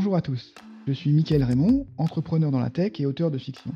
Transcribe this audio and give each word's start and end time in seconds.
Bonjour 0.00 0.16
à 0.16 0.22
tous, 0.22 0.54
je 0.86 0.94
suis 0.94 1.12
Mickaël 1.12 1.44
Raymond, 1.44 1.86
entrepreneur 1.98 2.50
dans 2.50 2.58
la 2.58 2.70
tech 2.70 2.98
et 2.98 3.04
auteur 3.04 3.30
de 3.30 3.36
fiction. 3.36 3.70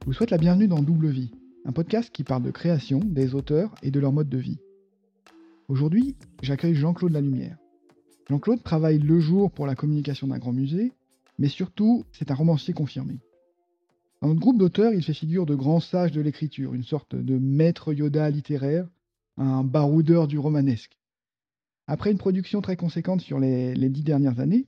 Je 0.00 0.06
vous 0.06 0.12
souhaite 0.12 0.32
la 0.32 0.36
bienvenue 0.36 0.66
dans 0.66 0.82
Double 0.82 1.10
Vie, 1.10 1.30
un 1.64 1.70
podcast 1.70 2.10
qui 2.12 2.24
parle 2.24 2.42
de 2.42 2.50
création, 2.50 2.98
des 2.98 3.36
auteurs 3.36 3.72
et 3.84 3.92
de 3.92 4.00
leur 4.00 4.10
mode 4.10 4.28
de 4.28 4.36
vie. 4.36 4.58
Aujourd'hui, 5.68 6.16
j'accueille 6.42 6.74
Jean-Claude 6.74 7.12
Lalumière. 7.12 7.56
Jean-Claude 8.28 8.64
travaille 8.64 8.98
le 8.98 9.20
jour 9.20 9.52
pour 9.52 9.64
la 9.64 9.76
communication 9.76 10.26
d'un 10.26 10.38
grand 10.38 10.52
musée, 10.52 10.92
mais 11.38 11.46
surtout, 11.46 12.04
c'est 12.10 12.32
un 12.32 12.34
romancier 12.34 12.74
confirmé. 12.74 13.20
Dans 14.22 14.26
notre 14.26 14.40
groupe 14.40 14.58
d'auteurs, 14.58 14.92
il 14.92 15.04
fait 15.04 15.14
figure 15.14 15.46
de 15.46 15.54
grand 15.54 15.78
sage 15.78 16.10
de 16.10 16.20
l'écriture, 16.20 16.74
une 16.74 16.82
sorte 16.82 17.14
de 17.14 17.38
maître 17.38 17.92
Yoda 17.92 18.28
littéraire, 18.28 18.88
un 19.36 19.62
baroudeur 19.62 20.26
du 20.26 20.36
romanesque. 20.36 20.98
Après 21.86 22.10
une 22.10 22.18
production 22.18 22.60
très 22.60 22.74
conséquente 22.74 23.20
sur 23.20 23.38
les, 23.38 23.76
les 23.76 23.88
dix 23.88 24.02
dernières 24.02 24.40
années, 24.40 24.66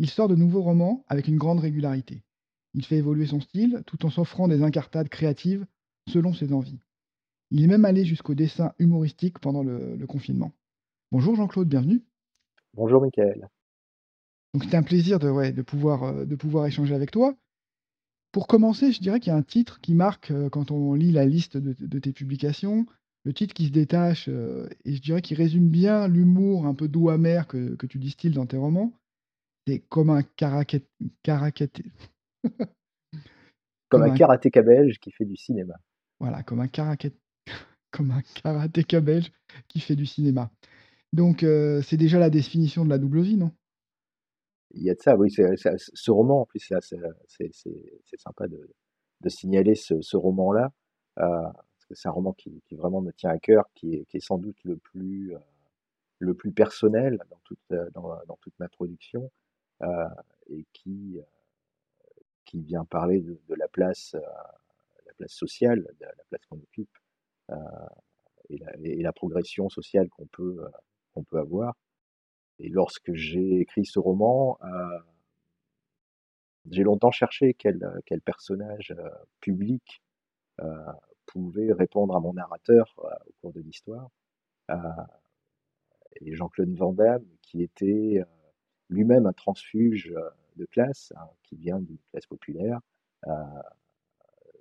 il 0.00 0.08
sort 0.08 0.28
de 0.28 0.34
nouveaux 0.34 0.62
romans 0.62 1.04
avec 1.08 1.28
une 1.28 1.36
grande 1.36 1.60
régularité. 1.60 2.22
Il 2.72 2.86
fait 2.86 2.96
évoluer 2.96 3.26
son 3.26 3.40
style 3.40 3.82
tout 3.86 4.06
en 4.06 4.10
s'offrant 4.10 4.48
des 4.48 4.62
incartades 4.62 5.10
créatives 5.10 5.66
selon 6.08 6.32
ses 6.32 6.54
envies. 6.54 6.80
Il 7.50 7.62
est 7.62 7.66
même 7.66 7.84
allé 7.84 8.06
jusqu'au 8.06 8.34
dessin 8.34 8.72
humoristique 8.78 9.38
pendant 9.40 9.62
le, 9.62 9.96
le 9.96 10.06
confinement. 10.06 10.52
Bonjour 11.12 11.36
Jean-Claude, 11.36 11.68
bienvenue. 11.68 12.02
Bonjour 12.72 13.02
Michael. 13.02 13.50
Donc 14.54 14.64
c'était 14.64 14.78
un 14.78 14.82
plaisir 14.82 15.18
de, 15.18 15.28
ouais, 15.28 15.52
de, 15.52 15.60
pouvoir, 15.60 16.04
euh, 16.04 16.24
de 16.24 16.34
pouvoir 16.34 16.64
échanger 16.64 16.94
avec 16.94 17.10
toi. 17.10 17.34
Pour 18.32 18.46
commencer, 18.46 18.92
je 18.92 19.00
dirais 19.00 19.20
qu'il 19.20 19.32
y 19.32 19.34
a 19.34 19.38
un 19.38 19.42
titre 19.42 19.82
qui 19.82 19.92
marque 19.92 20.30
euh, 20.30 20.48
quand 20.48 20.70
on 20.70 20.94
lit 20.94 21.12
la 21.12 21.26
liste 21.26 21.58
de, 21.58 21.76
de 21.78 21.98
tes 21.98 22.12
publications, 22.12 22.86
le 23.24 23.34
titre 23.34 23.52
qui 23.52 23.66
se 23.66 23.72
détache 23.72 24.28
euh, 24.30 24.66
et 24.86 24.94
je 24.94 25.02
dirais 25.02 25.20
qu'il 25.20 25.36
résume 25.36 25.68
bien 25.68 26.08
l'humour 26.08 26.64
un 26.64 26.74
peu 26.74 26.88
doux 26.88 27.10
amer 27.10 27.46
que, 27.46 27.74
que 27.74 27.86
tu 27.86 27.98
distilles 27.98 28.30
dans 28.30 28.46
tes 28.46 28.56
romans. 28.56 28.94
C'est 29.66 29.80
comme 29.88 30.10
un 30.10 30.22
karakété. 30.22 30.86
comme, 33.88 34.02
un, 34.02 34.14
karatéka 34.14 34.62
belge 34.62 34.98
qui 34.98 35.10
fait 35.10 35.24
du 35.24 35.36
cinéma. 35.36 35.74
Voilà, 36.18 36.42
comme 36.42 36.60
un 36.60 36.68
karaké... 36.68 37.12
comme 37.90 38.10
un 38.10 38.22
karatéka 38.22 39.00
belge 39.00 39.32
qui 39.68 39.80
fait 39.80 39.96
du 39.96 40.06
cinéma. 40.06 40.50
Donc 41.12 41.42
euh, 41.42 41.82
c'est 41.82 41.96
déjà 41.96 42.18
la 42.18 42.30
définition 42.30 42.84
de 42.84 42.90
la 42.90 42.98
double 42.98 43.22
vie, 43.22 43.36
non? 43.36 43.50
Il 44.72 44.84
y 44.84 44.90
a 44.90 44.94
de 44.94 45.00
ça, 45.00 45.16
oui. 45.16 45.30
Ce 45.30 46.10
roman, 46.10 46.42
en 46.42 46.46
plus, 46.46 46.60
c'est, 46.60 48.18
sympa 48.18 48.46
de, 48.46 48.70
de, 49.20 49.28
signaler 49.28 49.74
ce, 49.74 50.00
ce 50.00 50.16
roman-là. 50.16 50.72
Euh, 51.18 51.42
parce 51.42 51.86
que 51.88 51.94
c'est 51.96 52.06
un 52.06 52.12
roman 52.12 52.32
qui, 52.32 52.62
qui, 52.68 52.76
vraiment 52.76 53.00
me 53.00 53.10
tient 53.12 53.30
à 53.30 53.38
cœur, 53.38 53.64
qui 53.74 53.96
est, 53.96 54.04
qui 54.06 54.18
est 54.18 54.24
sans 54.24 54.38
doute 54.38 54.58
le 54.62 54.76
plus, 54.76 55.34
euh, 55.34 55.38
le 56.20 56.34
plus 56.34 56.52
personnel 56.52 57.18
dans 57.30 57.40
toute, 57.42 57.58
dans, 57.94 58.16
dans 58.28 58.36
toute 58.40 58.56
ma 58.60 58.68
production. 58.68 59.28
Euh, 59.82 60.08
et 60.52 60.66
qui, 60.72 61.16
euh, 61.16 61.22
qui 62.44 62.60
vient 62.60 62.84
parler 62.84 63.20
de, 63.20 63.54
la 63.54 63.68
place, 63.68 64.14
euh, 64.14 64.20
la 65.06 65.12
place 65.14 65.32
sociale, 65.32 65.86
de 66.00 66.04
la 66.04 66.24
place 66.28 66.44
qu'on 66.50 66.58
occupe 66.58 66.98
et 68.48 68.58
la, 68.58 68.72
et, 68.82 69.02
la, 69.02 69.12
progression 69.12 69.68
sociale 69.68 70.08
qu'on 70.10 70.26
peut, 70.26 70.58
qu'on 71.14 71.22
peut 71.22 71.38
avoir. 71.38 71.76
Et 72.58 72.68
lorsque 72.68 73.14
j'ai 73.14 73.60
écrit 73.60 73.86
ce 73.86 74.00
roman, 74.00 74.58
j'ai 76.68 76.82
longtemps 76.82 77.10
cherché 77.10 77.54
quel, 77.54 78.00
quel 78.06 78.20
personnage 78.20 78.94
public 79.40 80.02
pouvait 81.26 81.72
répondre 81.72 82.16
à 82.16 82.20
mon 82.20 82.34
narrateur 82.34 82.94
au 82.98 83.32
cours 83.40 83.52
de 83.52 83.60
l'histoire. 83.60 84.10
et 86.20 86.34
Jean-Claude 86.34 86.74
Van 86.74 86.92
Damme, 86.92 87.26
qui 87.42 87.62
était 87.62 88.24
lui-même 88.90 89.26
un 89.26 89.32
transfuge 89.32 90.12
euh, 90.14 90.28
de 90.56 90.66
classe, 90.66 91.12
hein, 91.16 91.28
qui 91.44 91.56
vient 91.56 91.78
d'une 91.78 91.98
classe 92.10 92.26
populaire, 92.26 92.80
euh, 93.26 93.32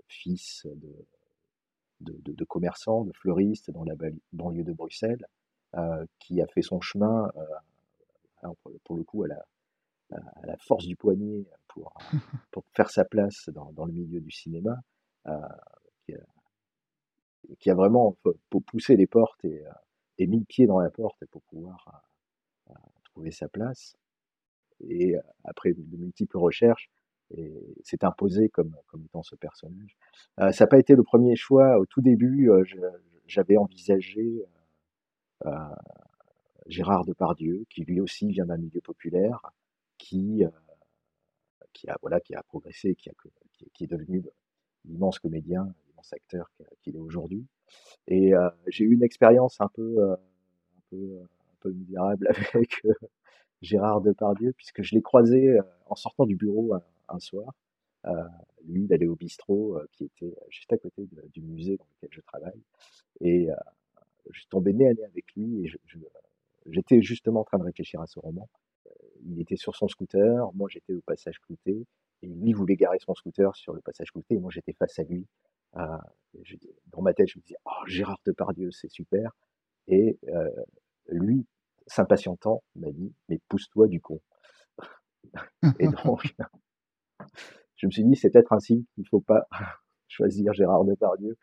fils 0.08 0.66
de, 0.66 1.06
de, 2.02 2.31
de, 2.31 2.46
commerçants, 2.46 3.04
de 3.04 3.12
fleuristes 3.12 3.72
dans 3.72 3.84
la 3.84 3.96
banlieue 4.31 4.64
de 4.64 4.74
Bruxelles, 4.74 5.26
euh, 5.76 6.06
qui 6.20 6.42
a 6.42 6.48
fait 6.48 6.62
son 6.62 6.80
chemin, 6.80 7.31
pour, 8.84 8.96
le 8.96 9.04
coup, 9.04 9.24
à 9.24 9.28
la, 9.28 9.46
à 10.12 10.46
la 10.46 10.58
force 10.58 10.86
du 10.86 10.96
poignet 10.96 11.46
pour, 11.68 11.94
pour 12.52 12.64
faire 12.74 12.90
sa 12.90 13.04
place 13.04 13.50
dans, 13.50 13.72
dans 13.74 13.86
le 13.86 13.92
milieu 13.92 14.22
du 14.22 14.31
cinéma, 14.31 14.80
qui 16.06 16.14
a, 16.14 16.25
qui, 17.59 17.70
a, 17.70 17.75
vraiment 17.75 18.16
poussé 18.66 18.96
les 18.96 19.08
portes 19.08 19.44
et, 19.46 19.64
et, 20.18 20.28
mis 20.28 20.40
le 20.40 20.46
pied 20.46 20.66
dans 20.66 20.80
la 20.80 20.90
porte 20.90 21.25
pour 21.25 21.42
pouvoir 21.44 22.04
trouver 23.04 23.31
sa 23.31 23.48
place 23.48 23.98
et 24.88 25.16
après 25.44 25.74
de 25.74 25.98
multiples 25.98 26.38
recherches, 26.38 26.90
s'est 27.84 28.04
imposé 28.04 28.50
comme, 28.50 28.76
étant 29.06 29.24
ce 29.24 29.36
personnage. 29.36 29.98
Euh, 30.40 30.52
ça 30.52 30.66
n'a 30.66 30.68
pas 30.68 30.80
été 30.80 30.96
le 30.96 31.04
premier 31.04 31.36
choix. 31.36 31.80
Au 31.80 31.86
tout 31.86 32.02
début, 32.02 32.50
euh, 32.50 32.64
j'avais 33.28 33.58
envisagé 33.58 34.44
euh, 35.46 35.52
Gérard 36.68 37.06
Depardieu, 37.06 37.66
qui 37.70 37.84
lui 37.84 38.00
aussi 38.02 38.28
vient 38.32 38.46
d'un 38.46 38.58
milieu 38.58 38.82
populaire, 38.82 39.42
qui, 39.98 40.44
a, 40.44 41.98
voilà, 42.02 42.20
qui 42.20 42.36
a 42.36 42.44
progressé, 42.44 42.96
qui 42.96 43.10
est 43.10 43.88
devenu 43.88 44.24
l'immense 44.86 45.20
comédien, 45.20 45.74
l'immense 45.88 46.14
acteur 46.14 46.50
qu'il 46.82 46.96
est 46.96 47.00
aujourd'hui. 47.00 47.46
Et 48.08 48.34
j'ai 48.68 48.86
eu 48.86 48.94
une 48.94 49.04
expérience 49.04 49.62
un 49.62 49.68
peu, 49.68 50.12
un 50.12 50.18
peu, 50.90 51.22
un 51.22 51.56
peu 51.60 51.72
misérable 51.72 52.28
avec 52.54 52.82
Gérard 53.62 54.02
Depardieu, 54.02 54.53
puisque 54.53 54.81
je 54.84 54.96
l'ai 54.96 55.02
croisé 55.02 55.50
euh, 55.50 55.62
en 55.88 55.96
sortant 55.96 56.25
du 56.25 56.36
bureau 56.36 56.74
un, 57.08 57.20
soir. 57.20 57.53
Euh, 58.06 58.12
lui, 58.66 58.86
il 58.86 58.94
allait 58.94 59.08
au 59.08 59.16
bistrot 59.16 59.75
euh, 59.75 59.88
qui 59.92 60.06
était 60.06 60.34
juste 60.50 60.72
à 60.72 60.78
côté 60.78 61.08
du 61.34 61.42
musée 61.42 61.78
dans 61.78 61.86
lequel 61.96 62.09
je 62.12 62.22
travaille. 62.22 62.62
Et 63.22 63.50
je 64.30 64.40
suis 64.40 64.48
tombé 64.48 64.74
nez 64.74 64.88
à 64.88 64.94
nez 64.94 65.03
avec 65.03 65.25
lui 65.36 65.66
et 65.66 65.72
j'étais 66.68 67.02
justement 67.02 67.42
en 67.42 67.44
train 67.44 67.58
de 67.58 67.64
réfléchir 67.64 68.00
à 68.00 68.08
ce 68.08 68.19
roman. 68.19 68.48
Il 69.25 69.42
était 69.42 69.58
sur 69.58 69.75
son 69.75 69.88
scooter, 69.90 70.53
moi 70.53 70.69
j'étais 70.72 70.94
au 70.94 71.02
passage 71.02 71.40
clouté, 71.40 71.86
et 72.22 72.28
lui 72.28 72.53
voulait 72.53 72.78
garer 72.78 73.00
son 73.00 73.14
scooter 73.14 73.53
sur 73.56 73.74
le 73.74 73.81
passage 73.81 74.12
clouté, 74.12 74.36
et 74.36 74.40
moi 74.40 74.52
j'étais 74.52 74.72
face 74.72 74.98
à 75.00 75.03
lui. 75.03 75.25
je, 76.44 76.56
dans 76.88 77.02
ma 77.02 77.14
tête, 77.14 77.28
je 77.28 77.40
me 77.40 77.42
disais, 77.42 77.58
oh, 77.66 77.86
Gérard 77.88 78.22
Depardieu, 78.25 78.72
c'est 78.72 78.90
super. 78.90 79.36
Et 79.88 80.18
lui, 81.08 81.46
s'impatientant, 81.90 82.64
m'a 82.76 82.92
dit 82.92 83.14
Mais 83.28 83.40
pousse-toi 83.50 83.88
du 83.88 84.00
con. 84.00 84.22
et 85.80 85.88
donc, 86.06 86.36
je 87.76 87.86
me 87.88 87.92
suis 87.92 88.04
dit 88.04 88.16
C'est 88.16 88.30
peut-être 88.30 88.58
signe 88.62 88.84
qu'il 88.94 89.04
ne 89.04 89.10
faut 89.10 89.22
pas 89.22 89.48
choisir 90.08 90.54
Gérard 90.54 90.86
Depardieu 90.86 91.38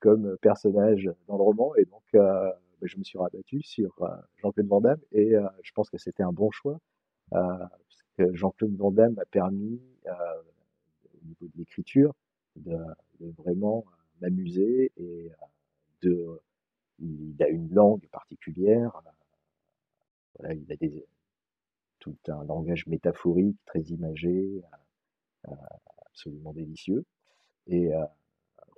comme 0.00 0.36
personnage 0.38 1.08
dans 1.28 1.36
le 1.36 1.42
roman. 1.42 1.74
Et 1.76 1.84
donc, 1.84 2.02
euh, 2.14 2.50
ben, 2.80 2.86
je 2.86 2.98
me 2.98 3.04
suis 3.04 3.18
rabattu 3.18 3.62
sur 3.62 3.94
euh, 4.02 4.08
Jean-Claude 4.38 4.66
Van 4.66 4.80
Damme 4.80 5.00
et 5.12 5.36
euh, 5.36 5.46
je 5.62 5.72
pense 5.72 5.88
que 5.88 5.98
c'était 5.98 6.24
un 6.24 6.32
bon 6.32 6.50
choix. 6.50 6.78
parce 7.30 8.02
que 8.18 8.34
Jean-Claude 8.34 8.76
Van 8.76 8.90
Damme 8.90 9.18
a 9.18 9.24
permis, 9.26 9.80
au 10.06 11.26
niveau 11.26 11.46
de 11.46 11.56
l'écriture, 11.56 12.14
de, 12.56 12.76
de, 13.20 13.30
vraiment 13.38 13.84
m'amuser 14.20 14.92
et 14.96 15.30
de. 16.02 16.40
Il 16.98 17.42
a 17.42 17.48
une 17.48 17.72
langue 17.72 18.06
particulière, 18.12 19.02
voilà, 20.38 20.54
il 20.54 20.72
a 20.72 20.76
tout 22.02 22.16
un 22.28 22.44
langage 22.44 22.86
métaphorique 22.88 23.58
très 23.64 23.80
imagé, 23.82 24.62
euh, 25.48 25.54
absolument 26.06 26.52
délicieux. 26.52 27.04
Et 27.68 27.94
euh, 27.94 28.04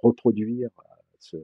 reproduire 0.03 0.71
ce, 1.19 1.39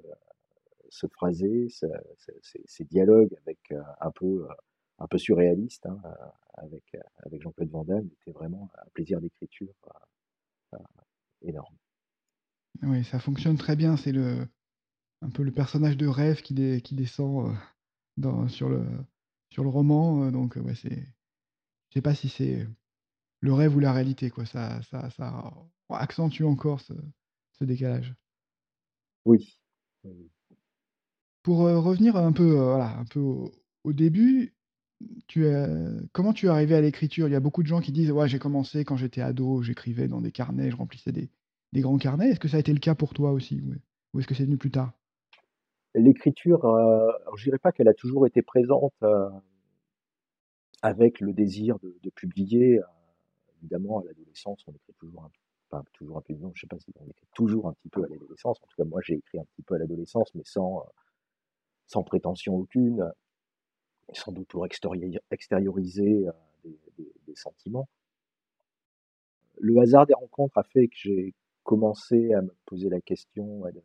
ce 0.91 1.07
phrasé, 1.07 1.69
ce, 1.71 1.87
ce, 2.19 2.59
ces, 2.67 2.85
dialogues 2.85 3.35
avec 3.47 3.59
euh, 3.73 3.81
un 4.01 4.11
peu 4.11 4.47
un 4.99 5.07
peu 5.07 5.17
surréaliste 5.17 5.87
hein, 5.87 5.99
avec 6.55 6.95
avec 7.25 7.41
Jean-Claude 7.41 7.71
Van 7.71 7.85
Damme 7.85 8.11
était 8.21 8.33
vraiment 8.33 8.71
un 8.77 8.89
plaisir 8.93 9.19
d'écriture 9.21 9.73
énorme. 11.41 11.75
Oui, 12.83 13.03
ça 13.05 13.19
fonctionne 13.19 13.57
très 13.57 13.77
bien. 13.77 13.97
C'est 13.97 14.13
le 14.13 14.47
un 15.23 15.31
peu 15.31 15.43
le 15.43 15.53
personnage 15.53 15.97
de 15.97 16.07
rêve 16.07 16.43
qui, 16.43 16.53
descend 16.53 17.55
sur 18.49 18.69
le 18.69 18.85
sur 19.51 19.63
le 19.65 19.69
roman. 19.71 20.25
Euh, 20.25 20.31
donc, 20.31 20.57
ouais, 20.57 20.75
c'est. 20.75 20.97
Je 21.91 21.95
sais 21.95 22.03
pas 22.03 22.15
si 22.15 22.29
c'est 22.29 22.67
le 23.41 23.53
rêve 23.55 23.77
ou 23.77 23.81
la 23.81 23.93
réalité, 23.93 24.31
quoi. 24.31 24.47
Ça, 24.47 24.83
ça, 24.83 25.11
ça 25.11 25.53
accentue 25.91 26.45
encore 26.45 26.81
ce, 26.81 26.95
ce 27.53 27.65
décalage. 27.65 28.15
Oui. 29.25 29.59
Pour 31.43 31.67
euh, 31.67 31.79
revenir 31.81 32.17
un 32.17 32.33
peu, 32.33 32.59
euh, 32.59 32.65
voilà, 32.65 32.97
un 32.99 33.05
peu 33.05 33.21
au, 33.21 33.53
au 33.85 33.93
début, 33.93 34.55
tu 35.29 35.47
comment 36.13 36.35
tu 36.35 36.47
es 36.47 36.49
arrivé 36.51 36.75
à 36.75 36.83
l'écriture? 36.83 37.29
Il 37.29 37.33
y 37.33 37.37
a 37.37 37.41
beaucoup 37.41 37.63
de 37.63 37.69
gens 37.69 37.81
qui 37.81 37.93
disent 37.93 38.13
Ouais, 38.13 38.29
j'ai 38.29 38.39
commencé 38.39 38.85
quand 38.85 38.97
j'étais 38.99 39.23
ado, 39.23 39.63
j'écrivais 39.63 40.09
dans 40.09 40.21
des 40.21 40.33
carnets, 40.33 40.71
je 40.71 40.77
remplissais 40.77 41.13
des, 41.13 41.31
des 41.73 41.81
grands 41.81 41.99
carnets. 41.99 42.31
Est-ce 42.31 42.41
que 42.41 42.49
ça 42.49 42.59
a 42.59 42.61
été 42.61 42.73
le 42.75 42.81
cas 42.81 42.95
pour 42.95 43.15
toi 43.15 43.33
aussi? 43.33 43.63
Ou 44.15 44.21
est-ce 44.21 44.27
que 44.29 44.35
c'est 44.35 44.45
venu 44.45 44.59
plus 44.59 44.71
tard? 44.71 45.00
L'écriture, 45.95 46.65
euh, 46.67 47.11
je 47.37 47.45
dirais 47.45 47.59
pas 47.59 47.73
qu'elle 47.73 47.89
a 47.89 47.95
toujours 47.95 48.27
été 48.27 48.43
présente 48.43 48.95
euh, 49.03 49.29
avec 50.83 51.21
le 51.21 51.33
désir 51.33 51.79
de, 51.81 51.99
de 52.01 52.11
publier, 52.11 52.79
euh, 52.79 52.85
évidemment, 53.59 53.99
à 53.99 54.05
l'adolescence, 54.05 54.63
on 54.69 54.73
écrit 54.73 54.95
toujours 54.95 55.25
un, 55.25 55.31
enfin, 55.71 55.85
toujours 55.93 56.19
un 56.19 56.21
peu, 56.21 56.35
non, 56.35 56.53
je 56.55 56.61
sais 56.61 56.67
pas 56.69 56.79
si 56.79 56.93
on 57.01 57.07
écrit 57.09 57.27
toujours 57.35 57.67
un 57.67 57.73
petit 57.73 57.89
peu 57.89 58.05
à 58.05 58.09
l'adolescence. 58.09 58.59
En 58.63 58.67
tout 58.67 58.77
cas, 58.77 58.85
moi, 58.85 59.01
j'ai 59.05 59.15
écrit 59.15 59.39
un 59.39 59.45
petit 59.45 59.63
peu 59.63 59.75
à 59.75 59.79
l'adolescence, 59.79 60.33
mais 60.37 60.45
sans, 60.45 60.85
sans 61.87 62.05
prétention 62.05 62.55
aucune, 62.55 63.13
sans 64.13 64.31
doute 64.33 64.49
pour 64.49 64.65
extérioriser 64.67 66.27
des, 66.99 67.35
sentiments. 67.35 67.89
Le 69.59 69.79
hasard 69.79 70.07
des 70.07 70.15
rencontres 70.15 70.59
a 70.59 70.65
fait 70.65 70.89
que 70.89 70.97
j'ai 70.97 71.35
commencé 71.63 72.33
à 72.35 72.43
me 72.43 72.55
poser 72.67 72.89
la 72.89 73.01
question 73.01 73.61
de, 73.61 73.83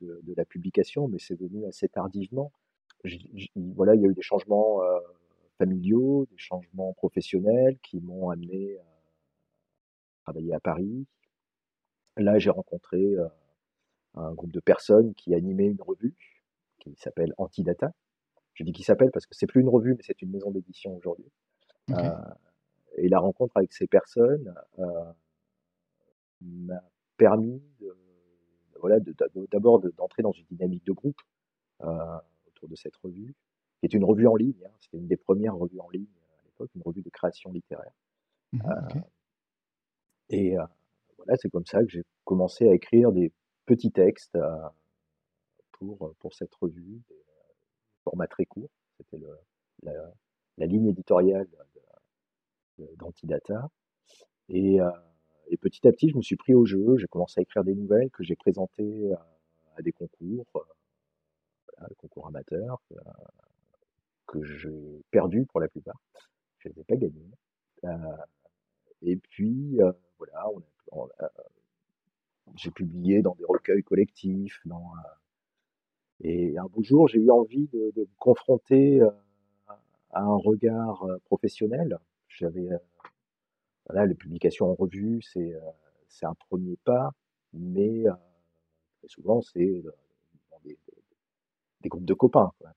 de 0.00 0.34
la 0.34 0.44
publication, 0.44 1.08
mais 1.08 1.18
c'est 1.18 1.38
venu 1.38 1.66
assez 1.66 1.88
tardivement. 1.88 2.52
voilà, 3.56 3.94
il 3.94 4.02
y 4.02 4.06
a 4.06 4.08
eu 4.08 4.14
des 4.14 4.22
changements 4.22 4.80
familiaux, 5.58 6.26
des 6.30 6.38
changements 6.38 6.92
professionnels 6.94 7.78
qui 7.82 8.00
m'ont 8.00 8.30
amené 8.30 8.78
à 8.78 8.84
travailler 10.24 10.54
à 10.54 10.60
Paris. 10.60 11.06
Là, 12.16 12.38
j'ai 12.38 12.50
rencontré 12.50 13.16
un 14.14 14.32
groupe 14.32 14.52
de 14.52 14.60
personnes 14.60 15.14
qui 15.14 15.34
animaient 15.34 15.68
une 15.68 15.82
revue 15.82 16.16
qui 16.78 16.94
s'appelle 16.96 17.34
Antidata. 17.38 17.92
Je 18.54 18.64
dis 18.64 18.72
qui 18.72 18.82
s'appelle 18.82 19.10
parce 19.12 19.26
que 19.26 19.34
c'est 19.36 19.46
plus 19.46 19.60
une 19.60 19.68
revue, 19.68 19.94
mais 19.94 20.02
c'est 20.02 20.20
une 20.22 20.30
maison 20.30 20.50
d'édition 20.50 20.96
aujourd'hui. 20.96 21.30
et 22.96 23.08
la 23.08 23.18
rencontre 23.18 23.56
avec 23.56 23.72
ces 23.72 23.86
personnes 23.86 24.54
m'a 26.40 26.82
permis 27.16 27.62
voilà, 28.80 28.98
d'abord 29.50 29.80
d'entrer 29.80 30.22
dans 30.22 30.32
une 30.32 30.46
dynamique 30.50 30.84
de 30.84 30.92
groupe 30.92 31.20
autour 31.80 32.68
de 32.68 32.76
cette 32.76 32.96
revue, 32.96 33.34
qui 33.78 33.86
est 33.86 33.94
une 33.94 34.04
revue 34.04 34.26
en 34.26 34.36
ligne. 34.36 34.64
Hein. 34.64 34.72
C'était 34.80 34.98
une 34.98 35.06
des 35.06 35.16
premières 35.16 35.56
revues 35.56 35.80
en 35.80 35.88
ligne 35.90 36.06
à 36.40 36.44
l'époque, 36.44 36.70
une 36.74 36.82
revue 36.82 37.02
de 37.02 37.10
création 37.10 37.52
littéraire. 37.52 37.92
Mmh 38.52 38.60
euh, 38.64 39.00
et 40.30 40.58
euh, 40.58 40.64
voilà, 41.16 41.36
c'est 41.36 41.48
comme 41.48 41.64
ça 41.64 41.80
que 41.82 41.88
j'ai 41.88 42.02
commencé 42.24 42.68
à 42.68 42.74
écrire 42.74 43.12
des 43.12 43.32
petits 43.64 43.90
textes 43.90 44.36
euh, 44.36 44.68
pour, 45.72 46.14
pour 46.18 46.34
cette 46.34 46.54
revue, 46.54 47.00
des 47.08 47.24
formats 48.04 48.26
très 48.26 48.44
courts. 48.44 48.70
C'était 48.98 49.24
la, 49.82 49.92
la, 50.58 50.66
ligne 50.66 50.88
éditoriale 50.88 51.48
d'Antidata. 52.98 53.70
Et, 54.50 54.80
et, 55.50 55.56
petit 55.56 55.86
à 55.86 55.92
petit, 55.92 56.08
je 56.10 56.16
me 56.16 56.22
suis 56.22 56.36
pris 56.36 56.54
au 56.54 56.64
jeu. 56.64 56.96
J'ai 56.98 57.06
commencé 57.06 57.40
à 57.40 57.42
écrire 57.42 57.64
des 57.64 57.74
nouvelles 57.74 58.10
que 58.10 58.22
j'ai 58.22 58.36
présentées 58.36 59.12
à, 59.76 59.82
des 59.82 59.92
concours, 59.92 60.46
voilà, 60.52 61.88
concours 61.96 62.26
amateurs, 62.26 62.82
que 64.26 64.42
j'ai 64.42 65.02
perdu 65.10 65.46
pour 65.46 65.60
la 65.60 65.68
plupart. 65.68 66.00
Je 66.58 66.68
ne 66.68 66.74
les 66.74 66.80
ai 66.80 66.84
pas 66.84 66.96
gagnés. 66.96 67.30
Euh, 67.84 68.16
et 69.02 69.16
puis, 69.16 69.80
euh, 69.80 69.92
voilà, 70.18 70.46
j'ai 72.56 72.70
publié 72.70 73.22
dans 73.22 73.34
des 73.36 73.44
recueils 73.44 73.82
collectifs. 73.82 74.62
Et 76.20 76.58
un 76.58 76.66
beau 76.66 76.82
jour, 76.82 77.06
j'ai 77.08 77.20
eu 77.20 77.30
envie 77.30 77.68
de, 77.68 77.92
me 77.96 78.18
confronter 78.18 79.00
à 80.10 80.22
un 80.22 80.36
regard 80.36 81.06
professionnel. 81.26 81.98
J'avais, 82.28 82.68
voilà, 83.88 84.06
les 84.06 84.14
publications 84.14 84.70
en 84.70 84.74
revue, 84.74 85.22
c'est 85.22 85.54
c'est 86.08 86.26
un 86.26 86.34
premier 86.34 86.76
pas, 86.84 87.10
mais 87.52 88.04
très 88.98 89.08
souvent, 89.08 89.42
c'est 89.42 89.82
des, 90.64 90.78
des, 91.80 91.88
groupes 91.88 92.04
de 92.04 92.14
copains. 92.14 92.52
Quoi. 92.58 92.72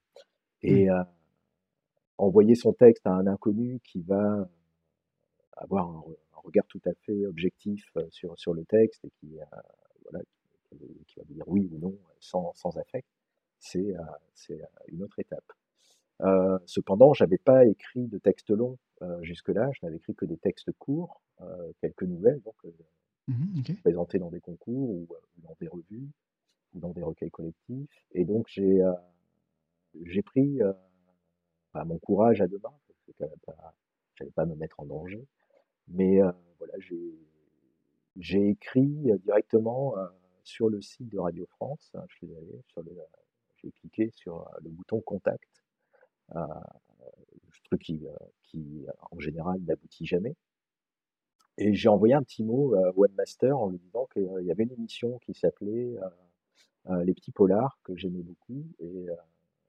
Et, 0.63 0.89
mmh 0.89 1.05
envoyer 2.21 2.55
son 2.55 2.71
texte 2.71 3.05
à 3.07 3.11
un 3.11 3.25
inconnu 3.27 3.79
qui 3.83 4.01
va 4.01 4.47
avoir 5.57 5.89
un, 5.89 6.03
regard 6.43 6.65
tout 6.67 6.81
à 6.85 6.91
fait 7.05 7.27
objectif 7.27 7.85
euh, 7.97 8.07
sur, 8.09 8.37
sur 8.39 8.55
le 8.55 8.65
texte 8.65 9.05
et 9.05 9.11
qui, 9.19 9.39
euh, 9.39 9.45
voilà, 10.09 10.23
qui, 11.05 11.19
va 11.19 11.23
dire 11.25 11.43
oui 11.47 11.69
ou 11.71 11.77
non 11.77 11.95
sans, 12.19 12.51
sans 12.55 12.75
affect, 12.77 13.07
c'est 13.59 13.95
euh, 13.95 14.65
une 14.87 15.03
autre 15.03 15.19
étape. 15.19 15.53
Euh, 16.21 16.59
cependant, 16.65 17.13
j'avais 17.13 17.37
pas 17.37 17.65
écrit 17.65 18.07
de 18.07 18.17
texte 18.17 18.49
long 18.49 18.77
jusque-là, 19.21 19.71
je 19.73 19.79
n'avais 19.83 19.97
écrit 19.97 20.13
que 20.13 20.25
des 20.25 20.37
textes 20.37 20.71
courts, 20.73 21.21
quelques 21.79 22.03
nouvelles, 22.03 22.41
donc 22.41 22.55
mmh 23.27 23.73
présentées 23.81 24.19
dans 24.19 24.29
des 24.29 24.41
concours 24.41 24.89
ou, 24.89 25.07
dans 25.37 25.55
des 25.59 25.67
revues 25.67 26.09
ou 26.73 26.79
dans 26.79 26.89
des 26.89 27.01
recueils 27.01 27.31
collectifs. 27.31 28.05
Et 28.11 28.25
donc 28.25 28.47
j'ai 28.47 28.83
j'ai 30.03 30.21
pris 30.21 30.59
mon 31.73 31.97
courage 31.97 32.41
à 32.41 32.47
deux 32.47 32.59
mains, 32.59 32.73
parce 32.87 33.01
que 33.05 33.11
je 33.17 33.23
n'allais 34.23 34.31
pas 34.31 34.45
me 34.45 34.55
mettre 34.55 34.79
en 34.79 34.85
danger. 34.85 35.25
Mais 35.87 36.21
euh, 36.21 36.31
voilà, 36.57 36.73
j'ai 38.17 38.49
écrit 38.49 39.11
euh, 39.11 39.17
directement 39.17 39.97
euh, 39.97 40.05
sur 40.43 40.69
le 40.69 40.81
site 40.81 41.09
de 41.09 41.19
Radio 41.19 41.45
France. 41.47 41.91
Hein, 41.95 42.05
je 42.07 42.27
j'ai 43.57 43.71
cliqué 43.71 44.09
sur 44.11 44.49
le 44.61 44.69
bouton 44.69 45.01
contact, 45.01 45.60
truc 47.65 47.81
qui, 47.81 48.05
qui 48.43 48.85
en 49.11 49.19
général 49.19 49.59
n'aboutit 49.61 50.05
jamais. 50.05 50.35
Et 51.57 51.73
j'ai 51.73 51.89
envoyé 51.89 52.13
un 52.13 52.23
petit 52.23 52.43
mot 52.43 52.75
à 52.75 52.91
Webmaster 52.95 53.57
en 53.57 53.69
lui 53.69 53.77
disant 53.79 54.07
qu'il 54.13 54.45
y 54.45 54.51
avait 54.51 54.63
une 54.63 54.71
émission 54.71 55.19
qui 55.19 55.33
s'appelait 55.33 55.95
Les 57.03 57.13
Petits 57.13 57.31
Polars, 57.31 57.77
que 57.83 57.95
j'aimais 57.95 58.23
beaucoup 58.23 58.65
et 58.79 59.07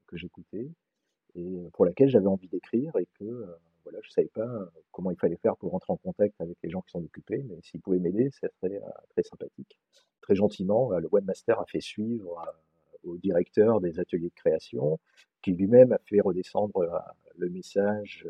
que 0.06 0.16
j'écoutais, 0.16 0.70
et 1.34 1.68
pour 1.72 1.84
laquelle 1.84 2.08
j'avais 2.08 2.26
envie 2.26 2.48
d'écrire 2.48 2.96
et 2.96 3.06
que 3.18 3.46
voilà, 3.84 3.98
je 4.02 4.08
ne 4.08 4.12
savais 4.12 4.30
pas 4.32 4.48
comment 4.92 5.10
il 5.10 5.16
fallait 5.16 5.36
faire 5.36 5.56
pour 5.56 5.72
rentrer 5.72 5.92
en 5.92 5.96
contact 5.96 6.40
avec 6.40 6.56
les 6.62 6.70
gens 6.70 6.82
qui 6.82 6.92
s'en 6.92 7.02
occupaient, 7.02 7.42
mais 7.48 7.58
s'ils 7.62 7.80
pouvaient 7.80 7.98
m'aider, 7.98 8.30
ce 8.30 8.46
serait 8.60 8.80
très 9.10 9.22
sympathique. 9.22 9.78
Très 10.20 10.36
gentiment, 10.36 10.90
le 10.90 11.08
webmaster 11.10 11.58
a 11.60 11.66
fait 11.66 11.80
suivre 11.80 12.44
au 13.04 13.16
directeur 13.18 13.80
des 13.80 14.00
ateliers 14.00 14.28
de 14.28 14.34
création, 14.34 14.98
qui 15.42 15.52
lui-même 15.52 15.92
a 15.92 15.98
fait 15.98 16.20
redescendre 16.20 17.04
le 17.36 17.48
message 17.50 18.26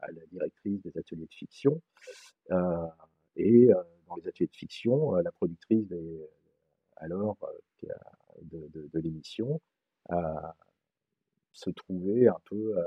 à 0.00 0.10
la 0.10 0.24
directrice 0.32 0.82
des 0.82 0.98
ateliers 0.98 1.26
de 1.26 1.34
fiction. 1.34 1.80
et 3.36 3.68
dans 4.08 4.16
les 4.16 4.28
ateliers 4.28 4.48
de 4.48 4.56
fiction, 4.56 5.14
la 5.14 5.32
productrice 5.32 5.86
des, 5.86 6.20
alors 6.96 7.36
de, 8.42 8.68
de, 8.72 8.88
de 8.92 9.00
l'émission 9.00 9.60
se 11.56 11.70
trouver 11.70 12.28
un 12.28 12.36
peu 12.44 12.78
euh, 12.78 12.82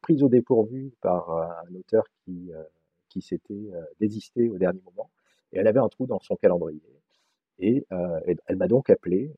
prise 0.00 0.22
au 0.22 0.28
dépourvu 0.28 0.92
par 1.00 1.30
euh, 1.30 1.68
un 1.68 1.74
auteur 1.74 2.04
qui, 2.24 2.52
euh, 2.52 2.62
qui 3.08 3.20
s'était 3.20 3.70
désisté 4.00 4.48
au 4.48 4.58
dernier 4.58 4.80
moment. 4.84 5.10
Et 5.52 5.58
elle 5.58 5.68
avait 5.68 5.80
un 5.80 5.88
trou 5.88 6.06
dans 6.06 6.20
son 6.20 6.36
calendrier. 6.36 6.82
Et 7.60 7.86
elle, 7.90 8.56
m'a 8.56 8.66
donc 8.66 8.90
appelé, 8.90 9.32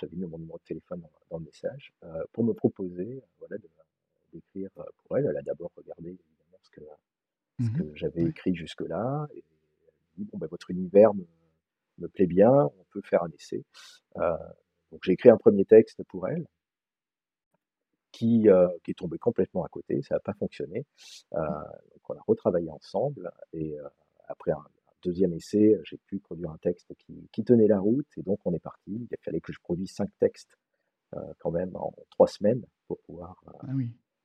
j'avais 0.00 0.16
mis 0.16 0.26
mon 0.26 0.38
numéro 0.38 0.58
de 0.58 0.64
téléphone 0.64 1.02
dans, 1.30 1.38
le 1.38 1.44
message, 1.44 1.92
pour 2.32 2.44
me 2.44 2.52
proposer 2.52 3.22
voilà, 3.38 3.56
d'écrire 4.32 4.70
pour 4.74 5.18
elle. 5.18 5.26
Elle 5.26 5.36
a 5.36 5.42
d'abord 5.42 5.70
regardé 5.76 6.08
évidemment 6.08 6.58
ce 6.62 6.70
que, 6.70 6.80
mmh 7.58 7.78
que 7.78 7.94
j'avais 7.94 8.22
écrit 8.24 8.54
jusque-là. 8.54 9.28
Et 9.34 9.38
elle 9.38 10.24
dit, 10.24 10.30
bon, 10.30 10.38
ben, 10.38 10.46
votre 10.46 10.70
univers 10.70 11.14
me, 11.14 11.26
me, 11.98 12.08
plaît 12.08 12.26
bien, 12.26 12.52
on 12.52 12.84
peut 12.90 13.02
faire 13.02 13.22
un 13.22 13.30
essai. 13.30 13.64
donc 14.14 15.00
j'ai 15.02 15.12
écrit 15.12 15.30
un 15.30 15.36
premier 15.36 15.64
texte 15.64 16.02
pour 16.04 16.28
elle, 16.28 16.46
qui, 18.12 18.48
euh, 18.48 18.68
qui 18.82 18.90
est 18.90 18.94
tombé 18.94 19.18
complètement 19.18 19.64
à 19.64 19.68
côté, 19.68 20.02
ça 20.02 20.16
n'a 20.16 20.20
pas 20.20 20.34
fonctionné. 20.34 20.84
Euh, 21.34 21.38
donc 21.38 22.10
on 22.10 22.14
a 22.14 22.22
retravaillé 22.26 22.70
ensemble 22.70 23.30
et 23.52 23.78
euh, 23.78 23.88
après 24.26 24.50
un, 24.50 24.64
deuxième 25.02 25.32
essai, 25.34 25.78
j'ai 25.84 25.98
pu 26.06 26.18
produire 26.18 26.50
un 26.50 26.58
texte 26.58 26.92
qui, 26.98 27.28
qui, 27.32 27.44
tenait 27.44 27.66
la 27.66 27.78
route 27.78 28.06
et 28.16 28.22
donc 28.22 28.38
on 28.44 28.52
est 28.52 28.62
parti. 28.62 29.06
Il 29.10 29.16
fallait 29.22 29.40
que 29.40 29.52
je 29.52 29.60
produise 29.60 29.92
cinq 29.92 30.10
textes 30.18 30.56
quand 31.38 31.50
même 31.50 31.74
en 31.74 31.94
trois 32.10 32.26
semaines 32.26 32.62
pour 32.86 32.98
pouvoir 33.00 33.42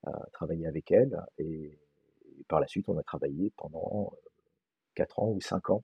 ah 0.03 0.11
travailler 0.33 0.67
avec 0.67 0.91
elle 0.91 1.17
et, 1.37 1.79
par 2.49 2.59
la 2.59 2.67
suite 2.67 2.89
on 2.89 2.97
a 2.97 3.03
travaillé 3.03 3.53
pendant 3.55 4.11
quatre 4.95 5.19
ans 5.19 5.29
ou 5.29 5.39
cinq 5.39 5.69
ans. 5.69 5.83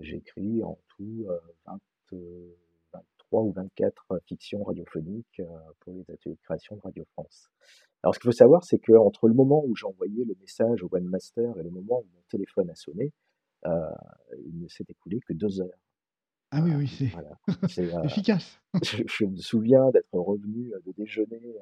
J'ai 0.00 0.16
écrit 0.16 0.62
en 0.62 0.78
tout 0.88 1.26
20, 1.64 1.78
ou 3.42 3.52
24 3.52 4.04
euh, 4.12 4.18
fictions 4.26 4.62
radiophoniques 4.62 5.40
euh, 5.40 5.46
pour 5.80 5.94
les 5.94 6.02
ateliers 6.10 6.36
de 6.36 6.40
création 6.42 6.76
de 6.76 6.80
Radio 6.82 7.04
France. 7.12 7.48
Alors, 8.02 8.14
ce 8.14 8.20
qu'il 8.20 8.28
faut 8.28 8.36
savoir, 8.36 8.64
c'est 8.64 8.78
qu'entre 8.78 9.28
le 9.28 9.34
moment 9.34 9.64
où 9.64 9.74
j'ai 9.74 9.86
envoyé 9.86 10.24
le 10.24 10.34
message 10.40 10.82
au 10.82 10.90
Master 11.00 11.58
et 11.58 11.62
le 11.62 11.70
moment 11.70 12.00
où 12.00 12.06
mon 12.14 12.22
téléphone 12.28 12.70
a 12.70 12.74
sonné, 12.74 13.06
euh, 13.06 13.10
il 13.64 14.60
ne 14.60 14.68
s'est 14.68 14.84
écoulé 14.88 15.20
que 15.20 15.32
deux 15.32 15.60
heures. 15.60 15.78
Ah 16.50 16.60
oui, 16.62 16.72
oui, 16.74 17.08
c'est 17.68 17.90
efficace. 18.04 18.60
Je, 18.82 19.24
me 19.24 19.36
souviens 19.36 19.90
d'être 19.90 20.14
revenu 20.14 20.72
de 20.86 20.92
déjeuner 20.92 21.56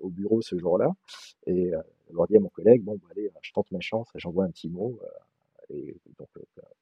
au 0.00 0.08
bureau 0.08 0.42
ce 0.42 0.58
jour-là 0.58 0.90
et 1.46 1.72
avoir 2.10 2.26
dit 2.26 2.36
à 2.36 2.40
mon 2.40 2.48
collègue 2.48 2.82
bon, 2.82 2.96
bah, 2.96 3.08
allez, 3.12 3.30
je 3.40 3.52
tente 3.52 3.70
ma 3.70 3.80
chance, 3.80 4.08
j'envoie 4.16 4.44
un 4.44 4.50
petit 4.50 4.68
mot. 4.68 4.98
et 5.70 5.96
donc, 6.18 6.28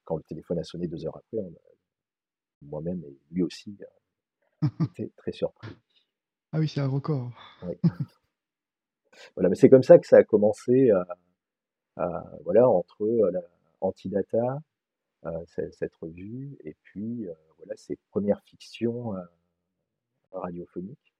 quand 0.04 0.16
le 0.16 0.22
téléphone 0.22 0.58
a 0.58 0.64
sonné 0.64 0.86
deux 0.86 1.04
heures 1.06 1.16
après, 1.16 1.44
moi-même 2.62 3.02
et 3.04 3.18
lui 3.30 3.42
aussi, 3.42 3.76
J'étais 4.96 5.10
très 5.16 5.32
surpris. 5.32 5.76
Ah 6.52 6.58
oui, 6.58 6.68
c'est 6.68 6.80
un 6.80 6.88
record. 6.88 7.30
Voilà, 9.34 9.48
mais 9.48 9.54
c'est 9.54 9.68
comme 9.68 9.82
ça 9.82 9.98
que 9.98 10.06
ça 10.06 10.18
a 10.18 10.24
commencé 10.24 10.90
à, 11.96 12.24
voilà, 12.44 12.68
entre 12.68 13.06
Antidata, 13.84 14.60
cette 15.46 15.94
revue, 15.96 16.56
et 16.64 16.74
puis 16.82 17.26
voilà 17.58 17.76
ces 17.76 17.96
premières 18.10 18.42
fictions 18.42 19.14
radiophoniques. 20.32 21.14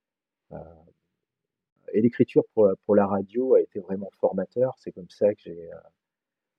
et 1.93 2.01
l'écriture 2.01 2.43
pour, 2.53 2.95
la 2.95 3.07
radio 3.07 3.55
a 3.55 3.61
été 3.61 3.79
vraiment 3.79 4.09
formateur. 4.19 4.75
C'est 4.79 4.91
comme 4.91 5.09
ça 5.09 5.33
que 5.33 5.41
j'ai 5.41 5.69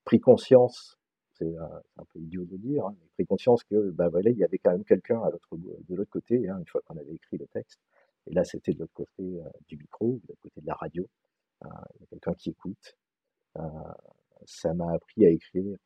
pris 0.05 0.21
conscience 0.21 0.99
c'est 1.39 1.55
un 1.99 2.05
peu 2.13 2.19
idiot 2.19 2.45
de 2.45 2.57
dire, 2.57 2.87
hein, 2.87 2.97
mais 2.99 3.09
pris 3.15 3.27
conscience 3.27 3.63
que 3.65 3.91
bah, 3.91 4.09
voilà, 4.09 4.31
il 4.31 4.39
y 4.39 4.45
avait 4.45 4.59
quand 4.59 4.73
même 4.73 4.85
quelqu'un 4.85 5.21
de 5.21 5.95
l'autre 5.95 6.11
côté, 6.11 6.49
hein, 6.49 6.59
une 6.59 6.67
fois 6.67 6.81
qu'on 6.87 6.97
avait 6.97 7.15
écrit 7.15 7.37
le 7.37 7.47
texte. 7.49 7.79
Et 8.27 8.33
là, 8.33 8.45
c'était 8.45 8.73
de 8.73 8.79
l'autre 8.81 8.95
côté 8.95 9.41
du 9.69 9.77
micro, 9.77 10.19
de 10.23 10.29
l'autre 10.29 10.41
côté 10.41 10.61
de 10.61 10.67
la 10.67 10.75
radio. 10.75 11.07
il 11.63 12.01
y 12.01 12.05
a 12.05 12.07
quelqu'un 12.09 12.35
qui 12.35 12.51
écoute. 12.51 12.97
Ça 14.45 14.75
m'a 14.75 14.93
appris 14.93 15.27
à 15.27 15.31
écrire 15.31 15.79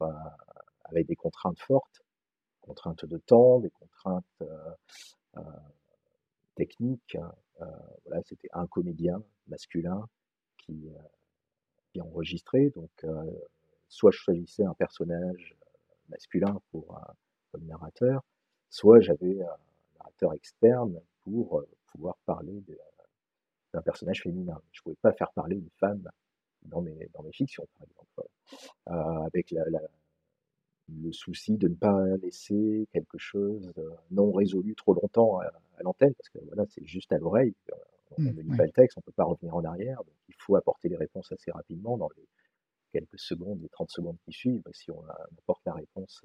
avec 0.85 1.07
des 1.07 1.17
contraintes 1.17 1.59
fortes, 1.61 2.03
contraintes 2.61 3.05
de 3.05 3.19
temps, 3.19 3.61
des 3.61 3.71
contraintes 3.71 4.43
techniques. 6.55 7.17
voilà, 8.05 8.23
c'était 8.25 8.49
un 8.53 8.67
comédien 8.67 9.23
masculin 9.49 10.07
qui, 10.59 10.91
qui 11.93 12.01
enregistrait, 12.01 12.71
donc 12.71 12.91
soit 13.89 14.11
je 14.11 14.19
choisissais 14.19 14.65
un 14.65 14.75
personnage 14.75 15.57
masculin 16.09 16.61
pour 16.71 16.97
un, 16.97 17.15
comme 17.53 17.65
narrateur, 17.65 18.23
soit 18.69 19.01
j'avais 19.01 19.43
un 19.43 19.57
narrateur 19.99 20.35
externe 20.35 21.01
pour 21.25 21.65
pouvoir 21.87 22.17
parler 22.27 22.63
d'un 23.73 23.83
personnage 23.83 24.23
féminin. 24.23 24.61
Je 24.73 24.81
ne 24.81 24.83
pouvais 24.83 24.97
pas 25.03 25.13
faire 25.13 25.33
parler 25.33 25.57
une 25.57 25.71
femme 25.79 26.09
dans 26.63 26.83
mes, 26.83 27.09
dans 27.15 27.23
mes 27.23 27.33
fictions, 27.33 27.67
par 27.79 27.87
exemple, 27.87 28.31
euh, 28.89 29.27
avec 29.27 29.51
la, 29.51 29.65
le 31.03 31.13
souci 31.13 31.57
de 31.57 31.69
ne 31.69 31.75
pas 31.75 32.05
laisser 32.23 32.89
quelque 32.93 33.19
chose 33.19 33.73
non 34.11 34.33
résolu 34.33 34.75
trop 34.75 34.95
longtemps 34.95 35.39
à, 35.41 35.51
l'antenne, 35.83 36.15
parce 36.15 36.29
que 36.29 36.39
voilà, 36.47 36.65
c'est 36.69 36.85
juste 36.85 37.13
à 37.13 37.19
l'oreille. 37.19 37.55
On 38.19 38.23
ne 38.23 38.43
lit 38.43 38.57
pas 38.57 38.65
le 38.65 38.73
texte, 38.73 38.99
on 38.99 39.01
ne 39.01 39.05
peut 39.05 39.13
pas 39.13 39.25
revenir 39.25 39.55
en 39.55 39.65
arrière, 39.65 39.99
donc 39.99 40.15
il 40.29 40.35
faut 40.39 40.57
apporter 40.57 40.89
les 40.89 40.97
réponses 40.97 41.31
assez 41.33 41.51
rapidement 41.53 41.97
dans 41.97 42.09
les 42.17 42.27
quelques 42.93 43.19
secondes, 43.19 43.63
les 43.63 43.69
30 43.69 43.91
secondes 43.91 44.17
qui 44.25 44.33
suivent. 44.33 44.63
Si 44.73 44.91
on 44.91 45.03
apporte 45.39 45.63
la 45.65 45.75
réponse 45.75 46.23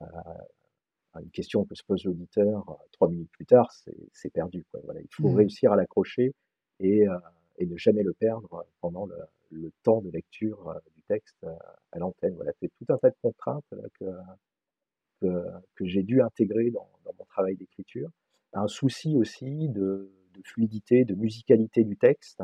à, 0.00 1.20
une 1.20 1.30
question 1.30 1.64
que 1.64 1.74
se 1.74 1.82
pose 1.82 2.04
l'auditeur 2.04 2.68
euh, 2.68 2.74
trois 2.92 3.08
minutes 3.08 3.30
plus 3.30 3.46
tard, 3.46 3.72
c'est 4.12 4.30
perdu. 4.30 4.66
Voilà, 4.84 5.00
il 5.00 5.08
faut 5.10 5.30
mmh. 5.30 5.36
réussir 5.36 5.72
à 5.72 5.76
l'accrocher 5.76 6.34
et, 6.78 7.08
euh, 7.08 7.18
et, 7.56 7.64
ne 7.64 7.74
jamais 7.78 8.02
le 8.02 8.12
perdre 8.12 8.66
pendant 8.82 9.06
le, 9.06 9.16
temps 9.82 10.00
de 10.00 10.10
lecture 10.10 10.68
euh, 10.68 10.78
du 10.94 11.02
texte 11.02 11.46
à 11.92 11.98
l'antenne. 11.98 12.34
Voilà, 12.34 12.52
c'est 12.60 12.70
tout 12.78 12.92
un 12.92 12.98
tas 12.98 13.10
de 13.10 13.16
contraintes 13.22 13.64
que, 13.98 14.04
que, 15.20 15.84
j'ai 15.84 16.02
dû 16.02 16.20
intégrer 16.20 16.70
dans, 16.70 16.88
mon 17.18 17.24
travail 17.26 17.56
d'écriture. 17.56 18.10
Un 18.52 18.68
souci 18.68 19.16
aussi 19.16 19.68
de, 19.68 20.10
fluidité, 20.44 21.04
de 21.04 21.14
musicalité 21.14 21.84
du 21.84 21.96
texte 21.96 22.42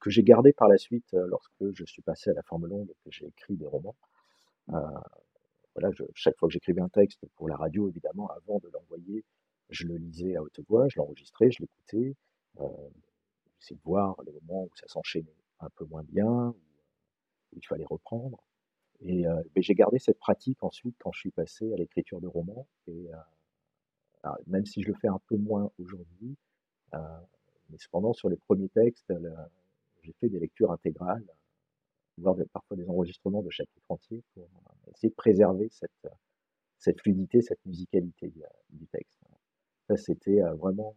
que 0.00 0.10
j'ai 0.10 0.22
gardé 0.22 0.52
par 0.52 0.68
la 0.68 0.76
suite 0.76 1.12
lorsque 1.12 1.72
je 1.72 1.84
suis 1.84 2.02
passé 2.02 2.30
à 2.30 2.34
la 2.34 2.42
forme 2.42 2.66
longue 2.66 2.90
et 2.90 2.96
que 3.04 3.10
j'ai 3.10 3.26
écrit 3.26 3.56
des 3.56 3.66
romans 3.66 3.96
voilà, 5.74 5.90
chaque 6.14 6.36
fois 6.38 6.48
que 6.48 6.52
j'écrivais 6.52 6.80
un 6.80 6.88
texte 6.88 7.20
pour 7.36 7.48
la 7.48 7.56
radio, 7.56 7.88
évidemment, 7.88 8.28
avant 8.28 8.58
de 8.60 8.68
l'envoyer, 8.72 9.24
je 9.70 9.86
le 9.86 9.96
lisais 9.96 10.36
à 10.36 10.42
haute 10.42 10.60
voix, 10.68 10.86
je 10.88 10.98
l'enregistrais, 10.98 11.50
je 11.50 11.60
l'écoutais, 11.60 12.14
euh, 12.60 12.68
j'essayais 13.58 13.76
de 13.76 13.82
voir 13.84 14.16
les 14.24 14.32
moments 14.32 14.64
où 14.64 14.70
ça 14.76 14.86
s'enchaînait 14.88 15.34
un 15.60 15.70
peu 15.70 15.84
moins 15.86 16.02
bien, 16.04 16.48
où, 16.48 16.56
il 17.56 17.66
fallait 17.66 17.84
reprendre. 17.84 18.42
Et 19.00 19.26
euh, 19.26 19.42
j'ai 19.56 19.74
gardé 19.74 19.98
cette 19.98 20.18
pratique 20.18 20.62
ensuite 20.62 20.96
quand 20.98 21.12
je 21.12 21.20
suis 21.20 21.30
passé 21.30 21.72
à 21.72 21.76
l'écriture 21.76 22.20
de 22.20 22.26
romans. 22.26 22.66
Et 22.86 23.10
euh, 24.24 24.30
même 24.46 24.66
si 24.66 24.82
je 24.82 24.88
le 24.88 24.94
fais 24.94 25.08
un 25.08 25.20
peu 25.28 25.36
moins 25.36 25.70
aujourd'hui, 25.78 26.36
euh, 26.94 26.98
mais 27.70 27.78
cependant 27.78 28.12
sur 28.12 28.28
les 28.28 28.36
premiers 28.36 28.68
textes, 28.68 29.12
j'ai 30.02 30.12
fait 30.12 30.28
des 30.28 30.38
lectures 30.38 30.72
intégrales 30.72 31.24
voire 32.18 32.36
parfois 32.52 32.76
des 32.76 32.88
enregistrements 32.88 33.42
de 33.42 33.50
chapitres 33.50 33.90
entiers 33.90 34.22
pour 34.34 34.48
essayer 34.92 35.08
de 35.08 35.14
préserver 35.14 35.68
cette, 35.70 36.08
cette 36.78 37.00
fluidité, 37.00 37.42
cette 37.42 37.64
musicalité 37.66 38.32
du, 38.70 38.86
texte. 38.86 39.18
Ça, 39.88 39.96
c'était 39.96 40.40
vraiment 40.40 40.94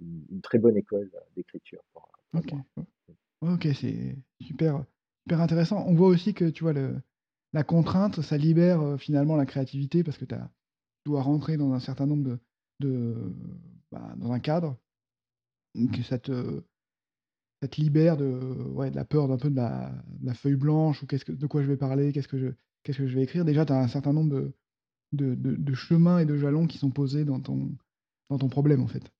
une, 0.00 0.40
très 0.42 0.58
bonne 0.58 0.76
école 0.76 1.08
d'écriture. 1.36 1.84
ok, 2.34 2.52
ok, 3.42 3.68
c'est 3.74 4.16
super, 4.40 4.84
super 5.24 5.40
intéressant. 5.40 5.84
On 5.86 5.94
voit 5.94 6.08
aussi 6.08 6.34
que 6.34 6.48
tu 6.48 6.64
vois 6.64 6.74
la 7.52 7.64
contrainte, 7.64 8.22
ça 8.22 8.36
libère 8.36 8.98
finalement 8.98 9.36
la 9.36 9.46
créativité 9.46 10.02
parce 10.02 10.18
que 10.18 10.24
tu 10.24 10.34
dois 11.04 11.22
rentrer 11.22 11.56
dans 11.56 11.72
un 11.72 11.80
certain 11.80 12.06
nombre 12.06 12.38
de, 12.80 13.34
bah, 13.90 14.14
dans 14.16 14.32
un 14.32 14.40
cadre, 14.40 14.76
que 15.74 16.02
ça 16.02 16.18
te 16.18 16.62
ça 17.62 17.68
te 17.68 17.80
libère 17.80 18.16
de, 18.16 18.40
ouais, 18.74 18.90
de 18.90 18.96
la 18.96 19.04
peur 19.04 19.28
d'un 19.28 19.36
peu 19.36 19.48
de 19.48 19.54
la, 19.54 20.34
feuille 20.34 20.56
blanche 20.56 21.00
ou 21.04 21.06
que, 21.06 21.30
de 21.30 21.46
quoi 21.46 21.62
je 21.62 21.68
vais 21.68 21.76
parler, 21.76 22.10
qu'est-ce 22.10 22.26
que 22.26 22.36
je, 22.36 22.48
que 22.82 22.92
je 22.92 23.14
vais 23.14 23.22
écrire. 23.22 23.44
Déjà, 23.44 23.64
tu 23.64 23.72
as 23.72 23.78
un 23.78 23.86
certain 23.86 24.12
nombre 24.12 24.52
de, 25.12 25.34
de, 25.34 25.74
chemins 25.74 26.18
et 26.18 26.24
de 26.24 26.36
jalons 26.36 26.66
qui 26.66 26.78
sont 26.78 26.90
posés 26.90 27.24
dans 27.24 27.38
ton, 27.38 27.70
dans 28.30 28.38
ton 28.38 28.48
problème, 28.48 28.82
en 28.82 28.88
fait. 28.88 29.12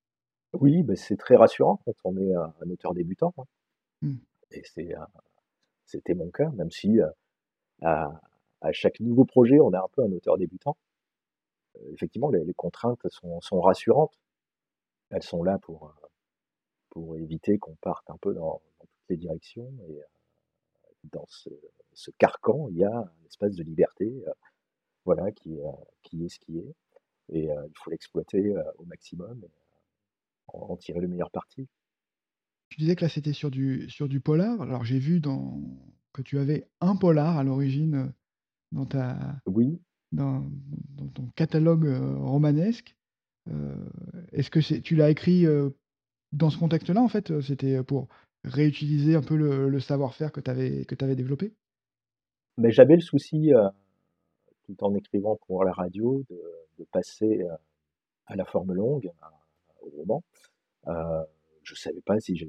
Oui, 0.54 0.82
bah, 0.82 0.96
c'est 0.96 1.16
très 1.16 1.36
rassurant 1.36 1.80
quand 1.84 1.92
on 2.02 2.16
est 2.18 2.34
un, 2.34 2.52
auteur 2.68 2.94
débutant. 2.94 3.32
Hein. 3.38 3.44
Mmh. 4.02 4.16
Et 4.52 4.62
c'est, 4.64 4.94
c'était 5.86 6.14
mon 6.14 6.30
cas, 6.30 6.50
même 6.50 6.70
si 6.70 7.00
à, 7.82 8.20
à, 8.60 8.72
chaque 8.72 9.00
nouveau 9.00 9.24
projet, 9.24 9.60
on 9.60 9.72
est 9.72 9.76
un 9.76 9.88
peu 9.92 10.02
un 10.02 10.12
auteur 10.12 10.38
débutant. 10.38 10.76
Euh, 11.76 11.92
effectivement, 11.92 12.30
les, 12.30 12.54
contraintes 12.54 13.06
sont, 13.08 13.60
rassurantes. 13.60 14.18
Elles 15.10 15.22
sont 15.22 15.42
là 15.42 15.58
pour, 15.58 15.94
éviter 17.16 17.58
qu'on 17.58 17.74
parte 17.76 18.08
un 18.10 18.16
peu 18.18 18.34
dans, 18.34 18.60
toutes 18.80 19.08
les 19.08 19.16
directions. 19.16 19.72
Et 19.88 20.00
euh, 20.00 20.06
dans 21.04 21.26
ce, 21.26 21.50
carcan, 22.18 22.68
il 22.70 22.78
y 22.78 22.84
a 22.84 22.96
un 22.96 23.26
espace 23.26 23.54
de 23.54 23.62
liberté 23.62 24.24
euh, 24.26 24.32
voilà, 25.04 25.32
qui, 25.32 25.60
euh, 25.60 25.70
qui 26.02 26.24
est 26.24 26.28
ce 26.28 26.38
qui 26.38 26.58
est. 26.58 26.74
Et 27.28 27.44
il 27.44 27.72
faut 27.76 27.90
l'exploiter 27.90 28.54
au 28.76 28.84
maximum 28.84 29.42
et 29.44 29.50
en, 30.48 30.76
tirer 30.76 31.00
le 31.00 31.08
meilleur 31.08 31.30
parti. 31.30 31.66
Tu 32.72 32.80
disais 32.80 32.96
que 32.96 33.04
là, 33.04 33.10
c'était 33.10 33.34
sur 33.34 33.50
du, 33.50 33.86
sur 33.90 34.08
du 34.08 34.20
polar. 34.20 34.62
Alors, 34.62 34.82
j'ai 34.82 34.98
vu 34.98 35.20
dans, 35.20 35.60
que 36.14 36.22
tu 36.22 36.38
avais 36.38 36.66
un 36.80 36.96
polar 36.96 37.36
à 37.36 37.44
l'origine 37.44 38.14
dans, 38.72 38.86
ta, 38.86 39.36
oui. 39.44 39.78
dans, 40.10 40.42
ton 41.12 41.26
catalogue 41.36 41.84
romanesque. 42.18 42.96
Est-ce 44.32 44.50
que 44.50 44.78
tu 44.78 44.96
l'as 44.96 45.10
écrit 45.10 45.44
dans 46.32 46.48
ce 46.48 46.56
contexte-là, 46.56 47.02
en 47.02 47.08
fait, 47.08 47.42
c'était 47.42 47.82
pour 47.82 48.08
réutiliser 48.42 49.16
un 49.16 49.22
peu 49.22 49.36
le, 49.36 49.78
savoir-faire 49.78 50.32
que 50.32 50.40
tu 50.40 50.50
avais, 50.50 50.86
que 50.86 50.94
avais 51.04 51.14
développé? 51.16 51.52
Mais 52.56 52.70
j'avais 52.70 52.94
le 52.94 53.02
souci, 53.02 53.50
tout 54.62 54.82
en 54.82 54.94
écrivant 54.94 55.38
pour 55.46 55.62
la 55.64 55.72
radio, 55.72 56.24
de, 56.30 56.86
passer 56.90 57.44
à 58.24 58.34
la 58.34 58.46
forme 58.46 58.72
longue, 58.72 59.10
au 59.82 59.90
roman. 59.90 60.22
Je 61.62 61.74
ne 61.74 61.78
savais 61.78 62.00
pas 62.00 62.20
si 62.20 62.36
je, 62.36 62.46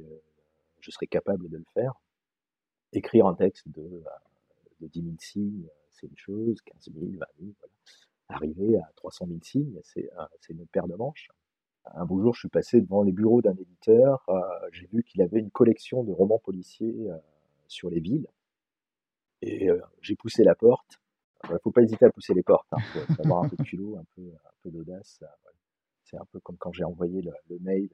serais 0.89 1.07
capable 1.07 1.49
de 1.49 1.57
le 1.57 1.65
faire. 1.73 1.93
Écrire 2.91 3.25
un 3.27 3.35
texte 3.35 3.67
de, 3.69 4.03
de 4.81 4.87
10 4.87 5.01
000 5.01 5.15
signes, 5.19 5.67
c'est 5.91 6.07
une 6.07 6.17
chose, 6.17 6.61
15 6.61 6.89
000, 6.93 7.05
20 7.11 7.11
000, 7.11 7.51
voilà. 7.59 7.73
Arriver 8.29 8.77
à 8.77 8.91
300 8.95 9.27
000 9.27 9.39
signes, 9.43 9.79
c'est 9.83 10.09
une 10.49 10.65
paire 10.67 10.87
de 10.87 10.95
manches 10.95 11.29
un 11.85 12.05
beau 12.05 12.21
jour, 12.21 12.33
je 12.33 12.39
suis 12.39 12.49
passé 12.49 12.81
devant 12.81 13.03
les 13.03 13.11
bureaux 13.11 13.41
d'un 13.41 13.55
éditeur. 13.55 14.23
Euh, 14.29 14.39
j'ai 14.71 14.87
vu 14.87 15.03
qu'il 15.03 15.21
avait 15.21 15.39
une 15.39 15.51
collection 15.51 16.03
de 16.03 16.11
romans 16.11 16.39
policiers 16.39 17.09
euh, 17.09 17.17
sur 17.67 17.89
les 17.89 17.99
villes. 17.99 18.27
Et 19.41 19.69
euh, 19.69 19.81
j'ai 20.01 20.15
poussé 20.15 20.43
la 20.43 20.55
porte. 20.55 20.99
Il 21.45 21.53
ne 21.53 21.57
faut 21.59 21.71
pas 21.71 21.81
hésiter 21.81 22.05
à 22.05 22.09
pousser 22.09 22.33
les 22.33 22.43
portes. 22.43 22.67
Il 22.71 22.75
hein. 22.75 23.05
faut 23.15 23.21
avoir 23.21 23.43
un 23.43 23.49
peu 23.49 23.57
de 23.57 23.63
culot, 23.63 23.97
un 23.97 24.05
peu, 24.15 24.71
d'audace. 24.71 25.21
C'est 26.03 26.17
un 26.17 26.25
peu 26.31 26.39
comme 26.39 26.57
quand 26.57 26.71
j'ai 26.71 26.85
envoyé 26.85 27.21
le, 27.21 27.59
mail 27.59 27.89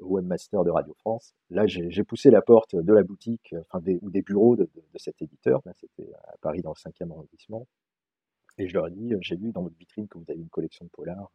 webmaster 0.00 0.64
de 0.64 0.70
Radio 0.70 0.94
France. 0.94 1.34
Là, 1.50 1.66
j'ai 1.66 2.04
poussé 2.04 2.30
la 2.30 2.42
porte 2.42 2.76
de 2.76 2.92
la 2.92 3.02
boutique, 3.02 3.54
enfin 3.60 3.80
des, 3.80 3.98
ou 4.02 4.10
des 4.10 4.22
bureaux 4.22 4.56
de, 4.56 4.68
cet 4.96 5.20
éditeur. 5.22 5.62
C'était 5.74 6.12
à 6.24 6.36
Paris 6.40 6.62
dans 6.62 6.70
le 6.70 6.90
5e 6.90 7.10
arrondissement. 7.10 7.66
Et 8.58 8.68
je 8.68 8.74
leur 8.74 8.88
ai 8.88 8.90
dit, 8.90 9.12
j'ai 9.20 9.36
vu 9.36 9.52
dans 9.52 9.62
votre 9.62 9.76
vitrine 9.76 10.08
que 10.08 10.18
vous 10.18 10.24
avez 10.28 10.40
une 10.40 10.48
collection 10.48 10.84
de 10.84 10.90
polars 10.90 11.30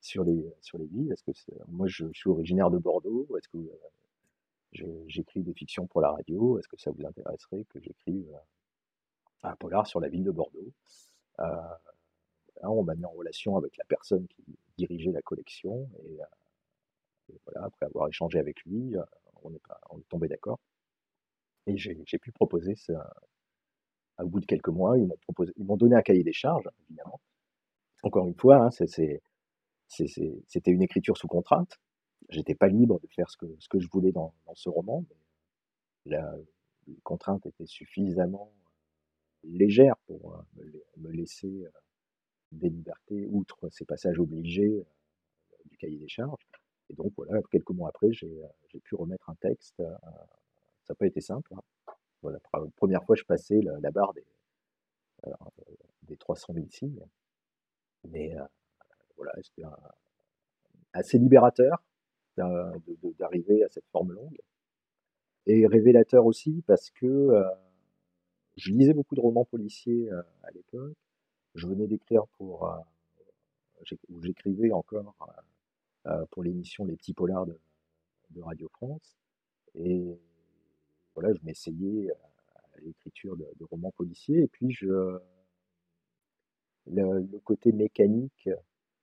sur 0.00 0.22
les, 0.24 0.44
sur 0.60 0.76
les 0.76 0.86
villes 0.86 1.10
Est-ce 1.10 1.22
que 1.22 1.32
moi 1.68 1.86
je, 1.88 2.04
suis 2.12 2.28
originaire 2.28 2.70
de 2.70 2.78
Bordeaux 2.78 3.26
Est-ce 3.38 3.48
que 3.48 3.56
euh, 3.56 5.04
j'écris 5.06 5.42
des 5.42 5.54
fictions 5.54 5.86
pour 5.86 6.02
la 6.02 6.10
radio? 6.10 6.58
Est-ce 6.58 6.68
que 6.68 6.78
ça 6.78 6.90
vous 6.90 7.06
intéresserait 7.06 7.64
que 7.70 7.80
j'écrive 7.80 8.28
euh, 8.34 9.48
un 9.48 9.56
polar 9.56 9.86
sur 9.86 10.00
la 10.00 10.08
ville 10.08 10.24
de 10.24 10.30
Bordeaux? 10.30 10.72
Euh, 11.40 11.46
On 12.62 12.82
m'a 12.82 12.94
mis 12.94 13.06
en 13.06 13.10
relation 13.10 13.56
avec 13.56 13.76
la 13.78 13.84
personne 13.86 14.26
qui 14.28 14.44
dirigeait 14.76 15.12
la 15.12 15.22
collection 15.22 15.88
voilà, 17.46 17.66
après 17.66 17.86
avoir 17.86 18.08
échangé 18.08 18.38
avec 18.38 18.62
lui, 18.64 18.94
on 19.42 19.52
est, 19.52 19.62
pas, 19.66 19.80
on 19.90 19.98
est 19.98 20.08
tombé 20.08 20.28
d'accord 20.28 20.58
et 21.66 21.76
j'ai 21.76 22.18
pu 22.18 22.30
proposer 22.32 22.74
ce, 22.74 22.92
au 24.18 24.28
bout 24.28 24.40
de 24.40 24.46
quelques 24.46 24.68
mois, 24.68 24.98
ils 24.98 25.08
m'ont 25.64 25.76
donné 25.76 25.96
un 25.96 26.02
cahier 26.02 26.22
des 26.22 26.32
charges, 26.32 26.68
évidemment. 26.88 27.20
Encore 28.02 28.26
une 28.26 28.34
fois, 28.34 28.56
hein, 28.56 28.70
c'était 28.70 29.20
une 30.66 30.82
écriture 30.82 31.16
sous 31.16 31.26
contrainte. 31.26 31.80
J'étais 32.28 32.54
pas 32.54 32.68
libre 32.68 33.00
de 33.00 33.06
faire 33.08 33.30
ce 33.30 33.36
que, 33.36 33.78
je 33.78 33.88
voulais 33.90 34.12
dans, 34.12 34.34
ce 34.54 34.68
roman. 34.68 35.04
Mais 36.04 36.16
la, 36.16 36.36
les 36.86 37.00
contraintes 37.02 37.46
étaient 37.46 37.66
suffisamment 37.66 38.52
légères 39.42 39.96
pour 40.06 40.44
me, 40.96 41.10
laisser 41.10 41.66
des 42.52 42.68
libertés 42.68 43.26
outre 43.30 43.68
ces 43.70 43.84
passages 43.84 44.18
obligés 44.18 44.84
du 45.66 45.76
cahier 45.78 45.98
des 45.98 46.08
charges. 46.08 46.46
Et 46.94 46.96
donc 46.96 47.12
voilà, 47.16 47.40
quelques 47.50 47.70
mois 47.70 47.88
après, 47.88 48.12
j'ai 48.12 48.80
pu 48.84 48.94
remettre 48.94 49.28
un 49.28 49.34
texte. 49.34 49.74
ça 49.78 49.84
n'a 50.90 50.94
pas 50.94 51.06
été 51.06 51.20
simple. 51.20 51.52
Hein. 51.54 51.92
Voilà, 52.22 52.38
la 52.52 52.60
première 52.76 53.04
fois, 53.04 53.16
je 53.16 53.24
passais 53.24 53.60
la, 53.60 53.90
barre 53.90 54.14
des, 54.14 54.24
des 56.02 56.16
300 56.16 56.54
000 56.54 56.66
signes. 56.70 57.04
Mais 58.04 58.36
voilà, 59.16 59.32
c'était 59.42 59.64
assez 60.92 61.18
libérateur 61.18 61.82
d'arriver 62.36 63.64
à 63.64 63.68
cette 63.68 63.88
forme 63.88 64.12
longue. 64.12 64.38
Et 65.46 65.66
révélateur 65.66 66.24
aussi 66.26 66.62
parce 66.66 66.90
que 66.90 67.44
je 68.56 68.70
lisais 68.70 68.94
beaucoup 68.94 69.16
de 69.16 69.20
romans 69.20 69.44
policiers 69.44 70.08
à 70.44 70.50
l'époque. 70.52 70.96
Je 71.56 71.66
venais 71.66 71.88
d'écrire 71.88 72.26
pour, 72.38 72.72
ou 74.10 74.22
j'écrivais 74.22 74.70
encore 74.70 75.16
pour 76.30 76.42
l'émission 76.42 76.84
Les 76.84 76.96
Petits 76.96 77.14
Polars 77.14 77.46
de, 77.46 77.58
Radio 78.40 78.68
France. 78.68 79.16
Et 79.74 80.18
voilà, 81.14 81.32
je 81.32 81.38
m'essayais 81.44 82.10
à 82.10 82.80
l'écriture 82.80 83.36
de, 83.36 83.64
romans 83.70 83.92
policiers. 83.92 84.42
Et 84.42 84.48
puis, 84.48 84.72
je, 84.72 85.18
le, 86.86 87.38
côté 87.44 87.72
mécanique, 87.72 88.48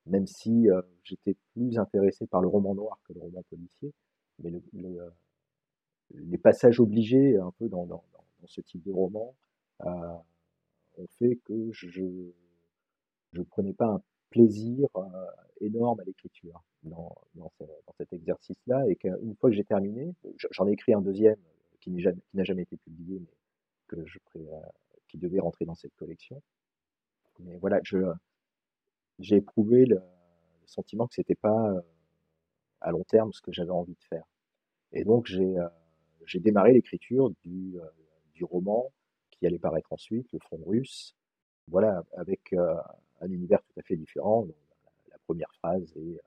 même 0.05 0.27
si 0.27 0.67
j'étais 1.03 1.35
plus 1.53 1.77
intéressé 1.79 2.27
par 2.27 2.41
le 2.41 2.47
roman 2.47 2.75
noir 2.75 2.99
que 3.05 3.13
le 3.13 3.21
roman 3.21 3.43
policier, 3.49 3.93
mais 4.39 4.51
les 6.13 6.37
passages 6.37 6.79
obligés 6.79 7.37
un 7.37 7.51
peu 7.51 7.69
dans 7.69 8.03
ce 8.45 8.61
type 8.61 8.83
de 8.83 8.91
roman 8.91 9.35
ont 10.97 11.07
fait 11.19 11.37
que 11.45 11.71
je 11.71 12.01
ne 13.33 13.43
prenais 13.43 13.73
pas 13.73 13.87
un 13.87 14.03
plaisir 14.31 14.87
énorme 15.59 15.99
à 15.99 16.03
l'écriture 16.03 16.63
dans, 16.83 17.15
dans, 17.35 17.51
cet 17.97 18.11
exercice-là 18.13 18.87
et 18.87 18.95
qu'une 18.95 19.35
fois 19.35 19.51
que 19.51 19.55
j'ai 19.55 19.63
terminé, 19.63 20.15
j'en 20.49 20.67
ai 20.67 20.71
écrit 20.71 20.93
un 20.93 21.01
deuxième 21.01 21.37
qui 21.79 21.91
n'a 21.91 22.43
jamais, 22.43 22.63
été 22.63 22.77
publié, 22.77 23.19
mais 23.19 23.37
que 23.87 24.05
je, 24.05 24.17
qui 25.07 25.17
devait 25.17 25.39
rentrer 25.39 25.65
dans 25.65 25.75
cette 25.75 25.95
collection. 25.95 26.41
Mais 27.39 27.57
voilà, 27.57 27.79
j'ai 29.19 29.35
éprouvé 29.35 29.85
le, 29.85 29.99
sentiment 30.65 31.05
que 31.05 31.15
c'était 31.15 31.35
pas 31.35 31.83
à 32.79 32.91
long 32.91 33.03
terme 33.03 33.33
ce 33.33 33.41
que 33.41 33.51
j'avais 33.51 33.71
envie 33.71 33.95
de 33.95 34.03
faire. 34.03 34.23
Et 34.93 35.03
donc 35.03 35.27
j'ai 35.27 36.39
démarré 36.39 36.73
l'écriture 36.73 37.29
du, 37.43 37.77
du 38.33 38.43
roman 38.45 38.91
qui 39.31 39.45
allait 39.45 39.59
paraître 39.59 39.91
ensuite, 39.91 40.31
Le 40.31 40.39
Front 40.39 40.61
russe. 40.65 41.15
Voilà, 41.67 42.03
avec 42.13 42.53
un 43.21 43.29
univers 43.29 43.61
tout 43.63 43.79
à 43.79 43.83
fait 43.83 43.95
différent. 43.95 44.45
la, 45.09 45.17
première 45.25 45.53
phrase 45.55 45.95
est 45.95 46.19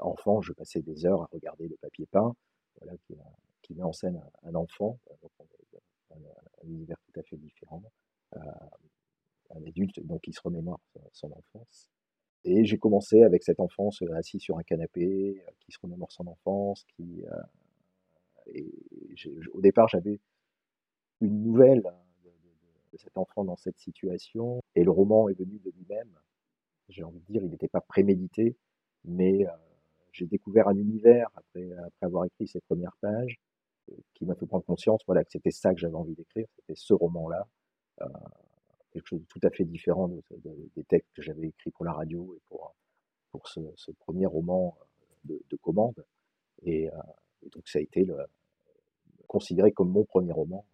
Enfant, 0.00 0.40
je 0.40 0.52
passais 0.52 0.82
des 0.82 1.04
heures 1.04 1.22
à 1.22 1.28
regarder 1.32 1.66
le 1.66 1.76
papier 1.76 2.06
peint, 2.06 2.36
voilà, 2.80 2.96
qui, 3.62 3.74
met 3.74 3.82
en 3.82 3.92
scène 3.92 4.22
un, 4.44 4.54
enfant, 4.54 5.00
un, 6.12 6.68
univers 6.68 6.96
tout 7.00 7.18
à 7.18 7.22
fait 7.24 7.36
différent, 7.36 7.82
un 8.36 9.64
adulte 9.66 9.98
donc 10.06 10.20
qui 10.22 10.32
se 10.32 10.40
remémore 10.40 10.80
son, 11.12 11.32
enfance. 11.32 11.88
Et 12.44 12.64
j'ai 12.64 12.78
commencé 12.78 13.24
avec 13.24 13.42
cette 13.42 13.58
enfance 13.58 14.00
assis 14.14 14.38
sur 14.38 14.58
un 14.58 14.62
canapé, 14.62 15.42
qui 15.58 15.72
se 15.72 15.78
remémore 15.82 16.12
son 16.12 16.28
enfance, 16.28 16.84
qui 16.94 17.24
et 18.46 18.70
au 19.52 19.60
départ 19.60 19.88
j'avais 19.88 20.20
une 21.20 21.42
nouvelle 21.42 21.82
de 22.94 22.98
cet 22.98 23.18
enfant 23.18 23.44
dans 23.44 23.56
cette 23.56 23.78
situation. 23.78 24.62
Et 24.74 24.84
le 24.84 24.90
roman 24.90 25.28
est 25.28 25.34
venu 25.34 25.58
de 25.58 25.70
lui-même. 25.70 26.10
J'ai 26.88 27.02
envie 27.02 27.20
de 27.20 27.26
dire, 27.26 27.42
il 27.42 27.50
n'était 27.50 27.68
pas 27.68 27.80
prémédité, 27.80 28.56
mais 29.04 29.46
euh, 29.46 29.50
j'ai 30.12 30.26
découvert 30.26 30.68
un 30.68 30.76
univers 30.76 31.28
après, 31.34 31.72
après 31.72 32.06
avoir 32.06 32.24
écrit 32.24 32.46
ces 32.46 32.60
premières 32.60 32.96
pages 33.00 33.40
euh, 33.90 33.96
qui 34.14 34.24
m'a 34.24 34.34
fait 34.34 34.46
prendre 34.46 34.64
conscience 34.64 35.00
voilà, 35.06 35.24
que 35.24 35.32
c'était 35.32 35.50
ça 35.50 35.74
que 35.74 35.80
j'avais 35.80 35.96
envie 35.96 36.14
d'écrire, 36.14 36.46
c'était 36.56 36.76
ce 36.76 36.94
roman-là. 36.94 37.48
Euh, 38.02 38.06
quelque 38.92 39.08
chose 39.08 39.20
de 39.20 39.26
tout 39.26 39.40
à 39.42 39.50
fait 39.50 39.64
différent 39.64 40.08
des 40.08 40.84
textes 40.84 41.10
que 41.14 41.22
j'avais 41.22 41.48
écrits 41.48 41.72
pour 41.72 41.84
la 41.84 41.92
radio 41.92 42.32
et 42.36 42.40
pour, 42.46 42.76
pour 43.32 43.48
ce, 43.48 43.60
premier 43.98 44.26
roman 44.26 44.78
de, 45.24 45.56
commande. 45.60 46.04
Et, 46.62 46.88
donc 47.52 47.68
ça 47.68 47.80
a 47.80 47.82
été 47.82 48.06
considéré 49.26 49.72
comme 49.72 49.90
mon 49.90 50.04
premier 50.04 50.30
roman 50.30 50.64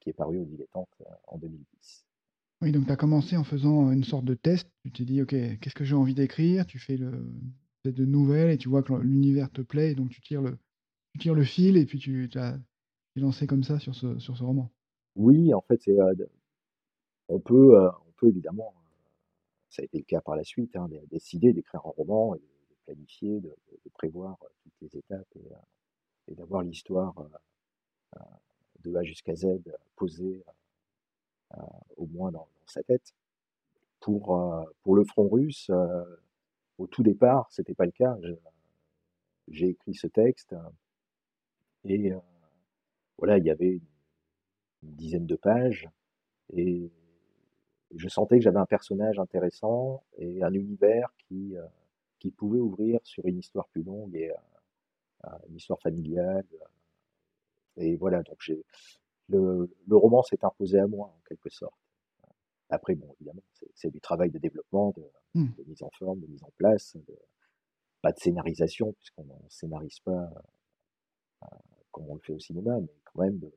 qui, 0.00 0.10
est, 0.10 0.12
paru 0.12 0.38
au 0.38 0.44
Dilettante 0.44 0.88
euh, 1.00 1.14
en 1.28 1.38
2010. 1.38 2.04
Oui, 2.62 2.72
donc 2.72 2.86
tu 2.86 2.92
as 2.92 2.96
commencé 2.96 3.36
en 3.36 3.44
faisant 3.44 3.90
une 3.90 4.04
sorte 4.04 4.24
de 4.24 4.34
test. 4.34 4.68
Tu 4.84 4.92
t'es 4.92 5.04
dit, 5.04 5.22
OK, 5.22 5.30
qu'est-ce 5.30 5.74
que 5.74 5.84
j'ai 5.84 5.94
envie 5.94 6.14
d'écrire? 6.14 6.66
Tu 6.66 6.78
fais 6.78 6.96
le, 6.96 7.26
de 7.84 8.04
nouvelles 8.04 8.50
et 8.50 8.58
tu 8.58 8.68
vois 8.68 8.82
que 8.82 8.94
l'univers 8.94 9.50
te 9.50 9.60
plaît, 9.60 9.92
et 9.92 9.94
donc 9.94 10.10
tu 10.10 10.20
tires 10.20 10.42
le, 10.42 10.56
tu 11.12 11.18
tires 11.18 11.34
le 11.34 11.44
fil 11.44 11.76
et 11.76 11.84
puis 11.84 11.98
tu 11.98 12.28
as 12.36 12.58
lancé 13.16 13.46
comme 13.46 13.62
ça 13.64 13.78
sur 13.78 13.94
ce, 13.94 14.18
sur 14.18 14.36
ce 14.36 14.42
roman. 14.42 14.70
Oui, 15.16 15.54
en 15.54 15.60
fait, 15.60 15.80
c'est, 15.82 15.98
euh, 15.98 16.14
on, 17.28 17.38
peut, 17.38 17.78
euh, 17.78 17.90
on 18.06 18.12
peut 18.16 18.28
évidemment, 18.28 18.74
ça 19.68 19.82
a 19.82 19.84
été 19.84 19.98
le 19.98 20.04
cas 20.04 20.20
par 20.20 20.36
la 20.36 20.44
suite, 20.44 20.74
hein, 20.76 20.88
décider 21.10 21.52
d'écrire 21.52 21.80
un 21.84 21.90
roman 21.90 22.34
et 22.34 22.38
de, 22.38 22.44
planifier, 22.86 23.40
de, 23.40 23.54
prévoir 23.94 24.36
toutes 24.62 24.74
les 24.80 24.98
étapes 24.98 25.28
et, 26.28 26.34
d'avoir 26.34 26.62
l'histoire 26.62 27.14
de 28.84 28.94
A 28.96 29.02
jusqu'à 29.02 29.34
Z 29.34 29.46
posé 29.96 30.44
euh, 31.52 31.62
au 31.96 32.06
moins 32.06 32.30
dans, 32.30 32.48
sa 32.66 32.82
tête. 32.82 33.14
Pour, 34.00 34.36
euh, 34.36 34.64
pour 34.82 34.96
le 34.96 35.04
front 35.04 35.28
russe, 35.28 35.70
euh, 35.70 36.04
au 36.78 36.86
tout 36.86 37.02
départ, 37.02 37.46
c'était 37.50 37.74
pas 37.74 37.84
le 37.84 37.92
cas. 37.92 38.16
J'ai 39.48 39.68
écrit 39.68 39.94
ce 39.94 40.06
texte 40.06 40.54
et 41.84 42.12
voilà, 43.18 43.38
il 43.38 43.44
y 43.44 43.50
avait 43.50 43.72
une, 43.72 43.80
dizaine 44.82 45.26
de 45.26 45.36
pages 45.36 45.88
et 46.52 46.90
je 47.94 48.08
sentais 48.08 48.36
que 48.36 48.42
j'avais 48.42 48.58
un 48.58 48.66
personnage 48.66 49.18
intéressant 49.18 50.02
et 50.18 50.42
un 50.42 50.52
univers 50.52 51.14
qui, 51.16 51.54
qui 52.18 52.30
pouvait 52.30 52.58
ouvrir 52.58 53.00
sur 53.02 53.24
une 53.24 53.38
histoire 53.38 53.66
plus 53.68 53.82
longue 53.82 54.14
et 54.14 54.30
une 55.48 55.56
histoire 55.56 55.80
familiale, 55.80 56.44
et 57.76 57.96
voilà, 57.96 58.22
donc 58.22 58.36
j'ai 58.40 58.64
le, 59.28 59.70
le, 59.86 59.96
roman 59.96 60.22
s'est 60.22 60.44
imposé 60.44 60.78
à 60.78 60.86
moi 60.86 61.06
en 61.06 61.22
quelque 61.26 61.48
sorte. 61.50 61.74
Après, 62.70 62.94
bon, 62.94 63.14
évidemment, 63.20 63.42
c'est 63.74 63.90
du 63.90 64.00
travail 64.00 64.30
de 64.30 64.38
développement, 64.38 64.92
de, 64.96 65.40
mmh. 65.40 65.48
mise 65.66 65.82
en 65.82 65.90
forme, 65.90 66.20
de 66.20 66.26
mise 66.26 66.42
en 66.42 66.50
place, 66.56 66.96
pas 68.02 68.12
de 68.12 68.18
scénarisation, 68.18 68.92
puisqu'on 68.94 69.24
ne 69.24 69.48
scénarise 69.48 70.00
pas 70.00 70.30
euh, 71.42 71.46
comme 71.90 72.08
on 72.08 72.14
le 72.14 72.20
fait 72.20 72.32
au 72.32 72.38
cinéma, 72.38 72.78
mais 72.80 72.88
quand 73.04 73.22
même 73.22 73.38
de, 73.38 73.52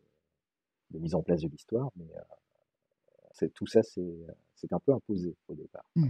mise 1.00 1.16
en 1.16 1.22
place 1.22 1.42
de 1.42 1.48
l'histoire. 1.48 1.90
Mais 1.96 2.08
euh, 2.16 3.48
tout 3.54 3.68
ça, 3.68 3.82
c'est 3.84 4.74
un 4.74 4.80
peu 4.80 4.94
imposé 4.94 5.36
au 5.48 5.56
départ. 5.56 5.90
Mmh. 5.96 6.10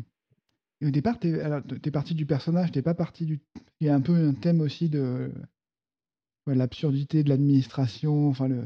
Et 0.81 0.85
au 0.87 0.91
départ, 0.91 1.19
tu 1.19 1.29
es, 1.29 1.61
es, 1.85 1.91
parti 1.91 2.13
du 2.13 2.25
personnage, 2.25 2.71
tu 2.71 2.83
pas 2.83 2.93
parti 2.93 3.25
du. 3.25 3.41
Il 3.79 3.87
y 3.87 3.89
a 3.89 3.95
un 3.95 4.01
peu 4.01 4.13
un 4.13 4.33
thème 4.33 4.61
aussi 4.61 4.89
de 4.89 5.31
l'absurdité 6.53 7.23
de 7.23 7.29
l'administration, 7.29 8.29
enfin 8.29 8.47
le, 8.47 8.63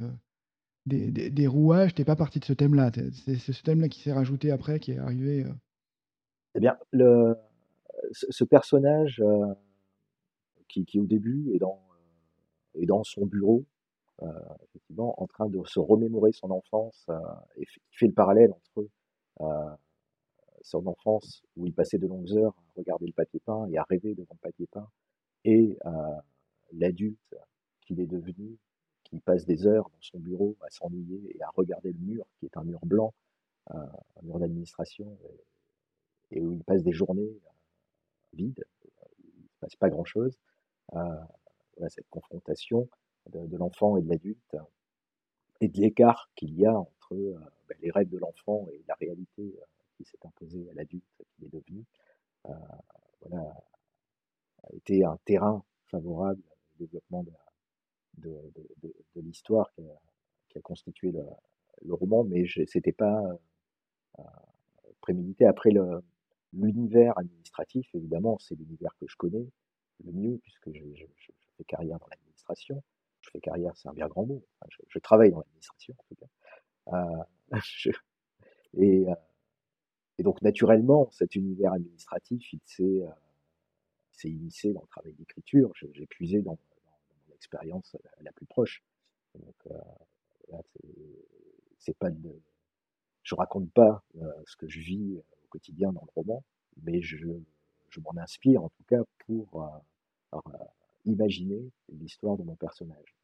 des, 0.86 1.48
rouages, 1.48 1.94
t'es 1.94 2.06
pas 2.06 2.15
parti 2.15 2.39
de 2.39 2.46
ce 2.46 2.54
thème-là. 2.54 2.91
C'est 3.13 3.38
ce 3.38 3.63
thème-là 3.63 3.89
qui 3.89 4.02
s'est 4.02 4.13
rajouté 4.13 4.52
après, 4.52 4.80
qui 4.80 4.91
est 4.91 4.98
arrivé. 4.98 5.44
Euh. 5.44 5.54
Eh 6.56 6.60
bien, 6.60 6.78
ce, 8.12 8.44
personnage 8.44 9.22
euh, 9.22 9.54
qui, 10.67 11.00
au 11.00 11.06
début 11.06 11.52
est 11.54 11.60
dans, 11.60 11.82
est 12.76 12.86
dans 12.86 13.04
son 13.04 13.26
bureau, 13.26 13.63
euh, 14.24 14.28
effectivement, 14.63 15.22
en 15.22 15.28
train 15.28 15.48
de 15.50 15.62
se 15.65 15.80
remémorer 15.80 16.32
son 16.32 16.52
enfance, 16.52 17.08
et 17.58 17.65
qui 17.65 17.80
fait 17.91 18.08
le 18.08 18.13
parallèle 18.13 18.52
entre 18.52 18.88
son 20.63 20.86
enfance 20.86 21.41
où 21.56 21.65
il 21.65 21.74
passait 21.74 21.98
de 21.98 22.06
longues 22.06 22.32
heures 22.34 22.54
à 22.56 22.80
regarder 22.80 23.08
le 23.08 23.13
papier 23.13 23.39
peint 23.44 23.67
et 23.67 23.78
à 23.78 23.84
rêver 23.89 24.13
devant 24.13 24.34
le 24.34 24.50
papier 24.50 24.67
peint, 24.67 24.89
et 25.46 25.78
l'adulte 26.74 27.36
qu'il 27.91 27.99
est 27.99 28.08
devenu, 28.08 28.58
qui 29.04 29.19
passe 29.19 29.45
des 29.45 29.67
heures 29.67 29.89
dans 29.89 30.01
son 30.01 30.19
bureau 30.19 30.56
à 30.62 30.69
s'ennuyer 30.69 31.36
et 31.36 31.41
à 31.41 31.49
regarder 31.49 31.91
le 31.91 31.99
mur, 31.99 32.25
qui 32.39 32.45
est 32.45 32.56
un 32.56 32.63
mur 32.63 32.80
blanc, 32.86 33.13
euh, 33.71 33.75
un 33.75 34.21
mur 34.23 34.39
d'administration, 34.39 35.17
et, 36.32 36.41
où 36.41 36.54
il 36.54 36.63
passe 36.63 36.84
des 36.84 36.93
journées 36.93 37.21
euh, 37.21 37.49
vides, 38.34 38.63
il 39.19 39.43
ne 39.43 39.47
se 39.49 39.60
passe 39.60 39.75
pas 39.75 39.89
grand-chose. 39.89 40.38
Euh, 40.93 40.99
cette 41.89 42.10
confrontation 42.10 42.88
de, 43.32 43.58
l'enfant 43.58 43.97
et 43.97 44.01
de 44.01 44.10
l'adulte 44.10 44.56
et 45.62 45.67
de 45.67 45.82
l'écart 45.82 46.30
qu'il 46.36 46.54
y 46.58 46.65
a 46.65 46.77
entre 46.77 47.15
ben, 47.67 47.77
les 47.82 47.91
rêves 47.91 48.10
de 48.10 48.19
l'enfant 48.19 48.67
et 48.71 48.84
la 48.88 48.93
réalité 48.95 49.56
qui 49.97 50.06
s'est 50.06 50.19
imposée 50.23 50.69
à 50.69 50.73
l'adulte 50.75 51.04
qu'il 51.32 51.45
est 51.45 51.54
devenu, 51.54 51.84
voilà, 53.21 53.51
a 54.63 54.75
été 54.75 55.04
un 55.04 55.17
terrain 55.25 55.63
favorable 55.88 56.41
au 56.75 56.84
développement 56.84 57.23
de, 57.23 57.32
de, 58.22 59.22
l'histoire 59.22 59.72
qui, 59.74 60.58
a 60.58 60.62
constitué 60.62 61.12
le, 61.12 61.94
roman, 61.94 62.24
mais 62.24 62.46
c'était 62.68 62.92
pas 62.92 63.22
prémédité. 65.02 65.46
Après 65.46 65.72
l'univers 66.54 67.18
administratif, 67.18 67.88
évidemment, 67.96 68.38
c'est 68.40 68.56
l'univers 68.56 68.96
que 69.00 69.08
je 69.08 69.16
connais 69.16 69.48
le 70.04 70.12
mieux 70.12 70.38
puisque 70.40 70.72
je, 70.72 71.06
fais 71.58 71.64
carrière 71.64 72.00
dans 72.00 72.08
l'administration 72.08 72.82
je 73.22 73.30
fais 73.30 73.40
carrière, 73.40 73.76
c'est 73.76 73.88
un 73.88 73.94
bien 73.94 74.08
grand 74.08 74.26
mot. 74.26 74.44
je, 74.88 75.00
travaille 75.00 75.32
dans 75.32 75.40
l'administration, 75.40 75.96
en 75.98 76.04
tout 76.08 76.16
cas. 76.16 76.28
Euh, 76.94 77.52
et, 78.74 79.10
euh, 79.10 79.16
et, 80.18 80.24
donc, 80.24 80.42
naturellement, 80.42 81.10
cet 81.12 81.36
univers 81.36 81.74
administratif, 81.74 82.54
il 82.54 82.62
s'est 82.66 82.84
euh, 82.84 84.30
immiscé 84.30 84.74
dans 84.74 84.82
le 84.82 84.88
travail 84.88 85.14
d'écriture. 85.14 85.72
J'ai 85.76 86.06
puisé 86.08 86.42
dans, 86.42 86.58
mon 87.41 87.60
expérience 87.69 87.95
la, 88.21 88.32
plus 88.32 88.45
proche. 88.45 88.84
Donc, 89.36 89.56
euh, 89.67 90.58
c'est 91.80 91.97
pas 91.97 92.10
je 93.23 93.36
raconte 93.36 93.71
pas 93.71 94.04
ce 94.45 94.56
que 94.58 94.67
je 94.67 94.80
vis 94.80 95.17
au 95.17 95.47
quotidien 95.49 95.91
dans 95.93 96.01
le 96.01 96.12
roman, 96.15 96.43
mais 96.84 97.01
je, 97.01 97.17
je 97.89 97.99
m'en 97.99 98.17
inspire 98.17 98.63
en 98.63 98.69
tout 98.69 98.84
cas 98.88 99.01
pour 99.25 99.63
imaginer 101.06 101.71
l'histoire 101.89 102.38
de 102.38 102.43
mon 102.43 102.56
personnage. 102.56 103.15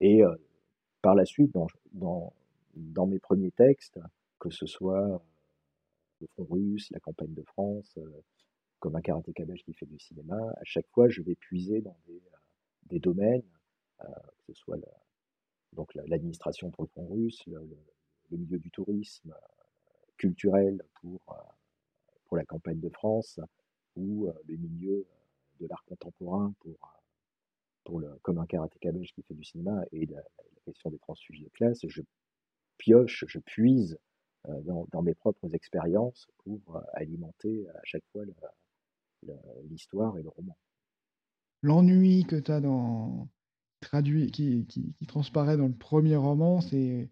Et 0.00 0.22
euh, 0.22 0.34
par 1.02 1.14
la 1.14 1.24
suite, 1.24 1.52
dans, 1.52 1.66
dans, 1.92 2.32
dans, 2.74 3.06
mes 3.06 3.18
premiers 3.18 3.50
textes, 3.52 3.98
que 4.38 4.50
ce 4.50 4.66
soit 4.66 5.02
euh, 5.02 5.18
le 6.20 6.26
front 6.28 6.44
russe, 6.44 6.90
la 6.90 7.00
campagne 7.00 7.34
de 7.34 7.42
France, 7.42 7.96
euh, 7.98 8.22
comme 8.78 8.96
un 8.96 9.00
karatéka 9.00 9.44
belge 9.44 9.62
qui 9.64 9.72
fait 9.72 9.86
du 9.86 9.98
cinéma, 9.98 10.36
à 10.36 10.64
chaque 10.64 10.88
fois, 10.88 11.08
je 11.08 11.22
vais 11.22 11.34
puiser 11.34 11.80
dans 11.80 11.96
des, 12.06 12.20
des 12.86 13.00
domaines, 13.00 13.42
que 13.98 14.06
ce 14.48 14.54
soit 14.54 14.78
donc 15.72 15.94
l'administration 15.94 16.70
pour 16.70 16.84
le 16.84 16.88
front 16.88 17.06
russe, 17.06 17.44
le, 17.46 17.66
milieu 18.30 18.58
du 18.58 18.70
tourisme, 18.70 19.34
culturel 20.16 20.82
pour, 21.00 21.20
pour 22.26 22.36
la 22.36 22.44
campagne 22.44 22.80
de 22.80 22.88
France, 22.88 23.40
ou 23.96 24.28
le 24.46 24.56
milieu 24.56 25.06
de 25.60 25.66
l'art 25.66 25.84
contemporain 25.86 26.52
pour 26.60 26.96
pour 27.86 28.00
le, 28.00 28.18
comme 28.22 28.38
un 28.38 28.46
karatéka 28.46 28.92
belge 28.92 29.12
qui 29.14 29.22
fait 29.22 29.34
du 29.34 29.44
cinéma 29.44 29.82
et 29.92 30.04
la, 30.06 30.20
question 30.64 30.90
des 30.90 30.98
transfuges 30.98 31.40
de 31.40 31.48
classe, 31.50 31.86
je 31.86 32.02
pioche, 32.76 33.24
je 33.28 33.38
puise 33.38 33.96
euh, 34.48 34.60
dans, 34.90 35.02
mes 35.02 35.14
propres 35.14 35.54
expériences 35.54 36.26
pour 36.38 36.60
euh, 36.74 36.80
alimenter 36.94 37.68
à 37.68 37.80
chaque 37.84 38.04
fois 38.10 38.24
l'histoire 39.70 40.18
et 40.18 40.24
le 40.24 40.28
roman. 40.28 40.56
L'ennui 41.62 42.24
que 42.24 42.36
tu 42.36 42.50
as 42.50 42.60
dans 42.60 43.28
traduit, 43.80 44.30
qui, 44.30 44.66
qui, 44.66 45.06
transparaît 45.06 45.56
dans 45.56 45.66
le 45.66 45.74
premier 45.74 46.16
roman, 46.16 46.60
c'est 46.60 47.08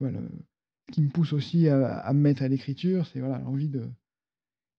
voilà, 0.00 0.20
ce 0.88 0.92
qui 0.92 1.02
me 1.02 1.08
pousse 1.08 1.32
aussi 1.32 1.68
à, 1.68 2.12
me 2.12 2.20
mettre 2.20 2.42
à 2.42 2.48
l'écriture, 2.48 3.06
c'est 3.06 3.20
voilà, 3.20 3.38
l'envie 3.38 3.68
de, 3.68 3.88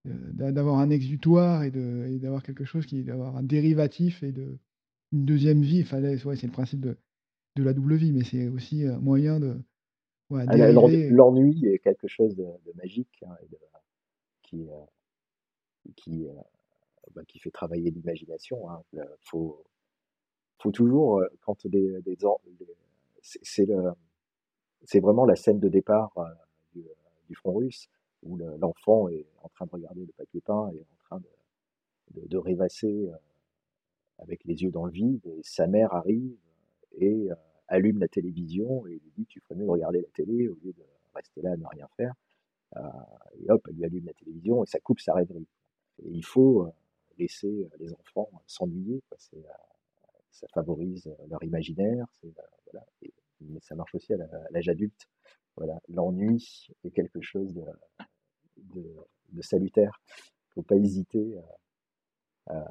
d'avoir 0.06 0.80
un 0.80 0.90
exutoire 0.90 1.64
et 1.64 1.72
d'avoir 1.72 2.44
quelque 2.44 2.66
chose 2.66 2.86
qui 2.86 3.04
d'avoir 3.04 3.38
un 3.38 3.44
dérivatif 3.44 4.22
et 4.24 4.32
de 4.32 4.58
une 5.14 5.26
deuxième 5.26 5.62
vie. 5.62 5.78
Il 5.78 5.86
fallait, 5.86 6.18
c'est 6.18 6.44
le 6.44 6.52
principe 6.52 6.82
de, 6.82 6.98
de 7.56 7.64
la 7.64 7.74
double 7.74 7.96
vie, 7.96 8.12
mais 8.12 8.24
c'est 8.24 8.48
aussi 8.50 8.86
un 8.86 9.00
moyen 9.00 9.40
de. 9.40 9.62
Ouais, 10.30 10.46
ah, 10.48 10.72
L'ennui 10.72 11.66
est 11.68 11.80
quelque 11.80 12.08
chose 12.08 12.36
de, 12.36 12.46
magique 12.76 13.24
hein, 13.28 13.36
qui, 14.42 14.68
euh, 14.68 15.92
qui, 15.96 16.26
euh, 16.26 16.34
bah, 17.14 17.24
qui 17.28 17.40
fait 17.40 17.52
travailler 17.52 17.92
l'imagination. 17.92 18.70
Hein. 18.70 18.82
Faut, 19.22 19.64
toujours, 20.72 21.20
euh, 21.20 21.28
quand 21.42 21.68
c'est 24.86 25.00
vraiment 25.00 25.26
la 25.26 25.36
scène 25.36 25.60
de 25.60 25.70
départ 25.70 26.14
du, 26.74 26.84
du, 27.28 27.36
front 27.36 27.54
russe 27.54 27.90
où 28.24 28.38
l'enfant 28.38 29.10
est 29.10 29.26
en 29.42 29.50
train 29.50 29.66
de 29.66 29.72
regarder 29.72 30.06
le 30.06 30.14
papier 30.14 30.42
peint 30.42 30.70
et 30.70 30.80
en 30.80 31.04
train 31.06 31.20
de, 32.16 32.28
de, 32.28 32.38
rêvasser 32.38 33.10
avec 34.20 34.44
les 34.46 34.64
yeux 34.64 34.72
dans 34.72 34.86
le 34.86 34.92
vide, 34.92 35.26
et 35.26 35.42
sa 35.44 35.68
mère 35.68 35.94
arrive 35.94 36.38
et 36.98 37.32
euh, 37.32 37.36
allume 37.68 38.00
la 38.00 38.08
télévision 38.08 38.86
et 38.88 38.92
lui 38.92 39.12
dit 39.18 39.26
tu 39.26 39.40
ferais 39.42 39.56
mieux 39.56 39.66
de 39.66 39.72
regarder 39.72 40.02
la 40.02 40.08
télé 40.10 40.48
au 40.48 40.56
lieu 40.56 40.74
de 40.74 40.84
rester 41.14 41.42
là 41.42 41.52
à 41.54 41.58
ne 41.58 41.66
rien 41.66 41.88
faire. 41.98 42.14
Euh, 42.78 42.82
et 43.40 43.52
hop, 43.52 43.66
elle 43.70 43.76
lui 43.76 43.86
allume 43.86 44.06
la 44.06 44.14
télévision 44.14 44.64
et 44.64 44.68
ça 44.68 44.80
coupe 44.80 45.00
sa 45.00 45.14
rêverie. 45.14 45.48
Et 46.04 46.10
il 46.10 46.26
faut 46.26 46.64
euh, 46.64 46.72
laisser 47.18 47.70
les 47.80 47.94
enfants 47.94 48.30
s'ennuyer, 48.48 49.02
ça 50.32 50.48
favorise 50.54 51.14
leur 51.30 51.44
imaginaire, 51.44 52.08
mais 53.42 53.60
ça 53.62 53.76
marche 53.76 53.96
aussi 53.96 54.14
à 54.14 54.18
l'âge 54.52 54.70
adulte. 54.70 55.08
L'ennui 55.90 56.68
est 56.84 56.92
quelque 56.92 57.22
chose 57.22 57.54
de, 58.58 59.42
salutaire. 59.42 60.02
Il 60.10 60.50
ne 60.50 60.54
faut 60.54 60.64
pas 60.64 60.76
hésiter 60.76 61.38
à, 62.48 62.66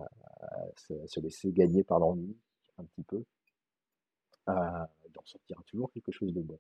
se, 0.76 1.20
laisser 1.20 1.52
gagner 1.52 1.85
par 1.85 1.98
l'ennui 1.98 2.37
un 2.78 2.85
petit 2.85 3.05
peu, 3.05 3.24
d'en 4.46 5.24
sortir 5.24 5.62
toujours 5.66 5.90
quelque 5.92 6.12
chose 6.12 6.33
de 6.33 6.40
bon. 6.40 6.59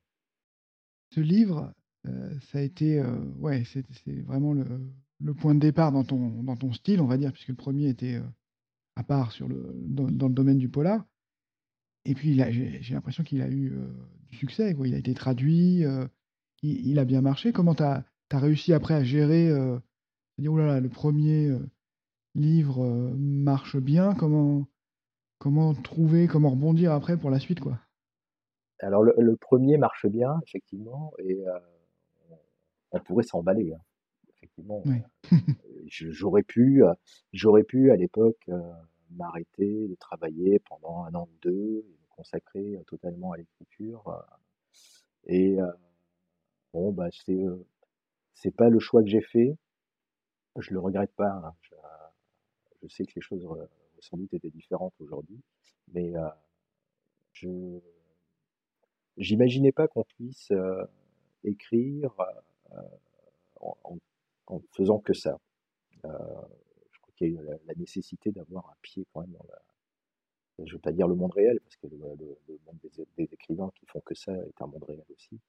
Ce 1.10 1.20
livre, 1.20 1.74
euh, 2.06 2.38
ça 2.40 2.58
a 2.58 2.62
été, 2.62 2.98
euh, 2.98 3.18
ouais, 3.38 3.64
c'est 3.64 3.84
vraiment 4.22 4.54
le, 4.54 4.64
le, 5.22 5.34
point 5.34 5.54
de 5.54 5.60
départ 5.60 5.92
dans 5.92 6.04
ton, 6.04 6.72
style, 6.72 7.00
on 7.00 7.06
va 7.06 7.16
dire, 7.16 7.32
puisque 7.32 7.48
le 7.48 7.54
premier 7.54 7.88
était 7.88 8.16
euh, 8.16 8.26
à 8.96 9.04
part 9.04 9.34
dans, 9.40 10.06
le 10.06 10.34
domaine 10.34 10.58
du 10.58 10.68
polar. 10.68 11.04
Et 12.04 12.14
puis, 12.14 12.34
j'ai 12.34 12.94
l'impression 12.94 13.22
qu'il 13.22 13.42
a 13.42 13.48
eu 13.48 13.72
du 14.30 14.36
succès. 14.36 14.74
Quoi. 14.74 14.88
Il 14.88 14.94
a 14.94 14.98
été 14.98 15.14
traduit, 15.14 15.84
il, 16.62 16.86
il, 16.86 16.98
a 16.98 17.04
bien 17.04 17.20
marché. 17.20 17.52
Comment 17.52 17.76
tu 17.76 17.84
as, 17.84 18.04
réussi 18.32 18.72
après 18.72 18.94
à 18.94 19.04
gérer, 19.04 19.52
dire, 20.38 20.52
oh 20.52 20.58
là 20.58 20.66
là, 20.66 20.80
le 20.80 20.88
premier 20.88 21.56
livre 22.34 22.84
euh, 22.84 23.14
marche 23.16 23.76
bien, 23.76 24.14
comment, 24.14 24.66
comment 25.38 25.74
trouver, 25.74 26.26
comment 26.26 26.50
rebondir 26.50 26.92
après 26.92 27.16
pour 27.16 27.30
la 27.30 27.38
suite 27.38 27.60
quoi? 27.60 27.78
Alors 28.80 29.04
le, 29.04 29.36
premier 29.36 29.76
marche 29.76 30.06
bien, 30.06 30.40
effectivement, 30.44 31.12
et 31.20 31.46
euh, 31.46 31.58
on 32.90 32.98
pourrait 32.98 33.22
s'emballer. 33.22 33.72
Hein, 33.72 33.80
effectivement, 34.42 34.82
euh, 34.86 35.32
j'aurais 35.86 36.42
pu, 36.42 36.82
j'aurais 37.32 37.64
pu 37.64 37.90
à 37.90 37.96
l'époque 37.96 38.50
m'arrêter 39.10 39.88
de 39.88 39.94
travailler 39.94 40.58
pendant 40.60 41.04
un 41.04 41.14
an 41.14 41.28
ou 41.30 41.38
deux, 41.42 41.84
et 41.86 41.98
me 42.00 42.16
consacrer 42.16 42.82
totalement 42.86 43.32
à 43.32 43.36
l'écriture. 43.36 44.24
et 45.26 45.56
bon, 46.72 46.92
bah 46.92 47.08
c'est 47.24 47.44
c'est 48.34 48.54
pas 48.54 48.68
le 48.68 48.80
choix 48.80 49.02
que 49.02 49.08
j'ai 49.08 49.20
fait. 49.20 49.56
Je 50.58 50.72
le 50.72 50.80
regrette 50.80 51.12
pas. 51.14 51.30
Hein, 51.30 51.54
je 52.82 52.88
sais 52.88 53.04
que 53.04 53.12
les 53.14 53.22
choses 53.22 53.46
sans 54.02 54.16
doute 54.16 54.34
été 54.34 54.50
différentes 54.50 54.94
aujourd'hui, 55.00 55.40
mais 55.92 56.14
euh, 56.16 56.28
je 57.32 57.80
n'imaginais 59.16 59.72
pas 59.72 59.88
qu'on 59.88 60.04
puisse 60.04 60.50
euh, 60.50 60.84
écrire 61.44 62.12
euh, 62.20 62.40
faisant 64.72 64.98
que 64.98 65.12
ça. 65.12 65.38
je 66.04 66.08
crois 66.08 67.14
qu'il 67.16 67.34
y 67.34 67.38
a 67.38 67.42
la, 67.42 67.74
nécessité 67.76 68.32
d'avoir 68.32 68.68
un 68.70 68.76
pied 68.82 69.06
quand 69.12 69.20
même 69.20 69.32
dans 69.32 69.46
la, 69.48 69.58
je 70.58 70.64
ne 70.64 70.72
veux 70.72 70.78
pas 70.78 70.92
dire 70.92 71.08
le 71.08 71.14
monde 71.14 71.32
réel, 71.32 71.60
parce 71.60 71.76
que 71.76 71.86
le, 71.86 71.98
monde 71.98 72.78
des, 73.16 73.24
écrivains 73.24 73.70
qui 73.74 73.86
font 73.86 74.00
que 74.00 74.14
ça 74.14 74.32
est 74.32 74.60
un 74.60 74.66
monde 74.66 74.84
réel 74.84 75.04
aussi. 75.10 75.40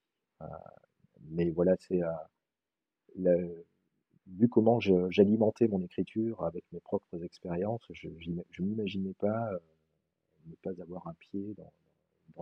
mais 1.30 1.50
voilà, 1.50 1.76
c'est 1.78 2.02
vu 4.26 4.48
comment 4.48 4.80
j'alimentais 4.80 5.68
mon 5.68 5.80
écriture 5.82 6.44
avec 6.44 6.64
mes 6.72 6.80
propres 6.80 7.22
expériences, 7.22 7.84
je 7.90 8.08
ne 8.08 8.42
m'imaginais 8.60 9.14
pas 9.14 9.52
euh, 9.52 9.58
ne 10.46 10.54
pas 10.56 10.82
avoir 10.82 11.06
un 11.06 11.14
pied 11.14 11.54
dans, 11.56 11.72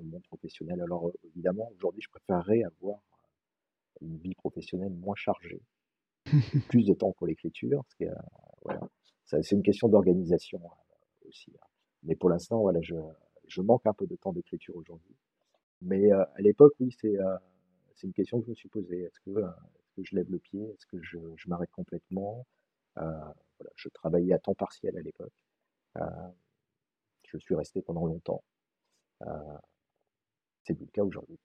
le 0.00 0.08
monde 0.08 0.22
professionnel. 0.22 0.80
Alors 0.80 1.08
euh, 1.08 1.12
évidemment, 1.24 1.70
aujourd'hui, 1.76 2.02
je 2.02 2.08
préférerais 2.08 2.62
avoir 2.62 3.00
une 4.00 4.16
vie 4.18 4.34
professionnelle 4.34 4.92
moins 4.92 5.14
chargée, 5.14 5.60
plus 6.68 6.84
de 6.84 6.94
temps 6.94 7.12
pour 7.12 7.26
l'écriture, 7.26 7.84
euh, 8.02 8.74
c'est 9.24 9.52
une 9.52 9.62
question 9.62 9.88
d'organisation 9.88 10.60
aussi. 11.26 11.52
Hein. 11.60 11.66
Mais 12.04 12.16
pour 12.16 12.30
l'instant, 12.30 12.60
voilà, 12.60 12.80
je, 12.80 12.94
je, 13.48 13.60
manque 13.60 13.86
un 13.86 13.92
peu 13.92 14.06
de 14.06 14.16
temps 14.16 14.32
d'écriture 14.32 14.76
aujourd'hui. 14.76 15.16
Mais 15.80 16.10
à 16.12 16.28
l'époque, 16.38 16.74
oui, 16.80 16.94
c'est 17.00 17.16
une 18.02 18.12
question 18.12 18.38
que 18.40 18.46
je 18.46 18.50
me 18.50 18.54
suis 18.54 18.68
posée. 18.68 19.02
Est-ce 19.02 19.20
que 19.20 19.40
je 19.98 20.16
lève 20.16 20.30
le 20.30 20.38
pied? 20.38 20.62
Est-ce 20.62 20.86
que 20.86 21.00
je, 21.02 21.18
m'arrête 21.46 21.70
complètement? 21.70 22.46
Euh, 22.98 23.02
voilà, 23.58 23.72
Je 23.76 23.88
travaillais 23.88 24.32
à 24.32 24.38
temps 24.38 24.54
partiel 24.54 24.96
à 24.96 25.02
l'époque. 25.02 25.32
Euh, 25.98 26.28
je 27.24 27.38
suis 27.38 27.54
resté 27.54 27.82
pendant 27.82 28.06
longtemps. 28.06 28.42
Euh, 29.22 29.58
c'est 30.64 30.78
le 30.78 30.86
cas 30.86 31.02
aujourd'hui. 31.02 31.38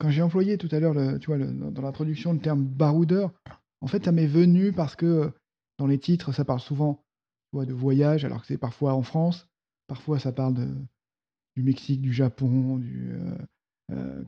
Quand 0.00 0.10
j'ai 0.10 0.22
employé 0.22 0.56
tout 0.56 0.68
à 0.72 0.80
l'heure, 0.80 0.94
tu 1.20 1.26
vois, 1.26 1.38
dans 1.38 1.82
l'introduction, 1.82 2.32
le 2.32 2.40
terme 2.40 2.64
baroudeur, 2.64 3.32
en 3.82 3.86
fait, 3.86 4.04
ça 4.04 4.12
m'est 4.12 4.26
venu 4.26 4.72
parce 4.72 4.96
que 4.96 5.30
dans 5.78 5.86
les 5.86 5.98
titres, 5.98 6.32
ça 6.32 6.44
parle 6.44 6.60
souvent 6.60 7.04
de 7.52 7.72
voyage, 7.72 8.24
alors 8.24 8.40
que 8.40 8.46
c'est 8.46 8.58
parfois 8.58 8.94
en 8.94 9.02
France, 9.02 9.48
parfois 9.86 10.18
ça 10.18 10.32
parle 10.32 10.54
de, 10.54 10.68
du 11.56 11.62
Mexique, 11.62 12.00
du 12.00 12.12
Japon, 12.12 12.78
du 12.78 13.12
euh, 13.12 13.38
euh, 13.90 14.24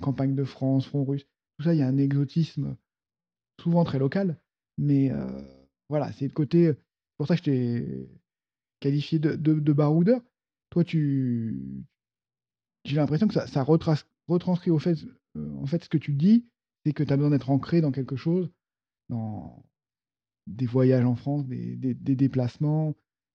campagne 0.00 0.34
de 0.34 0.44
France, 0.44 0.86
front 0.86 1.04
russe. 1.04 1.26
Tout 1.58 1.64
ça, 1.64 1.74
il 1.74 1.78
y 1.78 1.82
a 1.82 1.88
un 1.88 1.98
exotisme 1.98 2.76
souvent 3.60 3.84
très 3.84 3.98
local, 3.98 4.38
mais 4.78 5.10
euh, 5.10 5.42
voilà, 5.88 6.12
c'est 6.12 6.26
le 6.26 6.32
côté. 6.32 6.74
Pour 7.16 7.26
ça 7.26 7.34
que 7.36 7.38
je 7.38 7.50
t'ai 7.50 8.08
qualifié 8.80 9.18
de, 9.18 9.34
de, 9.34 9.72
baroudeur. 9.72 10.22
Toi, 10.70 10.84
tu, 10.84 11.84
j'ai 12.84 12.96
l'impression 12.96 13.26
que 13.26 13.34
ça, 13.34 13.46
ça 13.46 13.62
retranscrit 14.30 14.70
au 14.70 14.78
fait, 14.78 14.96
en 15.36 15.66
fait 15.66 15.84
ce 15.84 15.88
que 15.88 15.98
tu 15.98 16.12
dis, 16.12 16.46
c'est 16.84 16.92
que 16.92 17.02
tu 17.02 17.12
as 17.12 17.16
besoin 17.16 17.30
d'être 17.30 17.50
ancré 17.50 17.80
dans 17.80 17.92
quelque 17.92 18.16
chose, 18.16 18.50
dans 19.08 19.64
des 20.46 20.66
voyages 20.66 21.04
en 21.04 21.14
France, 21.14 21.46
des, 21.46 21.94
déplacements, 21.94 22.94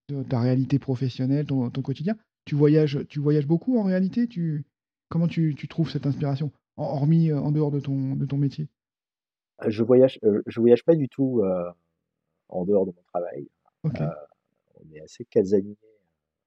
de 0.09 0.23
ta 0.23 0.39
réalité 0.39 0.79
professionnelle, 0.79 1.45
ton, 1.45 1.69
quotidien. 1.69 2.17
Tu 2.45 2.55
voyages, 2.55 3.05
tu 3.07 3.19
voyages 3.19 3.47
beaucoup 3.47 3.77
en 3.79 3.83
réalité? 3.83 4.27
Tu, 4.27 4.65
Comment 5.09 5.27
tu, 5.27 5.55
trouves 5.69 5.89
cette 5.89 6.07
inspiration, 6.07 6.51
hormis 6.77 7.31
en 7.31 7.51
dehors 7.51 7.71
de 7.71 7.79
ton, 7.79 8.15
de 8.15 8.25
ton 8.25 8.37
métier? 8.37 8.67
Euh, 9.63 9.69
Je 9.69 9.83
voyage, 9.83 10.19
euh, 10.23 10.41
je 10.47 10.59
voyage 10.59 10.83
pas 10.83 10.95
du 10.95 11.07
tout 11.07 11.41
euh, 11.41 11.71
en 12.49 12.65
dehors 12.65 12.85
de 12.85 12.91
mon 12.91 13.03
travail. 13.03 13.47
on 13.83 14.91
est 14.91 15.01
assez 15.01 15.25
casanier 15.25 15.77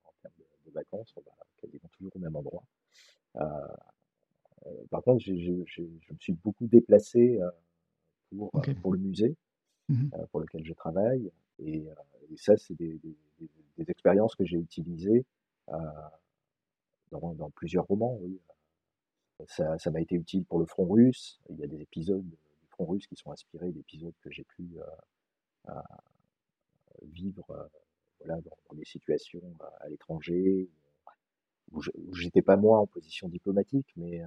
en 0.04 0.12
termes 0.20 0.34
de, 0.66 0.72
vacances, 0.72 1.12
on 1.16 1.20
va 1.20 1.32
quasiment 1.60 1.88
toujours 1.96 2.14
au 2.16 2.18
même 2.18 2.36
endroit. 2.36 2.64
Par 4.90 5.02
contre, 5.02 5.22
je, 5.22 5.50
me 5.52 6.18
suis 6.20 6.32
beaucoup 6.32 6.66
déplacé 6.66 7.40
pour, 8.30 8.50
pour 8.82 8.92
le 8.92 8.98
musée. 8.98 9.36
Mmh 9.88 10.10
euh, 10.14 10.26
pour 10.26 10.40
lequel 10.40 10.64
je 10.64 10.72
travaille. 10.74 11.30
Et, 11.58 11.88
euh, 11.88 11.94
ça, 12.36 12.56
c'est 12.56 12.74
des, 12.74 13.00
expériences 13.86 14.34
que 14.34 14.44
j'ai 14.44 14.58
utilisées 14.58 15.24
euh, 15.70 15.78
dans, 17.10 17.50
plusieurs 17.50 17.86
romans. 17.86 18.18
Oui. 18.20 18.38
Ça, 19.46 19.90
m'a 19.90 20.00
été 20.00 20.16
utile 20.16 20.44
pour 20.44 20.58
le 20.58 20.66
front 20.66 20.86
russe. 20.86 21.40
Il 21.48 21.56
y 21.58 21.64
a 21.64 21.66
des 21.66 21.80
épisodes 21.80 22.28
du 22.28 22.66
front 22.68 22.84
russe 22.84 23.06
qui 23.06 23.16
sont 23.16 23.30
inspirés 23.30 23.70
d'épisodes 23.72 24.14
que 24.20 24.30
j'ai 24.30 24.44
pu 24.44 24.68
vivre 27.02 27.70
voilà, 28.18 28.40
dans, 28.42 28.76
des 28.76 28.84
situations 28.84 29.42
à 29.80 29.88
l'étranger 29.88 30.68
où 31.70 31.80
j'étais 32.14 32.42
pas 32.42 32.56
moi 32.56 32.80
en 32.80 32.86
position 32.86 33.28
diplomatique, 33.28 33.86
mais 33.96 34.20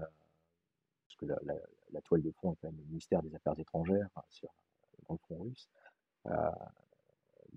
la, 1.26 2.02
toile 2.02 2.22
de 2.22 2.32
fond 2.32 2.54
est 2.54 2.56
quand 2.62 2.68
même 2.68 2.78
le 2.78 2.86
ministère 2.86 3.22
des 3.22 3.34
Affaires 3.36 3.58
étrangères 3.60 4.10
sur 4.30 4.50
dans 5.08 5.14
le 5.16 5.20
front 5.20 5.44
russe, 5.44 5.70
euh, 6.28 6.52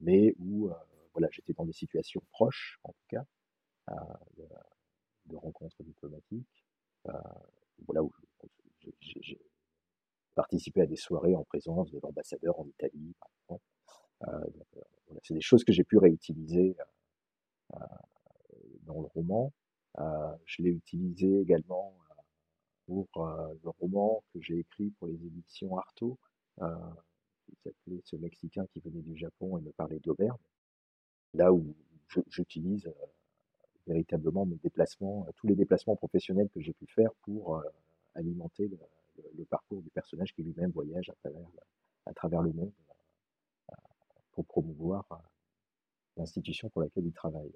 mais 0.00 0.34
où 0.38 0.68
euh, 0.68 0.74
voilà, 1.12 1.28
j'étais 1.30 1.52
dans 1.52 1.64
des 1.64 1.72
situations 1.72 2.22
proches, 2.30 2.78
en 2.84 2.92
tout 2.92 3.06
cas, 3.08 3.24
euh, 3.90 3.94
de, 5.26 5.36
rencontres 5.36 5.82
diplomatiques, 5.82 6.64
voilà, 7.86 8.02
où 8.02 8.12
j'ai 9.00 9.40
participé 10.34 10.82
à 10.82 10.86
des 10.86 10.96
soirées 10.96 11.34
en 11.34 11.44
présence 11.44 11.90
de 11.90 11.98
l'ambassadeur 12.00 12.58
en 12.58 12.66
Italie, 12.66 13.14
c'est 15.22 15.34
des 15.34 15.40
choses 15.40 15.64
que 15.64 15.72
j'ai 15.72 15.84
pu 15.84 15.98
réutiliser 15.98 16.76
dans 18.82 19.00
le 19.00 19.06
roman. 19.08 19.52
je 20.44 20.62
l'ai 20.62 20.70
utilisé 20.70 21.40
également 21.40 21.96
pour 22.86 23.08
le 23.16 23.70
roman 23.80 24.22
que 24.32 24.40
j'ai 24.40 24.58
écrit 24.58 24.90
pour 24.98 25.08
les 25.08 25.14
éditions 25.14 25.76
Artaud, 25.78 26.18
qui 27.46 27.56
s'appelait 27.62 28.00
ce 28.04 28.16
Mexicain 28.16 28.66
qui 28.72 28.80
venait 28.80 29.02
du 29.02 29.16
Japon 29.16 29.58
et 29.58 29.60
me 29.60 29.70
parlait 29.72 30.00
d'auberge. 30.00 30.38
Là 31.34 31.52
où 31.52 31.74
j'utilise 32.28 32.86
euh, 32.86 33.06
véritablement 33.86 34.46
mes 34.46 34.56
déplacements, 34.56 35.26
euh, 35.28 35.32
tous 35.36 35.46
les 35.46 35.54
déplacements 35.54 35.96
professionnels 35.96 36.48
que 36.50 36.60
j'ai 36.60 36.72
pu 36.72 36.86
faire 36.86 37.12
pour 37.22 37.56
euh, 37.56 37.62
alimenter 38.14 38.68
le, 38.68 39.44
parcours 39.44 39.82
du 39.82 39.90
personnage 39.90 40.34
qui 40.34 40.42
lui-même 40.42 40.70
voyage 40.70 41.08
à 41.10 41.14
travers, 41.14 41.46
à 42.06 42.14
travers 42.14 42.42
le 42.42 42.52
monde 42.52 42.72
pour 44.32 44.44
promouvoir 44.46 45.06
l'institution 46.16 46.68
pour 46.70 46.82
laquelle 46.82 47.06
il 47.06 47.12
travaille. 47.12 47.52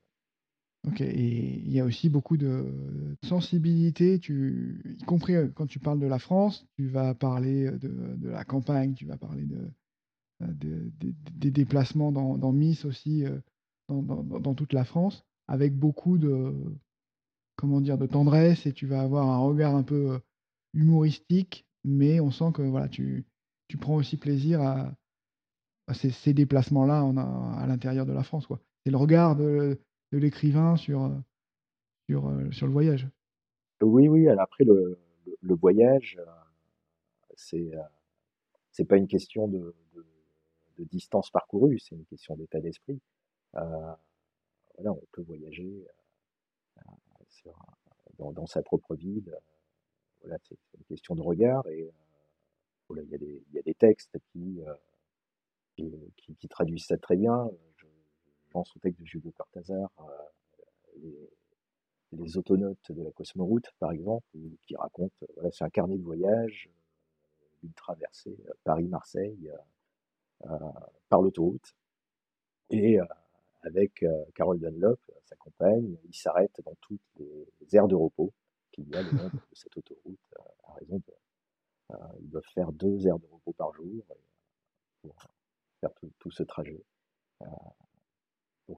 Ok, 0.87 1.01
et 1.01 1.59
il 1.59 1.73
y 1.73 1.81
a 1.81 1.85
aussi 1.85 2.09
beaucoup 2.09 2.37
de 2.37 3.17
sensibilité, 3.25 4.19
tu, 4.21 4.97
y 4.99 5.05
compris 5.05 5.35
quand 5.55 5.67
tu 5.67 5.81
parles 5.81 5.99
de 5.99 6.07
la 6.07 6.21
France, 6.21 6.67
tu 6.77 6.87
vas 6.87 7.15
parler 7.15 7.71
de, 7.73 8.29
la 8.29 8.45
campagne, 8.45 8.95
tu 8.95 9.05
vas 9.05 9.17
parler 9.17 9.45
de, 9.45 10.91
des 11.35 11.51
déplacements 11.51 12.13
dans, 12.13 12.39
dans 12.39 12.53
Miss 12.53 12.85
aussi, 12.85 13.25
dans, 13.89 14.03
dans, 14.03 14.55
toute 14.55 14.73
la 14.73 14.85
France, 14.85 15.25
avec 15.49 15.77
beaucoup 15.77 16.17
de, 16.17 16.55
comment 17.57 17.81
dire, 17.81 17.99
de 17.99 18.07
tendresse, 18.07 18.65
et 18.67 18.73
tu 18.73 18.87
vas 18.87 19.03
avoir 19.03 19.29
un 19.29 19.39
regard 19.39 19.75
un 19.75 19.83
peu 19.83 20.21
humoristique, 20.75 21.67
mais 21.85 22.21
on 22.21 22.31
sent 22.31 22.53
que 22.55 22.63
voilà, 22.63 22.89
tu, 22.89 23.27
tu 23.67 23.77
prends 23.77 23.97
aussi 23.97 24.17
plaisir 24.17 24.61
à, 24.63 24.95
ces, 25.93 26.11
ces 26.11 26.35
déplacements-là 26.35 27.01
à 27.57 27.67
l'intérieur 27.67 28.07
de 28.07 28.13
la 28.13 28.23
France. 28.23 28.47
C'est 28.85 28.91
le 28.91 28.97
regard 28.97 29.37
de 29.37 29.81
de 30.13 30.19
l'écrivain 30.19 30.77
sur, 30.77 31.05
euh, 31.05 31.15
sur, 32.09 32.29
euh, 32.29 32.51
sur 32.51 32.67
le 32.67 32.73
voyage. 32.73 33.09
Oui, 33.81 34.09
oui. 34.09 34.29
Après, 34.29 34.65
le, 34.65 34.99
le, 35.41 35.55
voyage, 35.55 36.19
euh, 36.19 36.25
c'est 37.37 37.71
c'est 38.73 38.85
pas 38.85 38.97
une 38.97 39.09
question 39.09 39.49
de, 39.49 39.75
de, 40.79 40.85
distance 40.85 41.31
parcourue, 41.31 41.79
c'est 41.81 41.97
une 41.97 42.05
question 42.05 42.37
d'état 42.37 42.61
d'esprit. 42.61 43.01
voilà, 43.53 43.99
on 44.93 45.03
peut 45.11 45.23
voyager 45.23 45.85
dans, 48.19 48.33
dans, 48.33 48.47
sa 48.47 48.63
propre 48.63 48.95
ville. 48.95 49.37
voilà, 50.21 50.39
c'est 50.45 50.57
une 50.79 50.85
question 50.85 51.17
de 51.17 51.23
regard 51.23 51.67
et 51.69 51.91
il, 52.91 53.11
y 53.11 53.15
a 53.15 53.19
des, 53.19 53.43
il 53.49 53.55
y 53.55 53.59
a 53.59 53.63
des 53.63 53.75
textes 53.75 54.17
qui, 54.33 54.61
qui, 55.77 56.37
qui, 56.37 56.49
traduisent 56.49 56.87
ça 56.87 56.97
très 56.97 57.17
bien 57.17 57.51
pense 58.49 58.75
au 58.77 58.79
texte 58.79 59.01
de 59.01 59.07
Julio 59.07 59.31
Cortázar, 59.37 59.91
euh, 60.01 61.27
les, 62.13 62.37
autonotes 62.37 62.91
de 62.91 63.03
la 63.03 63.11
Cosmoroute, 63.13 63.71
par 63.79 63.93
exemple, 63.93 64.27
qui 64.63 64.77
racontent, 64.77 65.15
euh, 65.23 65.27
voilà, 65.35 65.51
c'est 65.53 65.65
un 65.65 65.71
carnet 65.71 65.97
de 65.97 66.03
voyage, 66.03 66.69
euh, 67.43 67.47
une 67.65 67.73
traversée 67.73 68.37
Paris-Marseille 68.65 69.51
par 71.09 71.21
l'autoroute. 71.21 71.75
Et 72.71 72.99
avec 73.63 74.05
Carole 74.37 74.61
Dunlop, 74.61 75.01
sa 75.25 75.35
compagne, 75.35 75.97
ils 76.05 76.15
s'arrêtent 76.15 76.61
dans 76.65 76.77
toutes 76.81 77.01
les 77.19 77.77
aires 77.77 77.89
de 77.89 77.97
repos 77.97 78.33
qu'il 78.71 78.89
y 78.89 78.95
a 78.95 79.03
le 79.03 79.11
long 79.11 79.25
de 79.25 79.41
cette 79.55 79.77
autoroute, 79.77 80.21
à 80.63 80.75
raison 80.75 80.99
de, 80.99 81.15
ils 82.21 82.29
doivent 82.29 82.49
faire 82.55 82.71
deux 82.71 83.09
heures 83.09 83.19
de 83.19 83.27
repos 83.27 83.53
par 83.53 83.73
jour 83.73 84.05
pour 85.03 85.17
faire 85.81 85.91
tout, 86.21 86.31
ce 86.31 86.45
trajet. 86.45 86.85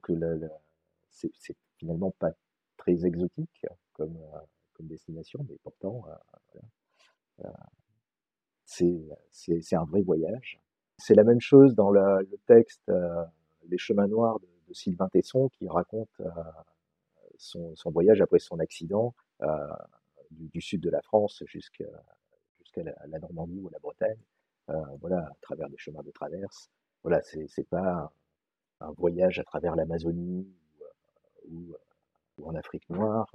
Donc 0.09 0.51
c'est 1.11 1.57
finalement 1.79 2.11
pas 2.19 2.33
très 2.77 3.05
exotique 3.05 3.67
comme, 3.93 4.17
euh, 4.17 4.39
destination, 4.81 5.45
mais 5.47 5.59
pourtant, 5.63 6.07
euh, 7.45 7.45
euh, 7.45 7.49
c'est 8.65 9.77
un 9.77 9.85
vrai 9.85 10.01
voyage. 10.01 10.59
C'est 10.97 11.15
la 11.15 11.23
même 11.23 11.41
chose 11.41 11.75
dans 11.75 11.91
le, 11.91 12.27
texte 12.47 12.91
Les 13.69 13.77
chemins 13.77 14.07
noirs 14.07 14.41
de, 14.41 14.47
Sylvain 14.73 15.09
Tesson 15.09 15.51
qui 15.51 15.69
raconte 15.69 16.23
son, 17.37 17.77
son, 17.77 17.91
voyage 17.91 18.23
après 18.23 18.39
son 18.39 18.59
accident 18.59 19.15
du, 20.31 20.61
sud 20.63 20.81
de 20.81 20.89
la 20.89 21.03
France 21.03 21.43
jusqu'à 21.47 21.85
la, 22.77 23.19
Normandie 23.19 23.61
ou 23.61 23.69
la 23.69 23.81
Bretagne, 23.81 24.23
voilà, 25.01 25.19
à 25.19 25.37
travers 25.43 25.69
des 25.69 25.77
chemins 25.77 26.03
de 26.03 26.11
traverse. 26.11 26.71
Voilà, 27.03 27.21
c'est 27.23 27.69
pas 27.69 28.11
un 28.81 28.93
voyage 28.93 29.39
à 29.39 29.45
travers 29.45 29.77
l'Amazonie 29.77 30.47
ou, 31.49 31.75
ou, 32.39 32.49
en 32.49 32.55
Afrique 32.55 32.89
noire. 32.91 33.31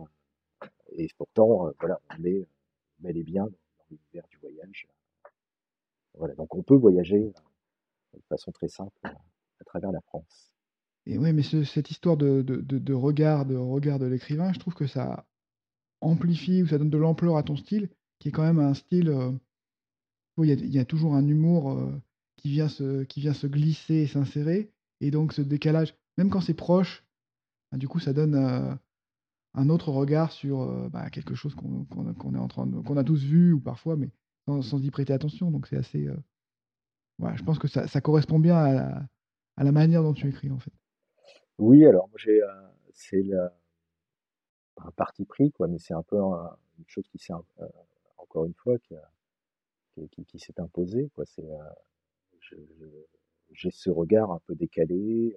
Et 0.93 1.08
pourtant, 1.17 1.71
voilà, 1.79 1.99
on 2.17 2.23
est 2.23 2.47
bel 2.99 3.17
et 3.17 3.23
bien 3.23 3.43
dans 3.43 3.86
l'univers 3.89 4.27
du 4.29 4.38
voyage. 4.38 4.88
Voilà, 6.17 6.34
donc 6.36 6.55
on 6.55 6.63
peut 6.63 6.75
voyager 6.75 7.34
de 8.13 8.21
façon 8.29 8.51
très 8.51 8.69
simple 8.69 8.97
à 9.03 9.63
travers 9.65 9.91
la 9.91 10.01
France. 10.01 10.51
Et 11.05 11.17
oui, 11.17 11.34
mais 11.34 11.43
cette 11.43 11.91
histoire 11.91 12.17
de, 12.17 12.41
de, 12.41 12.62
de, 12.62 12.93
regard, 12.93 13.45
de 13.45 13.55
regard 13.55 13.99
de 13.99 14.05
l'écrivain, 14.05 14.53
je 14.53 14.60
trouve 14.60 14.73
que 14.73 14.88
ça 14.88 15.25
amplifie 16.01 16.63
ou 16.63 16.67
ça 16.67 16.77
donne 16.79 16.89
de 16.89 16.97
l'ampleur 16.97 17.38
à 17.38 17.43
ton 17.43 17.55
style, 17.55 17.89
qui 18.19 18.29
est 18.29 18.31
quand 18.31 18.43
même 18.43 18.60
un 18.60 18.73
style. 18.73 19.10
a, 19.12 19.31
il, 20.38 20.73
y 20.73 20.79
a, 20.79 20.86
toujours 20.86 21.13
un 21.13 21.27
humour 21.27 21.79
qui, 22.38 22.49
vient 22.49 22.69
se, 22.69 23.03
qui 23.03 23.19
vient 23.19 23.34
se 23.34 23.45
glisser 23.45 23.95
et 23.95 24.08
s'insérer, 24.08 24.71
et 25.01 25.12
donc 25.12 25.34
ce 25.34 25.41
décalage, 25.41 25.95
même 26.17 26.29
quand 26.29 26.41
c'est 26.41 26.53
proche, 26.53 27.05
bah, 27.71 27.77
du 27.77 27.88
coup 27.88 27.99
ça 27.99 28.13
donne 28.13 28.36
euh, 28.36 28.73
un 29.53 29.69
autre 29.69 29.89
regard 29.89 30.31
sur 30.31 30.89
bah, 30.89 31.10
quelque 31.10 31.36
chose 31.36 31.55
qu'on 31.55 31.86
est 32.34 32.38
en 32.38 32.47
train 32.47 32.69
qu'on 32.84 32.97
a 32.97 33.03
tous 33.03 33.23
vu 33.23 33.53
ou 33.53 33.60
parfois, 33.60 33.95
mais 33.95 34.10
sans, 34.45 34.84
y 34.84 34.91
prêter 34.91 35.13
attention. 35.13 35.51
Donc 35.51 35.67
c'est 35.67 35.77
assez. 35.77 36.08
je 37.19 37.43
pense 37.43 37.60
que 37.60 37.67
ça, 37.67 38.01
correspond 38.01 38.39
bien 38.39 38.58
à 38.58 39.63
la, 39.63 39.71
manière 39.71 40.03
dont 40.03 40.13
tu 40.13 40.27
écris 40.27 40.51
en 40.51 40.60
fait. 40.60 40.73
Oui, 41.58 41.86
alors 41.86 42.10
j'ai 42.17 42.41
c'est 42.93 43.23
un 44.77 44.91
parti 44.91 45.25
pris 45.25 45.51
quoi, 45.51 45.67
mais 45.67 45.79
c'est 45.79 45.93
un 45.93 46.03
peu 46.03 46.17
une 46.17 46.86
chose 46.88 47.08
qui 47.10 47.17
s'est 47.17 47.34
encore 48.17 48.45
une 48.45 48.53
fois 48.53 48.77
qui, 48.79 50.25
qui 50.25 50.39
s'est 50.39 50.60
imposée 50.60 51.10
quoi. 51.15 51.25
C'est 51.25 51.47
j'ai 53.55 53.71
ce 53.71 53.89
regard 53.89 54.31
un 54.31 54.39
peu 54.45 54.55
décalé, 54.55 55.35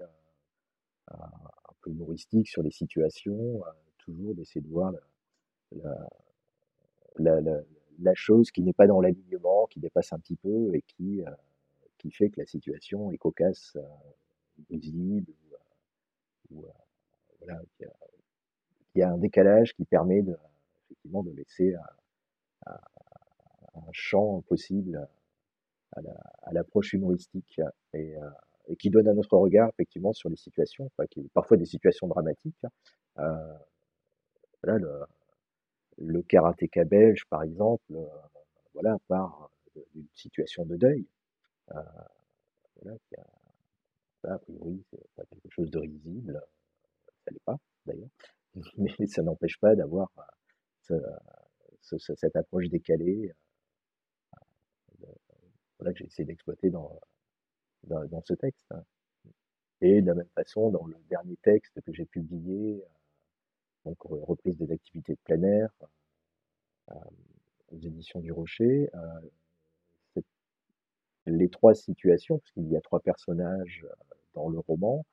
un 1.08 1.74
peu 1.80 1.90
humoristique 1.90 2.48
sur 2.48 2.62
les 2.62 2.70
situations, 2.70 3.62
toujours 3.98 4.34
d'essayer 4.34 4.60
de 4.60 4.68
voir 4.68 4.92
la, 5.72 7.40
la, 7.98 8.14
chose 8.14 8.50
qui 8.50 8.62
n'est 8.62 8.72
pas 8.72 8.86
dans 8.86 9.00
l'alignement, 9.00 9.66
qui 9.66 9.80
dépasse 9.80 10.12
un 10.12 10.18
petit 10.18 10.36
peu 10.36 10.74
et 10.74 10.82
qui, 10.82 11.22
qui 11.98 12.10
fait 12.10 12.30
que 12.30 12.40
la 12.40 12.46
situation 12.46 13.10
est 13.12 13.18
cocasse, 13.18 13.76
visible, 14.70 15.32
ou, 16.50 16.64
voilà, 17.40 17.62
il 17.80 19.00
y, 19.00 19.02
a, 19.02 19.10
un 19.10 19.18
décalage 19.18 19.74
qui 19.74 19.84
permet 19.84 20.22
de, 20.22 20.36
effectivement 20.86 21.22
de 21.22 21.30
laisser 21.30 21.74
un 22.66 23.92
champ 23.92 24.40
possible 24.42 25.08
à 25.92 26.52
l'approche 26.52 26.92
humoristique 26.92 27.60
et, 27.92 28.16
euh, 28.16 28.30
et, 28.68 28.76
qui 28.76 28.90
donne 28.90 29.08
un 29.08 29.16
autre 29.16 29.36
regard 29.36 29.68
effectivement 29.70 30.12
sur 30.12 30.28
les 30.28 30.36
situations, 30.36 30.90
qui, 31.10 31.28
parfois 31.34 31.56
des 31.56 31.66
situations 31.66 32.06
dramatiques. 32.06 32.62
Euh, 33.18 33.54
voilà, 34.62 34.78
le, 34.78 35.04
le 35.98 36.22
karatéka 36.22 36.84
belge, 36.84 37.24
par 37.28 37.42
exemple, 37.42 37.92
euh, 37.92 38.06
voilà, 38.74 38.96
part 39.08 39.50
d'une 39.94 40.06
situation 40.14 40.64
de 40.64 40.76
deuil. 40.76 41.06
Euh, 41.72 41.82
voilà, 42.82 42.98
a, 44.24 44.34
a 44.34 44.38
priori, 44.38 44.84
c'est 44.90 45.10
pas 45.16 45.24
quelque 45.24 45.50
chose 45.50 45.70
de 45.70 45.78
risible, 45.78 46.40
ça 47.24 47.30
l'est 47.30 47.44
pas 47.44 47.58
d'ailleurs, 47.86 48.10
mais 48.78 49.06
ça 49.06 49.22
n'empêche 49.22 49.58
pas 49.58 49.74
d'avoir 49.74 50.10
cette 51.80 52.36
approche 52.36 52.68
décalée 52.68 53.32
voilà, 55.78 55.92
que 55.92 55.98
j'ai 55.98 56.06
essayé 56.06 56.24
d'exploiter 56.24 56.70
dans, 56.70 57.00
dans, 57.84 58.22
ce 58.22 58.34
texte. 58.34 58.66
Hein. 58.70 58.82
Et 59.80 60.02
de 60.02 60.06
la 60.06 60.14
même 60.14 60.28
façon, 60.34 60.70
dans 60.70 60.86
le 60.86 60.96
dernier 61.08 61.36
texte 61.42 61.80
que 61.82 61.92
j'ai 61.92 62.04
publié, 62.04 62.82
euh, 62.82 62.88
donc 63.84 63.98
reprise 64.02 64.56
des 64.56 64.72
activités 64.72 65.14
de 65.14 65.20
plein 65.24 65.42
air, 65.42 65.70
euh, 66.90 66.94
aux 67.70 67.78
éditions 67.78 68.20
du 68.20 68.32
Rocher, 68.32 68.90
euh, 68.94 70.20
les 71.26 71.48
trois 71.50 71.74
situations, 71.74 72.38
parce 72.38 72.50
qu'il 72.52 72.68
y 72.68 72.76
a 72.76 72.80
trois 72.80 73.00
personnages 73.00 73.86
dans 74.34 74.48
le 74.48 74.58
roman, 74.58 75.04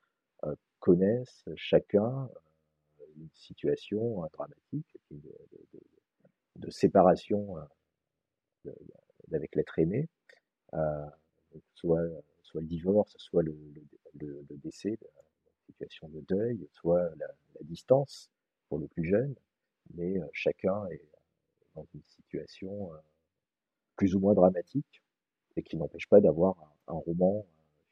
connaissent 0.80 1.44
chacun 1.56 2.30
une 3.18 3.30
situation 3.34 4.22
dramatique 4.32 4.98
de, 5.10 5.36
de, 6.58 6.70
séparation 6.70 7.56
avec 9.34 9.56
l'être 9.56 9.80
aimé, 9.80 10.08
soit, 11.74 12.02
soit 12.42 12.62
le 12.62 12.68
divorce, 12.68 13.16
soit 13.18 13.44
le, 13.44 13.56
décès, 14.64 14.98
la 15.02 15.22
situation 15.66 16.08
de 16.10 16.22
deuil, 16.22 16.68
soit 16.72 17.10
la, 17.18 17.28
distance 17.62 18.30
pour 18.68 18.80
le 18.80 18.88
plus 18.88 19.06
jeune, 19.06 19.34
mais 19.94 20.20
euh, 20.20 20.26
chacun 20.34 20.86
est 20.88 21.02
dans 21.74 21.86
une 21.94 22.04
situation 22.06 22.94
euh, 22.94 22.98
plus 23.96 24.14
ou 24.16 24.20
moins 24.20 24.34
dramatique 24.34 25.02
et 25.56 25.64
qui 25.64 25.78
n'empêche 25.78 26.08
pas 26.08 26.20
d'avoir 26.20 26.58
un, 26.88 26.94
roman 26.94 27.46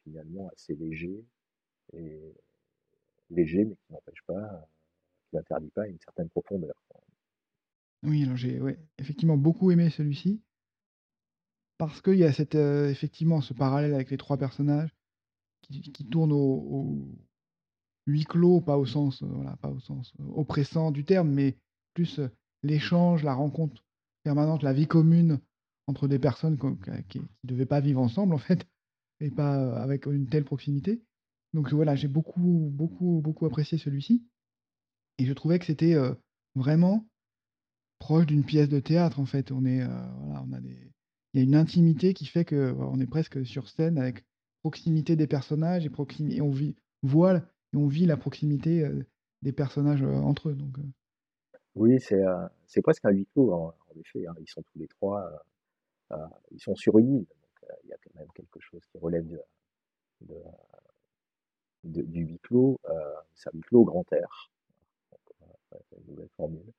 finalement 0.04 0.50
assez 0.50 0.76
léger 0.76 1.24
et 1.94 2.34
léger 3.30 3.64
mais 3.66 3.76
qui 3.76 3.94
n'empêche 3.94 4.22
pas 4.28 4.68
qui 5.30 5.38
n'interdit 5.38 5.72
pas 5.72 5.88
une 5.88 6.00
certaine 6.00 6.30
profondeur. 6.30 6.76
Oui, 8.04 8.24
alors 8.24 8.36
j'ai 8.36 8.60
ouais, 8.60 8.78
effectivement 8.98 9.38
beaucoup 9.38 9.72
aimé 9.72 9.90
celui-ci. 9.90 10.42
Parce 11.88 12.02
qu'il 12.02 12.16
y 12.16 12.24
a 12.24 12.34
cette, 12.34 12.56
euh, 12.56 12.90
effectivement 12.90 13.42
ce 13.42 13.54
parallèle 13.54 13.94
avec 13.94 14.10
les 14.12 14.18
trois 14.18 14.38
personnages 14.38 14.94
qui 15.62 16.06
tournent 16.06 16.34
au 16.34 17.08
huis 18.06 18.26
clos, 18.26 18.62
pas 18.62 18.78
au 18.78 18.86
sens, 18.86 19.22
euh, 19.24 19.28
voilà, 19.28 19.56
pas 19.58 19.70
au 19.70 19.80
sens, 19.80 20.14
euh, 20.20 20.24
oppressant 20.36 20.92
du 20.92 21.06
terme, 21.06 21.30
mais 21.30 21.58
plus, 21.94 22.20
l'échange, 22.64 23.24
la 23.24 23.34
rencontre 23.34 23.84
permanente, 24.24 24.64
la 24.64 24.74
vie 24.74 24.88
commune 24.88 25.40
entre 25.88 26.08
des 26.08 26.20
personnes 26.20 26.58
qui 27.10 27.20
ne 27.20 27.26
devaient 27.44 27.66
pas 27.66 27.82
vivre 27.82 28.02
ensemble 28.02 28.34
en 28.34 28.40
fait 28.40 28.68
et 29.20 29.32
pas, 29.32 29.76
avec 29.82 30.06
une 30.06 30.28
telle 30.28 30.46
proximité. 30.46 31.02
Donc 31.54 31.72
voilà, 31.72 31.96
j'ai 31.96 32.08
beaucoup, 32.08 32.70
beaucoup, 32.74 33.22
beaucoup 33.24 33.46
apprécié 33.46 33.78
celui-ci 33.78 34.26
et 35.18 35.26
je 35.26 35.34
trouvais 35.34 35.60
que 35.60 35.66
c'était, 35.66 35.96
vraiment 36.56 37.08
proche 38.00 38.28
d'une 38.28 38.44
pièce 38.44 38.70
de 38.70 38.80
théâtre 38.80 39.20
en 39.20 39.26
fait. 39.26 39.52
On 39.52 39.66
est, 39.66 39.84
voilà, 39.86 40.44
on 40.48 40.54
a 40.54 40.62
des 40.62 40.93
il 41.34 41.40
y 41.40 41.44
a 41.44 41.46
une 41.46 41.56
intimité 41.56 42.14
qui 42.14 42.26
fait 42.26 42.46
que 42.46 42.74
on 42.78 43.00
est 43.00 43.08
presque 43.08 43.46
sur 43.46 43.68
scène 43.68 43.98
avec 43.98 44.24
proximité 44.62 45.16
des 45.16 45.28
personnages 45.28 45.86
et, 45.86 46.42
on 46.42 46.52
vit, 46.52 46.76
voit 47.02 47.38
et 47.38 47.76
on 47.76 47.88
vit 47.88 48.06
la 48.06 48.18
proximité 48.18 48.88
des 49.42 49.52
personnages 49.52 50.04
entre 50.04 50.50
eux. 50.50 50.56
Donc, 50.56 50.78
Oui, 51.76 52.00
c'est 52.00 52.24
c'est 52.68 52.82
presque 52.82 53.04
un 53.06 53.12
huis 53.12 53.28
clos, 53.34 53.52
en, 53.52 53.74
effet. 54.00 54.26
Hein. 54.28 54.36
Ils 54.40 54.48
sont 54.48 54.62
tous 54.62 54.80
les 54.80 54.88
trois, 54.88 55.30
ils 56.52 56.62
sont 56.62 56.76
sur 56.76 57.00
une 57.00 57.18
île. 57.18 57.26
Donc, 57.26 57.72
il 57.84 57.90
y 57.90 57.94
a 57.94 57.98
quand 57.98 58.20
même 58.20 58.32
quelque 58.36 58.60
chose 58.60 58.82
qui 58.92 58.98
relève 59.00 59.28
de, 60.22 60.36
du 61.84 62.22
huis 62.22 62.40
clos. 62.44 62.80
c'est 63.34 63.50
un 63.50 63.54
huis 63.54 63.62
clos 63.62 63.84
grand 63.84 64.06
air. 64.14 64.52
c'est 65.90 65.98
une 65.98 66.12
nouvelle 66.12 66.30
formule. 66.38 66.72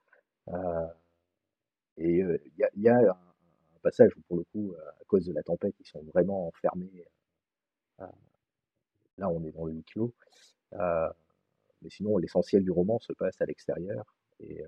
et 1.96 2.20
il 2.20 2.82
y 2.82 2.88
a 2.88 3.33
passage 3.84 4.16
où, 4.16 4.20
pour 4.22 4.38
le 4.38 4.44
coup, 4.44 4.72
euh, 4.72 4.90
à 5.00 5.04
cause 5.06 5.26
de 5.26 5.32
la 5.32 5.42
tempête, 5.42 5.74
ils 5.78 5.86
sont 5.86 6.02
vraiment 6.12 6.48
enfermés. 6.48 7.04
Euh, 8.00 8.06
là, 9.18 9.28
on 9.28 9.44
est 9.44 9.52
dans 9.52 9.66
le 9.66 9.74
huis 9.74 9.84
clos. 9.84 10.12
Euh, 10.72 11.08
mais 11.82 11.90
sinon, 11.90 12.16
l'essentiel 12.16 12.64
du 12.64 12.70
roman 12.70 12.98
se 12.98 13.12
passe 13.12 13.40
à 13.40 13.44
l'extérieur. 13.44 14.16
Et, 14.40 14.64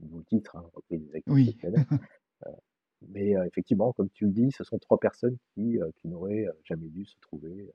vous 0.00 0.18
le 0.18 0.24
titre, 0.24 0.56
hein, 0.56 0.68
repris 0.74 0.98
des 0.98 1.22
oui. 1.28 1.56
mais 3.08 3.30
effectivement, 3.46 3.92
comme 3.92 4.10
tu 4.10 4.26
le 4.26 4.32
dis, 4.32 4.50
ce 4.50 4.64
sont 4.64 4.78
trois 4.78 4.98
personnes 4.98 5.36
qui, 5.54 5.78
qui 5.96 6.08
n'auraient 6.08 6.48
jamais 6.64 6.88
dû 6.88 7.04
se 7.04 7.16
trouver 7.20 7.72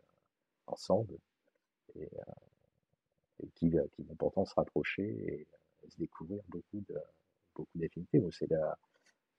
ensemble 0.68 1.18
et, 1.96 2.10
et 3.42 3.48
qui, 3.56 3.72
qui, 3.94 4.04
vont 4.04 4.16
pourtant 4.16 4.44
se 4.46 4.54
rapprocher 4.56 5.48
et 5.84 5.90
se 5.90 5.98
découvrir 5.98 6.42
beaucoup 6.50 6.84
de 6.90 6.98
beaucoup 7.56 7.78
d'affinités. 7.78 8.22
C'est 8.32 8.50
la, 8.50 8.78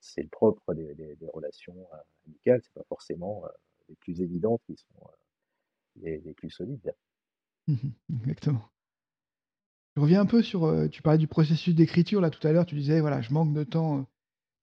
c'est 0.04 0.22
le 0.22 0.28
propre 0.28 0.74
des, 0.74 1.16
relations 1.32 1.74
euh, 1.92 1.96
amicales, 2.26 2.60
c'est 2.62 2.74
pas 2.74 2.84
forcément 2.88 3.44
euh, 3.44 3.48
les 3.88 3.96
plus 3.96 4.20
évidentes 4.20 4.60
qui 4.66 4.76
sont 4.76 5.06
euh, 6.04 6.18
les, 6.24 6.34
plus 6.34 6.50
solides. 6.50 6.94
Mmh 7.66 7.88
exactement. 8.20 8.68
Je 9.96 10.02
reviens 10.02 10.20
un 10.20 10.26
peu 10.26 10.42
sur, 10.42 10.88
tu 10.90 11.02
parlais 11.02 11.18
du 11.18 11.28
processus 11.28 11.74
d'écriture 11.74 12.20
là 12.20 12.28
tout 12.28 12.44
à 12.46 12.52
l'heure, 12.52 12.66
tu 12.66 12.74
disais 12.74 13.00
voilà, 13.00 13.22
je 13.22 13.32
manque 13.32 13.54
de 13.54 13.62
temps 13.62 14.06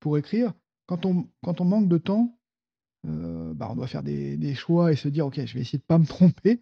pour 0.01 0.17
écrire. 0.17 0.53
Quand 0.87 1.05
on, 1.05 1.29
quand 1.41 1.61
on 1.61 1.65
manque 1.65 1.87
de 1.87 1.97
temps, 1.97 2.37
bah, 3.03 3.69
on 3.71 3.75
doit 3.75 3.87
faire 3.87 4.03
des, 4.03 4.53
choix 4.55 4.91
et 4.91 4.97
se 4.97 5.07
dire 5.07 5.25
ok, 5.25 5.45
je 5.45 5.53
vais 5.53 5.61
essayer 5.61 5.79
de 5.79 5.85
pas 5.85 5.97
me 5.97 6.05
tromper. 6.05 6.61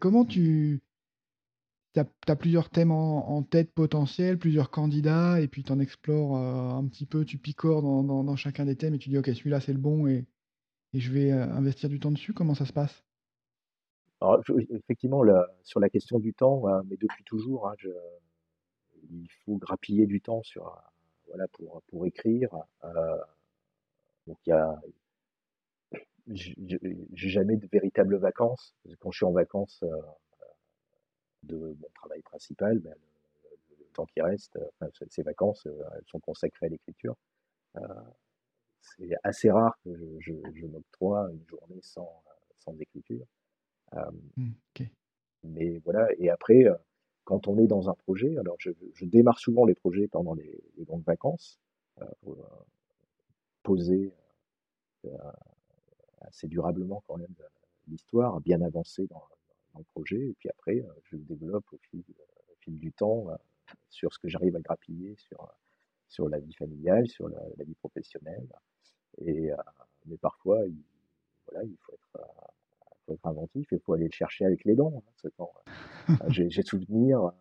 comment 0.00 0.26
tu, 0.26 0.82
tu 1.94 2.00
as, 2.00 2.36
plusieurs 2.36 2.70
thèmes 2.70 2.90
en, 2.90 3.42
tête 3.42 3.72
potentiels, 3.72 4.38
plusieurs 4.38 4.70
candidats, 4.70 5.40
et 5.40 5.48
puis 5.48 5.62
tu 5.62 5.72
en 5.72 5.78
explores 5.78 6.36
euh, 6.36 6.70
un 6.70 6.86
petit 6.86 7.06
peu, 7.06 7.24
tu 7.24 7.38
picores 7.38 7.82
dans, 7.82 8.36
chacun 8.36 8.66
des 8.66 8.76
thèmes 8.76 8.94
et 8.94 8.98
tu 8.98 9.08
dis, 9.08 9.18
OK, 9.18 9.26
celui-là, 9.26 9.60
c'est 9.60 9.72
le 9.72 9.78
bon 9.78 10.06
et, 10.06 10.26
je 10.94 11.12
vais 11.12 11.32
euh, 11.32 11.44
investir 11.44 11.88
du 11.88 12.00
temps 12.00 12.10
dessus. 12.10 12.32
Comment 12.32 12.54
ça 12.54 12.64
se 12.64 12.72
passe? 12.72 13.04
Alors, 14.20 14.42
effectivement, 14.70 15.22
sur 15.62 15.80
la 15.80 15.90
question 15.90 16.18
du 16.18 16.32
temps, 16.32 16.66
euh, 16.68 16.80
mais 16.88 16.96
depuis 16.96 17.22
toujours, 17.24 17.68
hein, 17.68 17.74
il 19.10 19.28
faut 19.44 19.56
grappiller 19.58 20.06
du 20.06 20.20
temps 20.20 20.42
sur, 20.42 20.76
voilà, 21.28 21.46
pour, 21.48 21.82
pour 21.88 22.06
écrire. 22.06 22.50
donc, 24.26 24.38
il 24.46 24.50
y 24.50 24.52
a. 24.52 24.80
J'ai 26.30 27.28
jamais 27.28 27.56
de 27.56 27.66
véritables 27.70 28.16
vacances. 28.16 28.74
Quand 28.98 29.10
je 29.10 29.18
suis 29.18 29.26
en 29.26 29.32
vacances, 29.32 29.84
de 31.42 31.76
mon 31.80 31.88
travail 31.94 32.22
principal, 32.22 32.78
ben, 32.78 32.94
le, 33.78 33.86
temps 33.94 34.06
qui 34.06 34.20
reste, 34.20 34.58
enfin, 34.80 34.90
ces 35.08 35.22
vacances, 35.22 35.66
euh, 35.66 35.82
elles 35.96 36.06
sont 36.06 36.20
consacrées 36.20 36.66
à 36.66 36.68
l'écriture. 36.68 37.16
Euh, 37.76 37.80
c'est 38.80 39.10
assez 39.22 39.50
rare 39.50 39.76
que 39.84 39.90
je, 40.20 40.32
je, 40.54 40.66
m'octroie 40.66 41.28
une 41.32 41.46
journée 41.48 41.80
sans, 41.82 42.22
sans 42.58 42.78
écriture. 42.78 43.26
Euh, 43.94 44.10
mmh, 44.36 44.82
mais 45.44 45.78
voilà, 45.84 46.08
et 46.18 46.30
après, 46.30 46.64
quand 47.24 47.48
on 47.48 47.58
est 47.58 47.66
dans 47.66 47.88
un 47.88 47.94
projet, 47.94 48.36
alors 48.38 48.56
je, 48.58 48.70
démarre 49.02 49.38
souvent 49.38 49.64
les 49.64 49.74
projets 49.74 50.08
pendant 50.08 50.34
les, 50.34 50.60
longues 50.88 51.04
vacances, 51.04 51.60
pour 52.20 52.36
poser 53.62 54.12
assez 56.20 56.48
durablement 56.48 57.02
quand 57.06 57.16
même 57.16 57.34
l'histoire, 57.86 58.40
bien 58.40 58.60
avancer 58.62 59.06
dans, 59.06 59.22
dans, 59.78 59.84
le 59.84 59.84
projet, 59.84 60.28
et 60.28 60.34
puis 60.38 60.48
après, 60.48 60.84
je 61.04 61.16
le 61.16 61.22
développe 61.22 61.64
au 61.72 61.78
fil, 61.90 62.02
au 62.50 62.56
fil 62.60 62.78
du 62.78 62.92
temps 62.92 63.26
sur 63.90 64.12
ce 64.12 64.18
que 64.18 64.28
j'arrive 64.28 64.56
à 64.56 64.60
grappiller, 64.60 65.14
sur, 65.16 65.46
sur 66.08 66.28
la 66.28 66.38
vie 66.38 66.54
familiale, 66.54 67.06
sur 67.08 67.28
la, 67.28 67.64
vie 67.64 67.74
professionnelle. 67.74 68.48
Et, 69.18 69.50
mais 70.06 70.16
parfois, 70.16 70.64
il, 70.66 70.82
voilà, 71.46 71.64
il 71.64 71.76
faut 71.78 71.92
être, 71.92 72.26
faut 73.06 73.12
être 73.12 73.26
inventif, 73.26 73.68
il 73.72 73.80
faut 73.80 73.94
aller 73.94 74.06
le 74.06 74.12
chercher 74.12 74.44
avec 74.44 74.64
les 74.64 74.74
dents. 74.74 74.92
Hein, 74.96 75.12
ce 75.16 75.28
temps. 75.28 75.52
J'ai 76.28 76.62
souvenir 76.62 77.32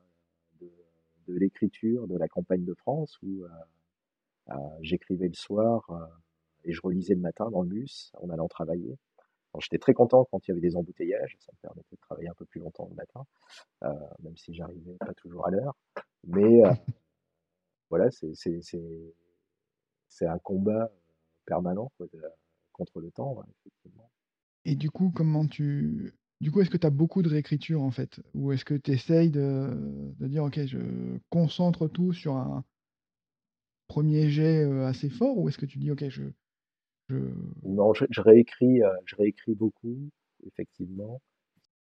de, 0.59 0.69
de 1.27 1.33
l'écriture 1.33 2.07
de 2.07 2.17
la 2.17 2.27
campagne 2.27 2.65
de 2.65 2.73
France 2.73 3.17
où 3.21 3.45
j'écrivais 4.81 5.27
le 5.27 5.33
soir 5.33 5.89
et 6.63 6.73
je 6.73 6.81
relisais 6.81 7.15
le 7.15 7.21
matin 7.21 7.49
dans 7.49 7.61
le 7.61 7.69
bus 7.69 8.11
en 8.21 8.29
allant 8.29 8.47
travailler. 8.47 8.97
J'étais 9.59 9.77
très 9.77 9.93
content 9.93 10.25
quand 10.25 10.45
il 10.47 10.49
y 10.49 10.51
avait 10.51 10.61
des 10.61 10.75
embouteillages, 10.75 11.35
ça 11.39 11.51
me 11.53 11.57
permettait 11.61 11.95
de 11.95 12.01
travailler 12.01 12.29
un 12.29 12.33
peu 12.33 12.45
plus 12.45 12.59
longtemps 12.59 12.87
le 12.89 12.95
matin, 12.95 13.25
euh, 13.83 13.93
même 14.19 14.35
si 14.37 14.53
j'arrivais 14.53 14.95
pas 14.99 15.13
toujours 15.15 15.47
à 15.47 15.51
l'heure. 15.51 15.75
Mais 16.25 16.65
euh, 16.65 16.71
voilà, 17.89 18.09
c'est 18.11 20.27
un 20.27 20.39
combat 20.39 20.91
permanent 21.45 21.91
contre 22.73 22.99
le 22.99 23.11
temps. 23.11 23.43
Et 24.65 24.75
du 24.75 24.91
coup, 24.91 25.11
comment 25.15 25.47
tu. 25.47 26.13
Du 26.39 26.51
coup, 26.51 26.61
est-ce 26.61 26.69
que 26.69 26.77
tu 26.77 26.85
as 26.85 26.91
beaucoup 26.91 27.23
de 27.23 27.29
réécriture 27.29 27.81
en 27.81 27.89
fait? 27.89 28.21
Ou 28.35 28.51
est-ce 28.51 28.63
que 28.63 28.75
tu 28.75 28.91
essayes 28.91 29.31
de, 29.31 29.71
de, 30.19 30.27
dire, 30.27 30.43
OK, 30.43 30.63
je 30.65 31.17
concentre 31.29 31.87
tout 31.87 32.13
sur 32.13 32.35
un 32.35 32.63
premier 33.87 34.29
jet 34.29 34.63
euh, 34.63 34.85
assez 34.85 35.09
fort 35.09 35.37
Ou 35.37 35.49
est-ce 35.49 35.57
que 35.57 35.65
tu 35.65 35.79
dis, 35.79 35.89
OK, 35.89 36.07
je, 36.09 36.23
non, 37.09 37.93
je, 37.93 38.21
réécris, 38.21 38.83
euh, 38.83 38.93
je 39.05 39.15
réécris 39.15 39.55
beaucoup, 39.55 40.09
effectivement. 40.45 41.21